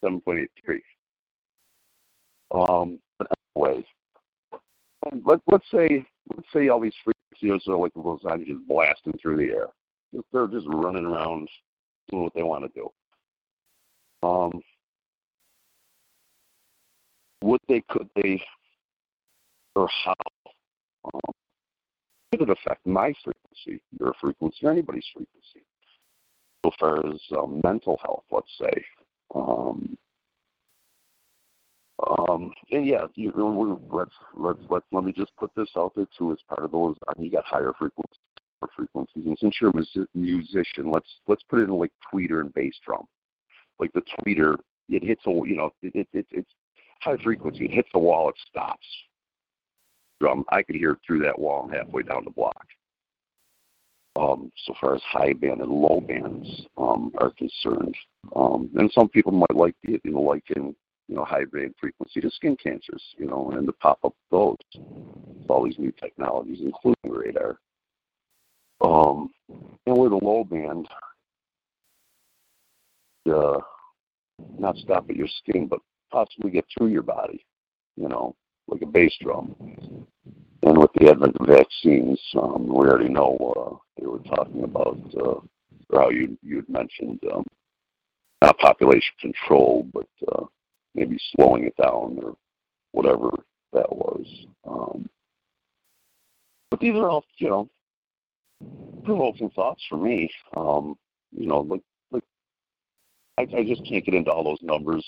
[0.03, 0.81] Seven point eight three.
[2.53, 3.85] Um, but anyways,
[5.25, 6.05] let let's say
[6.35, 9.67] let's say all these frequencies are like the lasagna just blasting through the air.
[10.31, 11.49] They're just running around
[12.09, 12.89] doing what they want to do.
[14.27, 14.61] Um,
[17.41, 18.41] would they, could they,
[19.75, 20.15] or how
[21.05, 21.33] um,
[22.31, 25.65] could it affect my frequency, your frequency, or anybody's frequency?
[26.65, 28.83] So far as um, mental health, let's say.
[29.35, 29.95] Um,
[32.05, 33.31] um, and yeah, you,
[33.91, 36.95] let's let's let let me just put this out there too as part of those.
[37.07, 38.19] I mean, you got higher frequencies,
[38.75, 42.75] frequencies, and since you're a musician, let's let's put it in like tweeter and bass
[42.85, 43.05] drum.
[43.79, 44.55] Like the tweeter,
[44.89, 46.51] it hits a you know it, it, it it's
[47.01, 47.65] high frequency.
[47.65, 48.85] It hits the wall, it stops.
[50.21, 52.65] Drum, I could hear it through that wall halfway down the block.
[54.17, 57.95] Um, so far as high band and low bands um, are concerned,
[58.33, 60.73] um, and some people might like the you know like in
[61.07, 64.57] you know high band frequency to skin cancers, you know, and the pop up those.
[64.75, 67.59] with All these new technologies, including radar.
[68.81, 69.29] Um,
[69.85, 70.87] and with a low band,
[73.31, 73.59] uh,
[74.57, 75.79] not stop at your skin, but
[76.11, 77.45] possibly get through your body,
[77.95, 78.35] you know,
[78.67, 79.55] like a bass drum.
[80.63, 84.97] And with the advent of vaccines, um, we already know uh, they were talking about,
[85.15, 85.39] uh,
[85.89, 87.43] or how you you had mentioned, um,
[88.41, 90.45] not population control, but uh,
[90.95, 92.35] maybe slowing it down or
[92.91, 93.29] whatever
[93.73, 94.25] that was.
[94.67, 95.09] Um,
[96.71, 97.69] but these are all, you know,
[99.03, 100.29] provoking thoughts for me.
[100.57, 100.97] Um,
[101.31, 101.81] you know, like,
[102.11, 102.23] like
[103.37, 105.05] I, I just can't get into all those numbers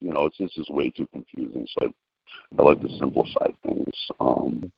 [0.00, 1.66] you know, it's this is way too confusing.
[1.78, 3.94] So I, I like to simplify things.
[4.18, 4.72] Um,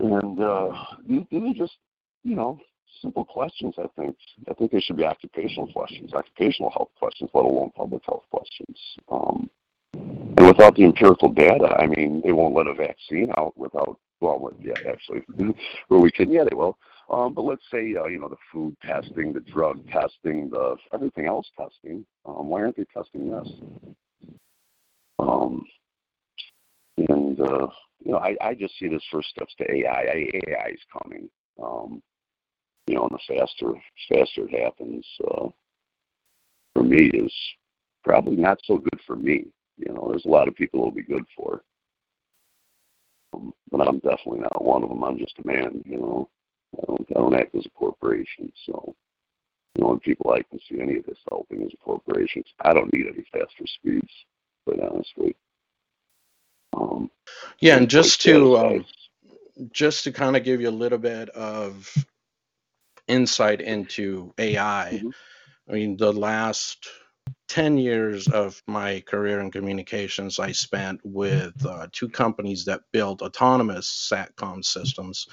[0.00, 0.72] and uh,
[1.08, 1.76] these, these are just,
[2.22, 2.58] you know,
[3.00, 3.74] simple questions.
[3.78, 4.16] I think
[4.50, 8.78] I think they should be occupational questions, occupational health questions, let alone public health questions.
[9.10, 9.50] Um,
[9.94, 13.98] and without the empirical data, I mean, they won't let a vaccine out without.
[14.20, 15.22] Well, yeah, actually,
[15.88, 16.78] where we can, yeah, they will.
[17.10, 21.26] Um, but let's say, uh, you know, the food testing, the drug testing, the everything
[21.26, 22.06] else testing.
[22.24, 23.48] Um, why aren't they testing this?
[25.18, 25.66] Um,
[26.96, 27.66] and uh,
[28.04, 30.28] you know, I, I just see this first steps to AI.
[30.48, 31.28] AI is coming.
[31.62, 32.02] Um,
[32.86, 33.72] you know, and the faster
[34.10, 35.48] faster it happens, uh,
[36.74, 37.34] for me is
[38.04, 39.46] probably not so good for me.
[39.78, 41.62] You know, there's a lot of people it'll be good for.
[43.34, 45.04] Um, but I'm definitely not one of them.
[45.04, 46.30] I'm just a man, you know.
[46.78, 48.94] I don't, I don't act as a corporation, so
[49.76, 52.74] you know, when people like to see any of this helping as a corporation, I
[52.74, 54.10] don't need any faster speeds,
[54.66, 55.36] quite honestly.
[56.76, 57.10] Um,
[57.60, 58.86] Yeah, and just to um,
[59.72, 61.92] just to kind of give you a little bit of
[63.08, 65.00] insight into AI.
[65.02, 65.12] Mhm.
[65.68, 66.86] I mean, the last
[67.48, 73.22] 10 years of my career in communications, I spent with uh, two companies that built
[73.22, 75.26] autonomous SATCOM systems.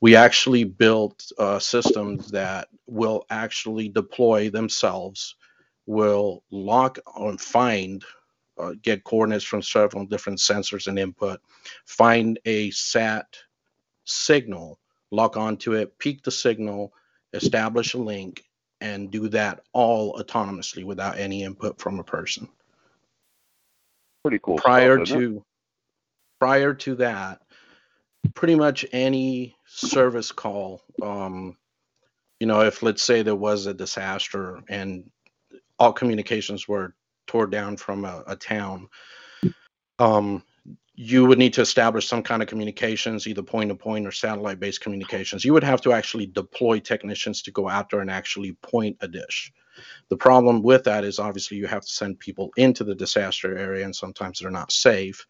[0.00, 5.36] We actually built uh, systems that will actually deploy themselves,
[5.86, 8.04] will lock or find,
[8.58, 11.40] uh, get coordinates from several different sensors and input,
[11.86, 13.36] find a SAT
[14.04, 14.78] signal,
[15.12, 16.92] lock onto it, peak the signal,
[17.32, 18.44] establish a link,
[18.80, 22.48] and do that all autonomously without any input from a person.
[24.24, 25.44] pretty cool Prior stuff, to
[26.40, 27.40] prior to that,
[28.34, 31.56] pretty much any service call, um,
[32.40, 35.08] you know, if let's say there was a disaster and
[35.78, 36.94] all communications were
[37.28, 38.88] tore down from a, a town,
[40.00, 40.42] um,
[40.94, 44.60] you would need to establish some kind of communications, either point to point or satellite
[44.60, 45.44] based communications.
[45.44, 49.08] You would have to actually deploy technicians to go out there and actually point a
[49.08, 49.52] dish.
[50.10, 53.84] The problem with that is obviously you have to send people into the disaster area,
[53.84, 55.26] and sometimes they're not safe.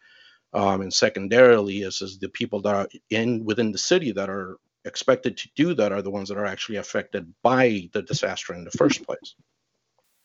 [0.53, 4.57] Um, and secondarily, is, is the people that are in within the city that are
[4.85, 8.63] expected to do that are the ones that are actually affected by the disaster in
[8.63, 9.35] the first place.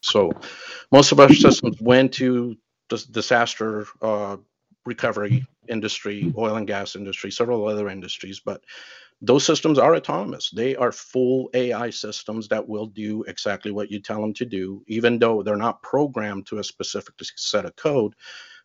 [0.03, 0.33] So,
[0.93, 2.57] most of our systems went to
[2.89, 4.37] disaster uh,
[4.89, 6.31] recovery industry, hmm.
[6.39, 8.65] oil and gas industry, several other industries, but
[9.21, 10.51] those systems are autonomous.
[10.51, 14.83] They are full AI systems that will do exactly what you tell them to do,
[14.87, 18.15] even though they're not programmed to a specific set of code,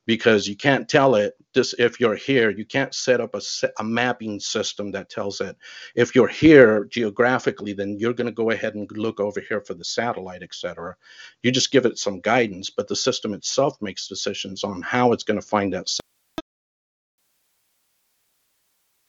[0.06, 2.52] because you can't tell it this if you're here.
[2.52, 3.42] You can't set up a,
[3.80, 5.58] a mapping system that tells it
[5.96, 9.74] if you're here geographically, then you're going to go ahead and look over here for
[9.74, 10.96] the satellite, etc.
[11.42, 15.24] You just give it some guidance, but the system itself makes decisions on how it's
[15.24, 15.90] going to find that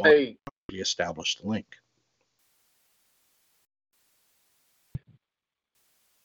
[0.04, 0.36] Hey,
[0.70, 1.66] established link.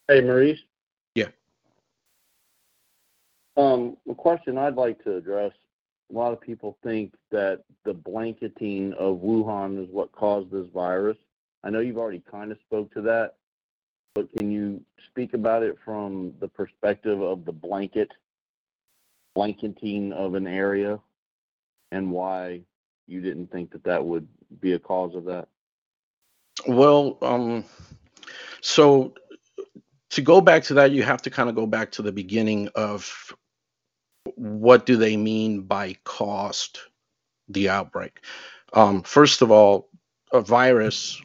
[0.10, 0.60] hey, Maurice.
[1.16, 1.28] Yeah.
[3.56, 5.54] Um, a question I'd like to address.
[6.12, 11.18] A lot of people think that the blanketing of Wuhan is what caused this virus.
[11.64, 13.36] I know you've already kind of spoke to that,
[14.16, 18.12] but can you speak about it from the perspective of the blanket,
[19.36, 21.00] blanketing of an area,
[21.92, 22.62] and why
[23.10, 24.28] you didn't think that that would
[24.60, 25.48] be a cause of that?
[26.68, 27.66] Well, um,
[28.62, 29.14] so
[30.12, 32.70] to go back to that, you have to kind of go back to the beginning
[32.76, 33.34] of
[34.36, 36.80] what do they mean by cost
[37.48, 38.20] the outbreak.
[38.74, 39.90] Um, first of all,
[40.32, 41.22] a virus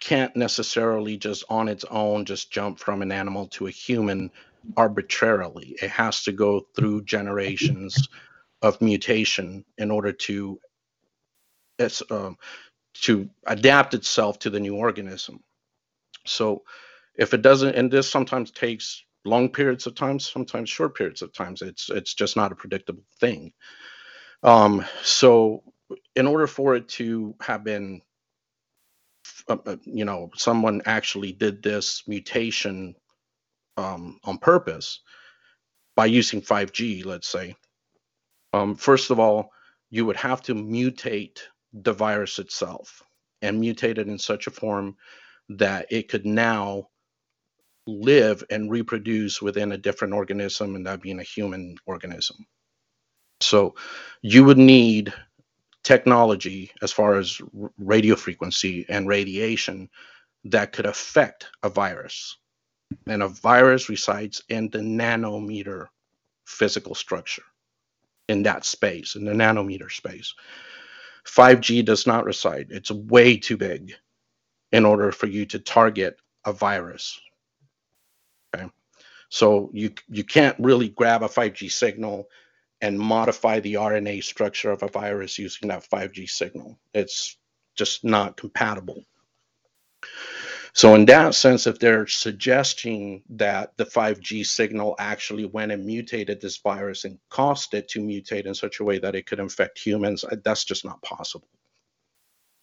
[0.00, 4.30] can't necessarily just on its own just jump from an animal to a human
[4.76, 5.76] arbitrarily.
[5.82, 8.08] It has to go through generations
[8.62, 10.60] of mutation in order to
[11.78, 12.36] it's, um,
[13.02, 15.40] to adapt itself to the new organism.
[16.26, 16.62] So
[17.14, 21.32] if it doesn't, and this sometimes takes long periods of time, sometimes short periods of
[21.32, 23.52] times, it's it's just not a predictable thing.
[24.42, 25.62] Um, so
[26.14, 28.02] in order for it to have been,
[29.48, 32.94] uh, uh, you know, someone actually did this mutation
[33.76, 35.00] um, on purpose
[35.96, 37.54] by using 5G, let's say.
[38.52, 39.50] Um, first of all,
[39.90, 41.40] you would have to mutate
[41.72, 43.02] the virus itself
[43.42, 44.96] and mutate it in such a form
[45.48, 46.88] that it could now
[47.86, 52.36] live and reproduce within a different organism, and that being a human organism.
[53.40, 53.74] So
[54.20, 55.14] you would need
[55.84, 57.40] technology as far as
[57.78, 59.88] radio frequency and radiation
[60.44, 62.36] that could affect a virus.
[63.06, 65.86] And a virus resides in the nanometer
[66.46, 67.44] physical structure,
[68.28, 70.34] in that space, in the nanometer space.
[71.28, 72.68] 5G does not reside.
[72.70, 73.92] It's way too big
[74.72, 77.20] in order for you to target a virus.
[78.54, 78.68] Okay.
[79.28, 82.28] So you you can't really grab a 5G signal
[82.80, 86.78] and modify the RNA structure of a virus using that 5G signal.
[86.94, 87.36] It's
[87.76, 89.04] just not compatible.
[90.78, 96.40] So in that sense, if they're suggesting that the 5G signal actually went and mutated
[96.40, 99.76] this virus and caused it to mutate in such a way that it could infect
[99.76, 101.48] humans, that's just not possible.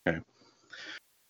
[0.08, 0.20] Okay.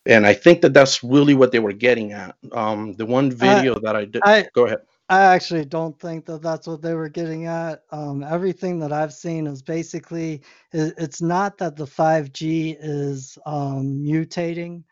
[0.06, 2.36] And I think that that's really what they were getting at.
[2.52, 4.22] Um, the one video that I did.
[4.24, 4.82] I go ahead.
[5.10, 7.82] I actually don't think that that's what they were getting at.
[7.90, 14.04] Um, everything that I've seen is basically it, it's not that the 5G is um,
[14.06, 14.84] mutating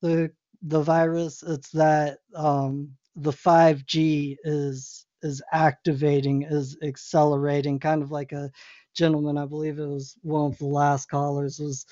[0.00, 0.32] the
[0.62, 1.42] the virus.
[1.42, 8.50] It's that um, the 5G is is activating, is accelerating, kind of like a
[8.94, 11.86] gentleman, I believe it was one of the last callers, was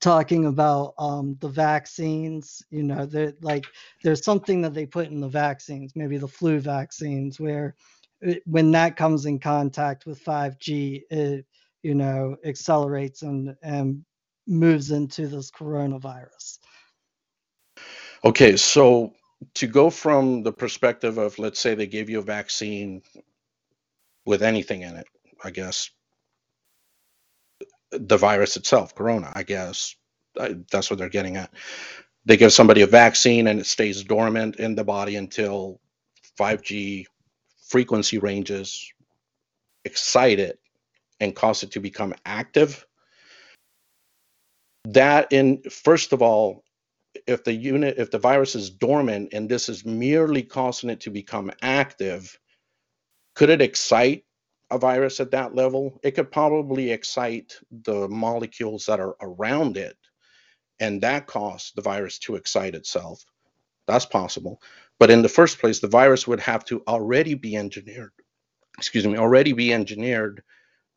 [0.00, 2.62] talking about um, the vaccines.
[2.70, 3.64] You know, that like
[4.02, 7.74] there's something that they put in the vaccines, maybe the flu vaccines, where
[8.20, 11.46] it, when that comes in contact with 5G, it
[11.82, 14.04] you know accelerates and and
[14.46, 16.58] moves into this coronavirus.
[18.24, 19.14] Okay, so
[19.54, 23.02] to go from the perspective of let's say they gave you a vaccine
[24.26, 25.06] with anything in it,
[25.44, 25.90] I guess
[27.92, 29.94] the virus itself, corona, I guess.
[30.38, 31.50] I, that's what they're getting at.
[32.24, 35.80] They give somebody a vaccine and it stays dormant in the body until
[36.38, 37.06] 5G
[37.68, 38.92] frequency ranges
[39.84, 40.58] excite it
[41.20, 42.86] and cause it to become active.
[44.84, 46.64] That in first of all,
[47.26, 51.10] if the unit if the virus is dormant and this is merely causing it to
[51.10, 52.38] become active,
[53.34, 54.24] could it excite
[54.70, 59.96] a virus at that level, it could probably excite the molecules that are around it,
[60.80, 63.24] and that cause the virus to excite itself.
[63.86, 64.60] That's possible.
[64.98, 68.12] But in the first place, the virus would have to already be engineered,
[68.76, 70.42] excuse me, already be engineered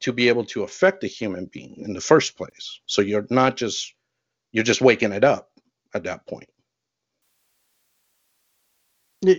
[0.02, 2.82] to be able to affect a human being in the first place.
[2.88, 3.94] So you're not just
[4.52, 5.51] you're just waking it up
[5.94, 6.50] at that point.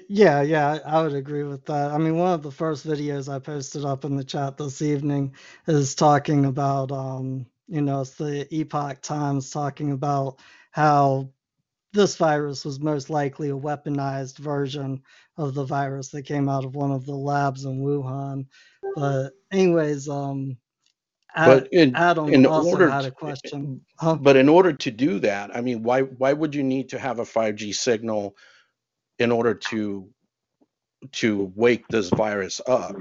[0.09, 1.91] Yeah, yeah, I would agree with that.
[1.91, 5.35] I mean, one of the first videos I posted up in the chat this evening
[5.67, 10.39] is talking about, um, you know, it's the Epoch Times talking about
[10.71, 11.31] how
[11.93, 15.03] this virus was most likely a weaponized version
[15.37, 18.47] of the virus that came out of one of the labs in Wuhan.
[18.95, 20.59] But anyways, um,
[21.35, 23.81] but in, Adam in order had a to, eh, eh, question.
[23.99, 24.17] Huh?
[24.17, 27.19] but in order to do that, I mean, why why would you need to have
[27.19, 28.37] a 5G signal
[29.19, 30.09] in order to
[31.11, 32.95] to wake this virus up.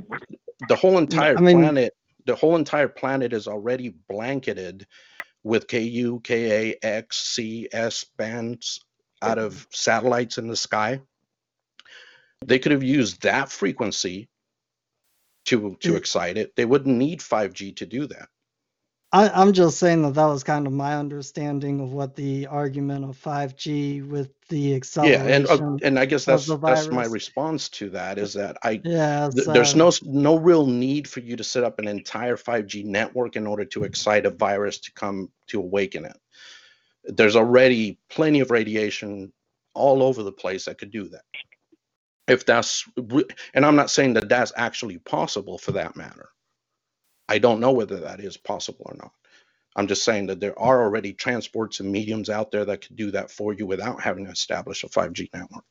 [0.68, 1.94] The whole entire I mean- planet,
[2.26, 4.88] the whole entire planet is already blanketed
[5.44, 8.80] with Ku, Ka, X, C, S bands
[9.22, 11.00] out of satellites in the sky.
[12.46, 14.30] They could have used that frequency
[15.46, 16.56] to to excite it.
[16.56, 18.30] They wouldn't need 5G to do that.
[19.14, 23.06] I, I'm just saying that that was kind of my understanding of what the argument
[23.06, 25.24] of 5G with the excitement.
[25.26, 28.84] Yeah, and uh, and I guess that's that's my response to that is that I
[28.86, 32.86] yeah, th- there's no no real need for you to set up an entire 5G
[32.86, 36.18] network in order to excite a virus to come to awaken it.
[37.04, 39.34] There's already plenty of radiation
[39.74, 41.24] all over the place that could do that.
[42.32, 42.88] If that's
[43.54, 46.30] and I'm not saying that that's actually possible for that matter.
[47.30, 49.12] I don't know whether that is possible or not.
[49.76, 53.12] I'm just saying that there are already transports and mediums out there that could do
[53.12, 55.66] that for you without having to establish a 5G network.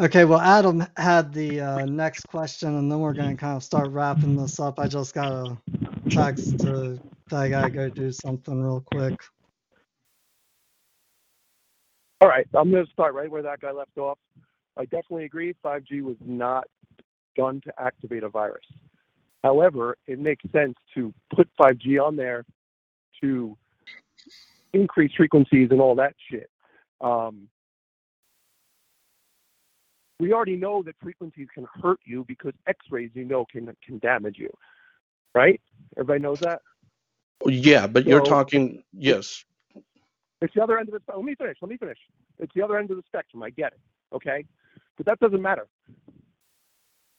[0.00, 3.64] Okay, well, Adam had the uh, next question, and then we're going to kind of
[3.64, 4.78] start wrapping this up.
[4.78, 5.58] I just got a
[6.10, 7.00] text to
[7.30, 9.20] that I got to go do something real quick.
[12.20, 14.18] All right, I'm going to start right where that guy left off.
[14.76, 16.66] I definitely agree 5G was not
[17.36, 18.64] done to activate a virus.
[19.42, 22.44] However, it makes sense to put 5G on there
[23.22, 23.56] to
[24.72, 26.50] increase frequencies and all that shit.
[27.00, 27.48] Um,
[30.18, 34.36] we already know that frequencies can hurt you because X-rays, you know, can can damage
[34.38, 34.50] you,
[35.34, 35.58] right?
[35.96, 36.60] Everybody knows that.
[37.46, 39.44] Yeah, but you're talking yes.
[40.40, 41.14] It's the other end of the.
[41.14, 41.58] Let me finish.
[41.60, 41.98] Let me finish.
[42.38, 43.42] It's the other end of the spectrum.
[43.42, 43.80] I get it.
[44.14, 44.44] Okay,
[44.96, 45.66] but that doesn't matter.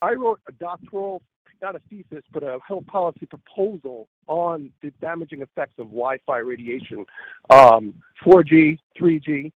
[0.02, 1.22] I wrote a doctoral,
[1.62, 7.06] not a thesis, but a health policy proposal on the damaging effects of Wi-Fi radiation,
[7.52, 7.94] um,
[8.26, 9.52] 4G, 3G.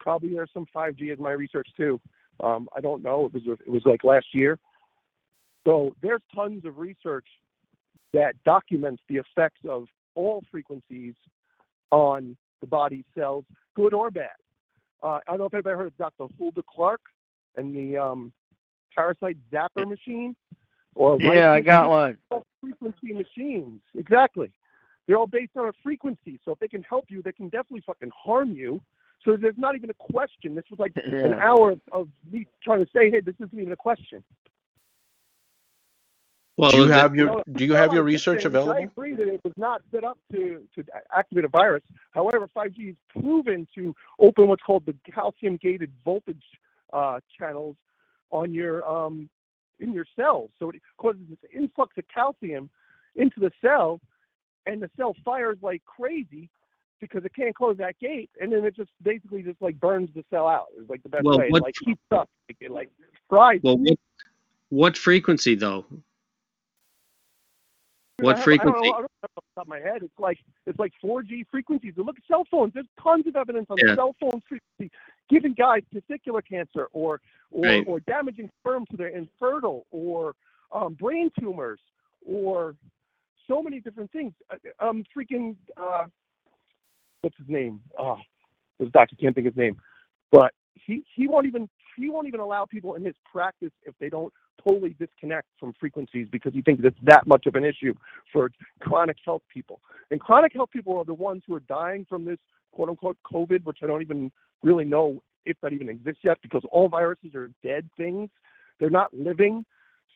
[0.00, 2.00] Probably there's some 5G in my research too.
[2.42, 3.26] Um, I don't know.
[3.26, 4.58] It was it was like last year.
[5.64, 7.26] So there's tons of research
[8.12, 11.14] that documents the effects of all frequencies
[11.90, 13.44] on the body cells,
[13.76, 14.30] good or bad.
[15.02, 16.32] Uh, I don't know if anybody heard of Dr.
[16.38, 17.00] Hulda Clark
[17.56, 18.32] and the um,
[18.94, 20.34] parasite zapper machine.
[20.94, 22.16] Or Yeah, I got one.
[22.60, 23.80] frequency machines.
[23.96, 24.50] Exactly.
[25.06, 26.38] They're all based on a frequency.
[26.44, 28.80] So if they can help you, they can definitely fucking harm you.
[29.24, 30.54] So there's not even a question.
[30.54, 33.72] This was like an hour of, of me trying to say, hey, this isn't even
[33.72, 34.22] a question.
[36.58, 38.58] Well, do you the- have your No, do you no, have your research saying, I
[38.60, 38.82] available?
[38.84, 40.84] agree that it was not set up to, to
[41.16, 41.82] activate a virus.
[42.10, 46.44] However, 5G is proven to open what's called the calcium gated voltage
[46.92, 47.76] uh, channels
[48.30, 49.30] on your um,
[49.80, 50.50] in your cells.
[50.58, 52.68] So it causes this influx of calcium
[53.16, 54.00] into the cell,
[54.66, 56.50] and the cell fires like crazy
[57.00, 60.24] because it can't close that gate, and then it just basically just like burns the
[60.30, 60.66] cell out.
[60.78, 61.46] It's like the best Well, way.
[61.48, 62.28] It, like heats up,
[62.60, 62.90] it like
[63.28, 63.60] fries.
[63.64, 63.98] well, what,
[64.68, 65.84] what frequency though?
[68.22, 68.70] What I frequency?
[68.70, 70.02] I don't, I don't know off the top of my head.
[70.02, 71.94] It's like it's like 4G frequencies.
[71.96, 72.72] Look at cell phones.
[72.74, 73.94] There's tons of evidence on Yeah.
[73.94, 74.94] cell phone frequency
[75.28, 77.20] giving guys testicular cancer or
[77.50, 77.84] or, Right.
[77.86, 80.34] or damaging sperm so they're infertile or
[80.72, 81.80] um, brain tumors
[82.24, 82.74] or
[83.46, 84.32] so many different things.
[84.50, 86.06] Uh, Um, freaking uh,
[87.22, 87.80] what's his name?
[87.98, 88.18] Oh,
[88.78, 89.76] this doctor can't think of his name,
[90.30, 94.08] but he he won't even he won't even allow people in his practice if they
[94.08, 94.32] don't
[94.66, 97.94] totally disconnect from frequencies because he thinks it's that much of an issue
[98.32, 99.80] for chronic health people.
[100.10, 102.38] And chronic health people are the ones who are dying from this
[102.72, 104.30] quote unquote COVID, which I don't even
[104.62, 108.30] really know if that even exists yet because all viruses are dead things.
[108.78, 109.64] They're not living.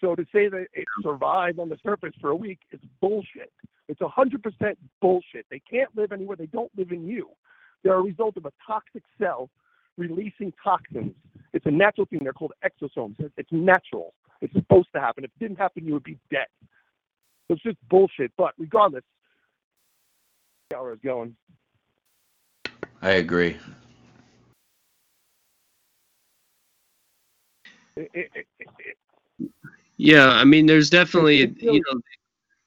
[0.01, 3.53] So to say that it survived on the surface for a week is bullshit.
[3.89, 5.47] It's 100% bullshit.
[5.51, 6.37] They can't live anywhere.
[6.37, 7.31] They don't live in you.
[7.83, 9.49] They're a result of a toxic cell
[9.97, 11.15] releasing toxins.
[11.53, 12.21] It's a natural thing.
[12.23, 13.17] They're called exosomes.
[13.37, 14.13] It's natural.
[14.41, 15.25] It's supposed to happen.
[15.25, 16.47] If it didn't happen, you would be dead.
[17.49, 18.33] It's just bullshit.
[18.37, 19.05] But regardless,
[20.75, 21.37] hour is going.
[23.03, 23.57] I agree.
[27.97, 28.47] It, it, it,
[29.39, 29.53] it,
[29.97, 32.01] Yeah, I mean, there's definitely, you know,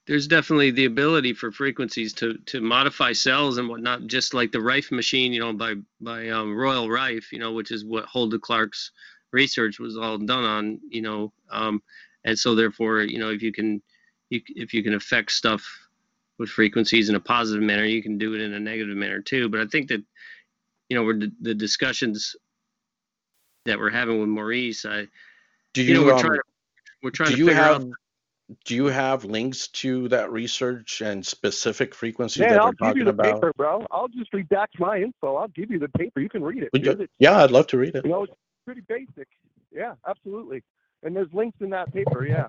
[0.08, 4.62] there's definitely the ability for frequencies to to modify cells and whatnot, just like the
[4.62, 8.40] Rife machine, you know, by by um, Royal Rife, you know, which is what Hulda
[8.40, 8.92] Clark's
[9.32, 11.82] research was all done on, you know, um,
[12.26, 13.82] and so therefore, you know, if you can,
[14.30, 15.66] you, if you can affect stuff
[16.38, 19.50] with frequencies in a positive manner, you can do it in a negative manner too.
[19.50, 20.02] But I think that,
[20.90, 22.36] you know, we're the, the discussions
[23.66, 25.08] that we're having with Maurice, I,
[25.74, 26.44] Do you know, we're um, trying to
[27.02, 27.92] we're trying do to you figure have out
[28.66, 32.98] do you have links to that research and specific frequencies man, that I'll you're give
[32.98, 33.36] you talking the about?
[33.36, 33.86] paper, bro.
[33.92, 35.36] I'll just redact my info.
[35.36, 36.20] I'll give you the paper.
[36.20, 36.70] You can read it.
[36.74, 37.12] Would you- it.
[37.20, 38.06] yeah, I'd love to read it.
[38.06, 38.34] You know, it's
[38.70, 39.28] pretty basic.
[39.72, 40.64] Yeah, absolutely.
[41.02, 42.24] And there's links in that paper.
[42.28, 42.48] Yeah.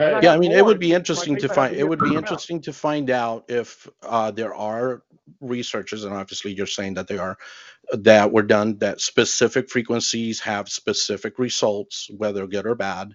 [0.00, 1.74] And Yeah, I mean, it would be interesting to find.
[1.74, 2.24] It would be come out.
[2.24, 5.02] interesting to find out if uh, there are
[5.40, 7.38] researchers, and obviously you're saying that they are,
[7.92, 13.14] that were done that specific frequencies have specific results, whether good or bad,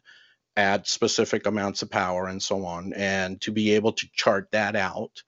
[0.55, 4.75] at specific amounts of power and so on, and to be able to chart that
[4.75, 5.21] out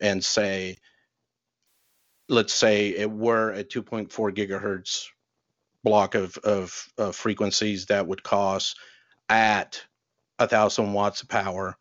[0.00, 0.76] and say,
[2.30, 5.06] let's say it were a 2.4 gigahertz
[5.84, 8.78] block of of, of frequencies that would cost
[9.28, 9.82] at
[10.38, 11.76] a thousand watts of power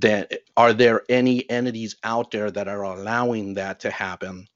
[0.00, 0.26] then
[0.56, 4.46] are there any entities out there that are allowing that to happen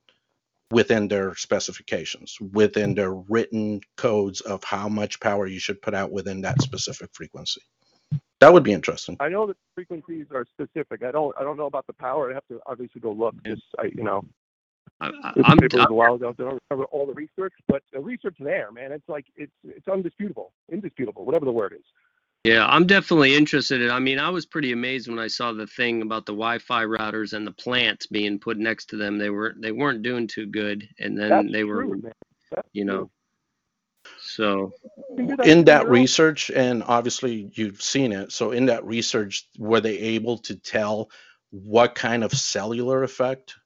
[0.72, 6.12] within their specifications within their written codes of how much power you should put out
[6.12, 7.62] within that specific frequency
[8.40, 11.02] that would be interesting I know that frequencies are specific.
[11.02, 11.34] I don't.
[11.38, 12.30] I don't know about the power.
[12.30, 13.34] I have to obviously go look.
[13.46, 14.24] Just I, you know,
[15.00, 16.34] I, I- this I'm, paper was a while ago.
[16.36, 18.92] So I don't remember all the research, but the research there, man.
[18.92, 21.84] It's like it's it's undisputable, indisputable, whatever the word is.
[22.44, 23.90] yeah, I'm definitely interested in.
[23.90, 27.34] I mean, I was pretty amazed when I saw the thing about the Wi-Fi routers
[27.34, 29.18] and the plants being put next to them.
[29.18, 32.12] They were they weren't doing too good, and then That's they were, man.
[32.54, 32.98] That's you know.
[32.98, 33.17] True.
[35.10, 38.84] You can do that in that research and obviously you've seen it so in that
[38.84, 41.10] research were they able to tell
[41.50, 43.56] what kind of cellular effect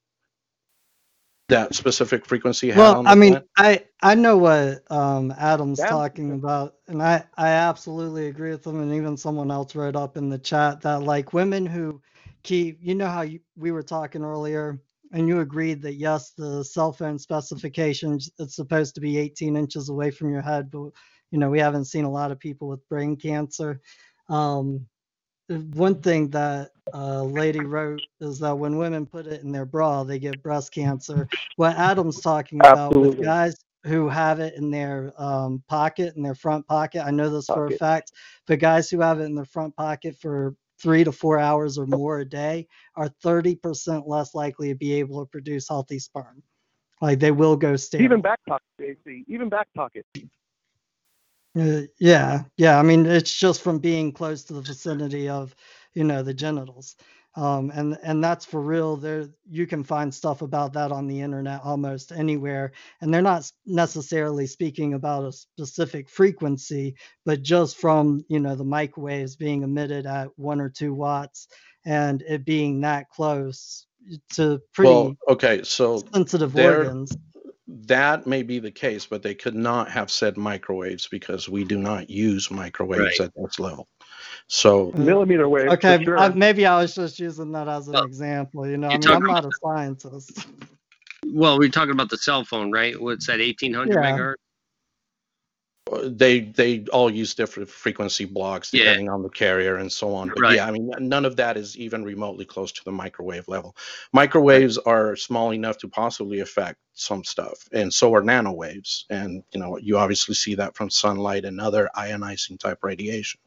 [1.49, 3.47] that specific frequency had Well, on the I mean, plant?
[3.57, 5.87] I I know what um, Adam's Yeah.
[5.87, 8.81] talking about, and I I absolutely agree with him.
[8.81, 12.01] And even someone else wrote up in the chat that like women who
[12.45, 14.81] keep, you know how you, we were talking earlier,
[15.13, 19.89] and you agreed that yes, the cell phone specifications it's supposed to be 18 inches
[19.89, 20.91] away from your head, but
[21.31, 23.81] you know we haven't seen a lot of people with brain cancer.
[24.29, 24.87] Um,
[25.75, 30.05] one thing that a lady wrote is that when women put it in their bra,
[30.05, 31.29] they get breast cancer.
[31.57, 36.35] What Adam's talking about with guys who have it in their um, pocket, in their
[36.35, 38.13] front pocket, I know this for a fact,
[38.47, 41.87] but guys who have it in their front pocket for three to four hours or
[41.87, 42.67] more a day
[42.97, 46.43] are 30% less likely to be able to produce healthy sperm.
[47.01, 48.05] Like they will go sterile.
[48.05, 49.25] Even back pocket, JC.
[49.29, 50.07] Even back pocket.
[51.59, 52.79] Uh, yeah, yeah.
[52.79, 55.55] I mean, it's just from being close to the vicinity of,
[55.95, 56.97] you know, the genitals.
[57.35, 58.97] Um, and and that's for real.
[58.97, 63.51] There you can find stuff about that on the internet almost anywhere, and they're not
[63.65, 66.95] necessarily speaking about a specific frequency,
[67.25, 71.49] but just from you know the microwaves being emitted at one or two watts,
[71.87, 73.87] and it being that close
[74.35, 77.17] to pretty well, okay, so sensitive there, organs.
[77.67, 81.79] that may be the case, but they could not have said microwaves because we do
[81.79, 83.29] not use microwaves Right.
[83.29, 83.89] at this level.
[84.53, 85.71] So Millimeter wave.
[85.71, 86.19] Okay, sure.
[86.19, 88.67] uh, maybe I was just using that as an Well, example.
[88.69, 90.47] You know, I mean, I'm not a scientist.
[91.25, 93.01] Well, we're talking about the cell phone, right?
[93.01, 94.03] What's that, 1800 Yeah.
[94.03, 94.35] megahertz?
[96.05, 98.85] they they all use different frequency blocks Yeah.
[98.85, 100.31] depending on the carrier and so on.
[100.31, 100.57] But Right.
[100.57, 103.77] yeah, I mean none of that is even remotely close to the microwave level.
[104.13, 109.05] Microwaves are small enough to possibly affect some stuff, and so are nanowaves.
[109.11, 113.41] And you know you obviously see that from sunlight and other ionizing type radiation.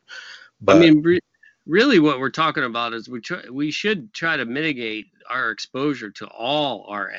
[0.61, 1.19] But I mean, re-
[1.65, 6.11] really, what we're talking about is we try, we should try to mitigate our exposure
[6.11, 7.11] to all RF.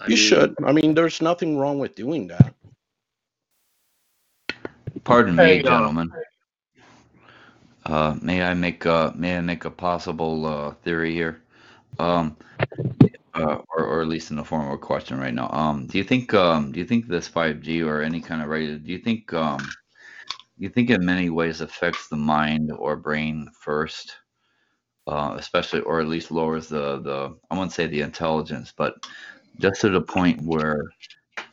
[0.00, 0.54] I you mean, should.
[0.64, 2.54] I mean, there's nothing wrong with doing that.
[5.04, 6.12] Pardon me, gentlemen.
[7.84, 11.42] Uh, may I make a may I make a possible uh, theory here,
[11.98, 12.36] um,
[13.34, 15.50] uh, or or at least in the form of a question right now.
[15.50, 18.76] Um, do you think um, do you think this 5G or any kind of radio?
[18.76, 19.64] Do you think um, do
[20.58, 24.16] you think in many ways affects the mind or brain first,
[25.06, 29.06] uh, especially or at least lowers the the I won't say the intelligence, but
[29.58, 30.82] just to the point where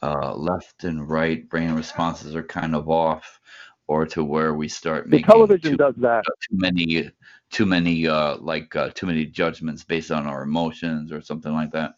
[0.01, 3.39] uh, left and right brain responses are kind of off,
[3.88, 6.23] or to where we start the making television too, does that.
[6.26, 7.11] too many
[7.51, 11.71] too many uh, like uh, too many judgments based on our emotions or something like
[11.71, 11.95] that.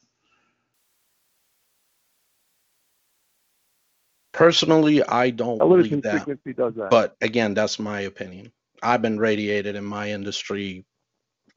[4.34, 6.26] Personally, I don't Television believe that.
[6.26, 6.90] frequency does that.
[6.90, 8.52] But again, that's my opinion.
[8.84, 10.86] I've been radiated in my industry,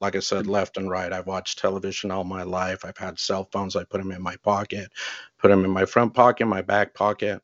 [0.01, 1.13] like I said, left and right.
[1.13, 2.85] I've watched television all my life.
[2.85, 3.77] I've had cell phones.
[3.77, 4.91] I put them in my pocket,
[5.39, 7.43] put them in my front pocket, my back pocket.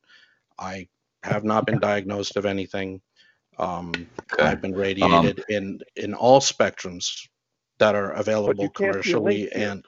[0.58, 0.88] I
[1.22, 3.00] have not been diagnosed of anything.
[3.58, 3.92] Um,
[4.32, 4.44] Okay.
[4.44, 7.28] I've been radiated in in all spectrums
[7.78, 9.36] that are available can't see a commercially.
[9.42, 9.70] link here.
[9.70, 9.84] And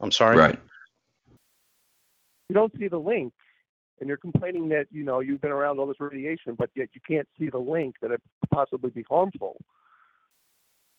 [0.00, 0.36] I'm sorry.
[0.36, 0.58] Right.
[2.48, 3.32] you don't see the link,
[4.02, 7.00] and you're complaining that you know you've been around all this radiation, but yet you
[7.06, 9.56] can't see the link that it could possibly be harmful.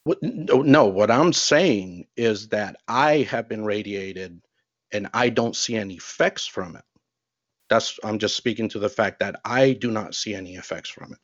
[0.06, 4.42] What, no, no, what I'm saying is that I have been radiated
[4.94, 6.84] and I don't see any effects from it.
[7.70, 11.12] That's I'm just speaking to the fact that I do not see any effects from
[11.12, 11.20] it.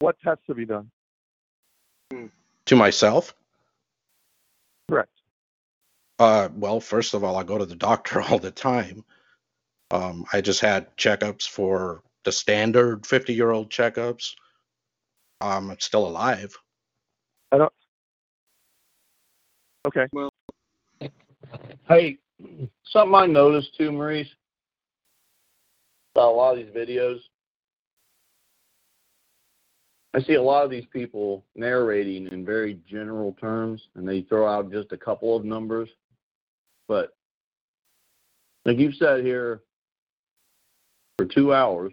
[0.00, 0.90] What tests have you done?
[2.66, 3.34] To myself,
[4.86, 5.12] Correct.
[6.18, 9.02] uh, well, first of all, I go to the doctor all the time.
[9.90, 14.32] Um, I just had checkups for the standard 50 year old checkups.
[15.40, 16.54] Um, I'm still alive.
[17.52, 17.72] I don't.
[19.86, 20.06] Okay.
[20.12, 20.30] Well,
[21.88, 22.18] Hey,
[22.84, 24.28] something I noticed too, Maurice,
[26.14, 27.18] about a lot of these videos.
[30.14, 34.46] I see a lot of these people narrating in very general terms, and they throw
[34.46, 35.88] out just a couple of numbers.
[36.86, 37.10] But
[38.64, 39.62] like you've sat here
[41.20, 41.92] for two hours,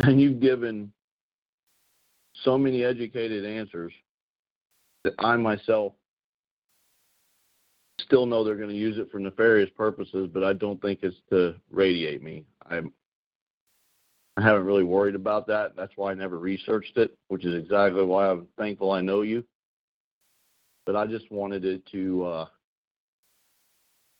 [0.00, 0.92] and you've given
[2.44, 3.94] so many educated answers
[5.02, 5.94] that I myself
[7.98, 11.16] still know they're going to use it for nefarious purposes, but I don't think it's
[11.30, 12.44] to radiate me.
[12.68, 12.92] I'm
[14.36, 15.74] I haven't really worried about that.
[15.74, 19.44] That's why I never researched it, which is exactly why I'm thankful I know you.
[20.84, 22.46] But I just wanted it to uh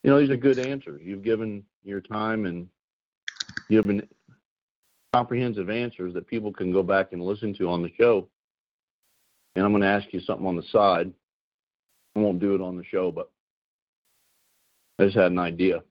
[0.03, 1.03] you know, these are good answers.
[1.05, 2.69] You've given your time and
[3.69, 4.07] you've been
[5.13, 8.29] comprehensive answers that people can go back and listen to on the show.
[9.55, 11.13] And I'm going to ask you something on the side.
[12.17, 13.31] I won't do it on the show, but
[14.99, 15.83] I just had an idea.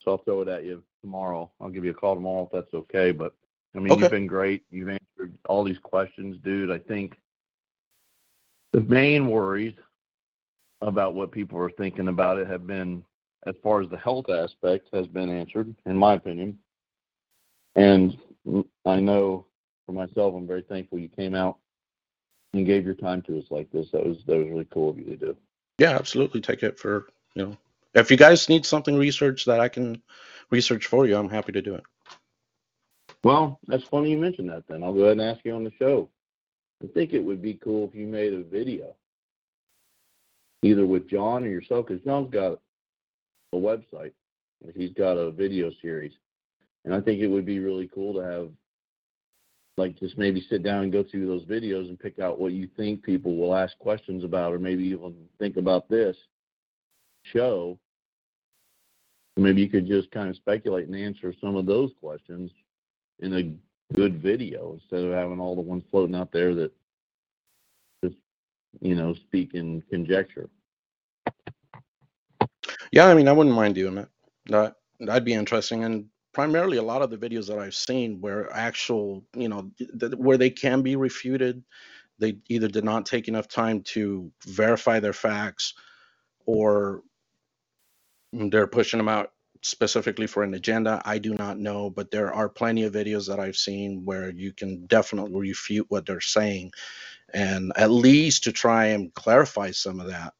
[0.00, 1.50] So I'll throw it at you tomorrow.
[1.60, 3.12] I'll give you a call tomorrow if that's okay.
[3.12, 3.34] But
[3.74, 4.02] I mean, Okay.
[4.02, 4.64] you've been great.
[4.70, 6.70] You've answered all these questions, dude.
[6.70, 7.16] I think
[8.72, 9.74] the main worries
[10.80, 13.04] about what people are thinking about it have been,
[13.46, 16.58] as far as the health aspect, has been answered, in my opinion.
[17.74, 18.16] And
[18.84, 19.46] I know
[19.86, 21.58] for myself, I'm very thankful you came out
[22.52, 23.90] and gave your time to us like this.
[23.92, 25.36] That was that was really cool of you to do.
[25.78, 26.40] Yeah, absolutely.
[26.40, 27.56] Take it for, you know,
[27.94, 30.02] if you guys need something researched that I can
[30.50, 31.84] research for you, I'm happy to do it.
[33.24, 34.64] Well, that's funny you mentioned that.
[34.68, 36.08] Then I'll go ahead and ask you on the show.
[36.82, 38.96] I think it would be cool if you made a video,
[40.62, 42.58] either with John or yourself, because John's got
[43.52, 44.12] a website.
[44.74, 46.12] He's got a video series,
[46.84, 48.50] and I think it would be really cool to have
[49.76, 52.68] like just maybe sit down and go through those videos and pick out what you
[52.76, 56.16] think people will ask questions about, or maybe even think about this
[57.22, 57.78] show.
[59.36, 62.50] Maybe you could just kind of speculate and answer some of those questions
[63.20, 66.70] in a good video instead of having all the ones floating out there that
[68.04, 68.16] just,
[68.80, 70.50] you know, speak in conjecture.
[72.92, 74.10] Yeah, I mean, I wouldn't mind doing that.
[74.48, 75.84] That that'd be interesting.
[75.84, 80.14] And primarily, a lot of the videos that I've seen where actual, you know, th-
[80.16, 81.64] where they can be refuted,
[82.18, 85.74] they either did not take enough time to verify their facts,
[86.46, 87.02] or
[88.32, 89.32] they're pushing them out
[89.62, 91.02] specifically for an agenda.
[91.04, 94.52] I do not know, but there are plenty of videos that I've seen where you
[94.52, 96.72] can definitely refute what they're saying,
[97.34, 100.34] and at least to try and clarify some of that.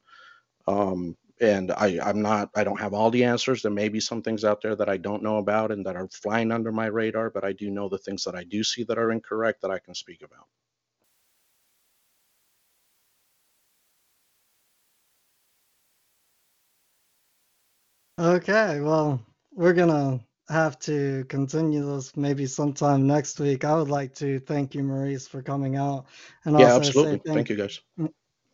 [0.67, 3.61] Um, and I, I'm not, I don't have all the answers.
[3.61, 6.09] There may be some things out there that I don't know about and that are
[6.09, 8.97] flying under my radar, but I do know the things that I do see that
[8.99, 10.47] are incorrect that I can speak about.
[18.19, 19.21] Okay, well,
[19.53, 23.65] we're gonna have to continue this maybe sometime next week.
[23.65, 26.05] I would like to thank you, Maurice, for coming out,
[26.45, 27.17] and Yeah, also say absolutely.
[27.25, 27.81] thank Thank you guys.
[27.99, 28.11] Mm,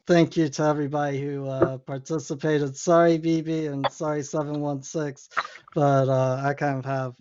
[0.10, 2.76] thank you to everybody who uh, participated.
[2.76, 5.30] Sorry, BB, and sorry, 716,
[5.76, 7.14] but uh, I kind of have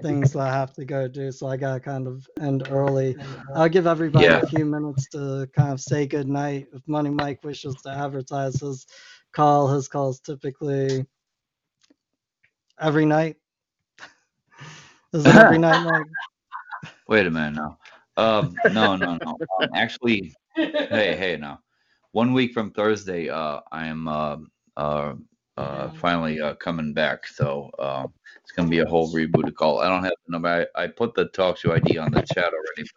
[0.00, 3.16] things that I have to go do, so I gotta kind of end early.
[3.56, 4.38] I'll give everybody Yeah.
[4.38, 6.68] a few minutes to kind of say good night.
[6.72, 8.86] If Money Mike wishes to advertise his
[9.32, 11.04] call, his calls typically
[12.80, 13.38] every night.
[15.12, 16.06] Is it every night, Mike?
[17.08, 17.78] Wait a minute now.
[18.16, 19.30] Um, no, no, no.
[19.60, 21.58] Um, actually, hey, hey, now.
[22.14, 24.36] One week from Thursday, uh, I am uh,
[24.76, 25.14] uh,
[25.56, 27.26] uh, finally uh, coming back.
[27.26, 28.06] So uh,
[28.40, 29.80] it's gonna be a whole reboot of call.
[29.80, 30.68] I don't have the number.
[30.76, 32.88] I, I put the talk show ID on the chat already.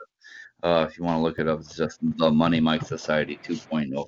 [0.62, 3.40] But, uh, if you want to look it up, it's just the Money Mike Society
[3.44, 3.54] oh.
[3.54, 4.06] 2.0.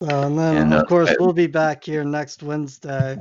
[0.00, 3.18] So, and then, And, of uh, course, I- we'll be back here next Wednesday.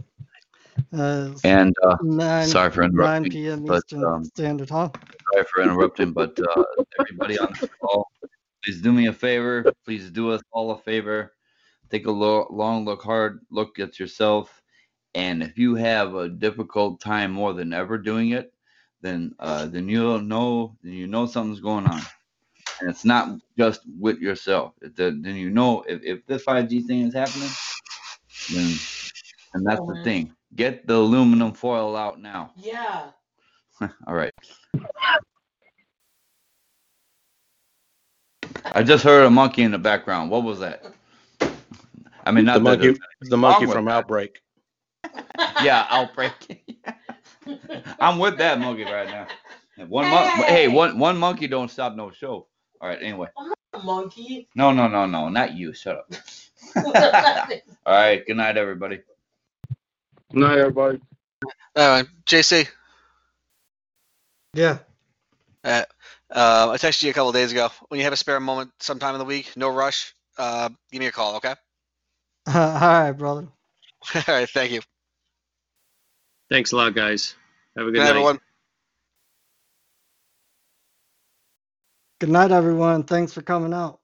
[0.94, 3.66] Uh, And uh, nine, sorry for 9 interrupting, p.m.
[3.66, 4.92] but Eastern um, Standard Time.
[5.34, 6.64] sorry for interrupting, but uh,
[7.00, 8.12] everybody on the call,
[8.66, 9.64] please do me a favor.
[9.86, 11.34] Please do us all a favor.
[11.92, 14.62] Take a lo- long look, hard look at yourself,
[15.14, 18.52] and if you have a difficult time more than ever doing it,
[19.02, 22.02] then uh, then you'll know then you know something's going on,
[22.82, 24.74] and it's not just with yourself.
[24.82, 27.50] It- Then you know if if the 5G thing is happening,
[28.52, 28.76] then
[29.54, 30.34] and that's the thing.
[30.56, 32.52] Get the aluminum foil out now.
[32.58, 33.12] Yeah.
[34.08, 34.34] All right.
[38.74, 40.30] I just heard a monkey in the background.
[40.32, 40.84] What was that?
[42.26, 43.92] I mean, The not that monkey, there's the monkey from that.
[43.92, 44.40] Outbreak.
[45.64, 46.32] Yeah, outbreak.
[48.00, 49.28] I'm with that monkey right now.
[49.78, 52.48] And One mon- hey, one one monkey don't stop no show.
[52.82, 53.00] All right.
[53.02, 54.50] Anyway, I'm not a monkey.
[54.56, 55.74] no, no, no, no, not you.
[55.74, 56.14] Shut up.
[57.86, 58.26] All right.
[58.26, 59.02] Good night, everybody.
[60.32, 61.00] Good night, everybody.
[61.76, 62.68] All right, JC.
[64.54, 64.80] Yeah.
[65.64, 65.84] Uh,
[66.36, 67.70] uh, I texted you a couple days ago.
[67.90, 70.14] When you have a spare moment, sometime in the week, no rush.
[70.38, 71.56] Uh, give me a call, okay?
[72.48, 73.48] All right, brother.
[74.16, 74.82] All right, thank you.
[76.52, 77.36] Thanks a lot, guys.
[77.78, 78.28] Have a Good good night, night.
[78.28, 78.40] everyone.
[82.22, 83.04] Good night, everyone.
[83.04, 84.00] Thanks for coming out.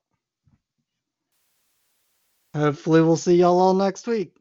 [2.55, 4.33] Hopefully, we'll see y'all all next week.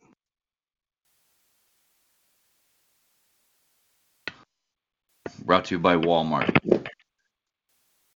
[5.45, 6.60] Brought to you by Walmart.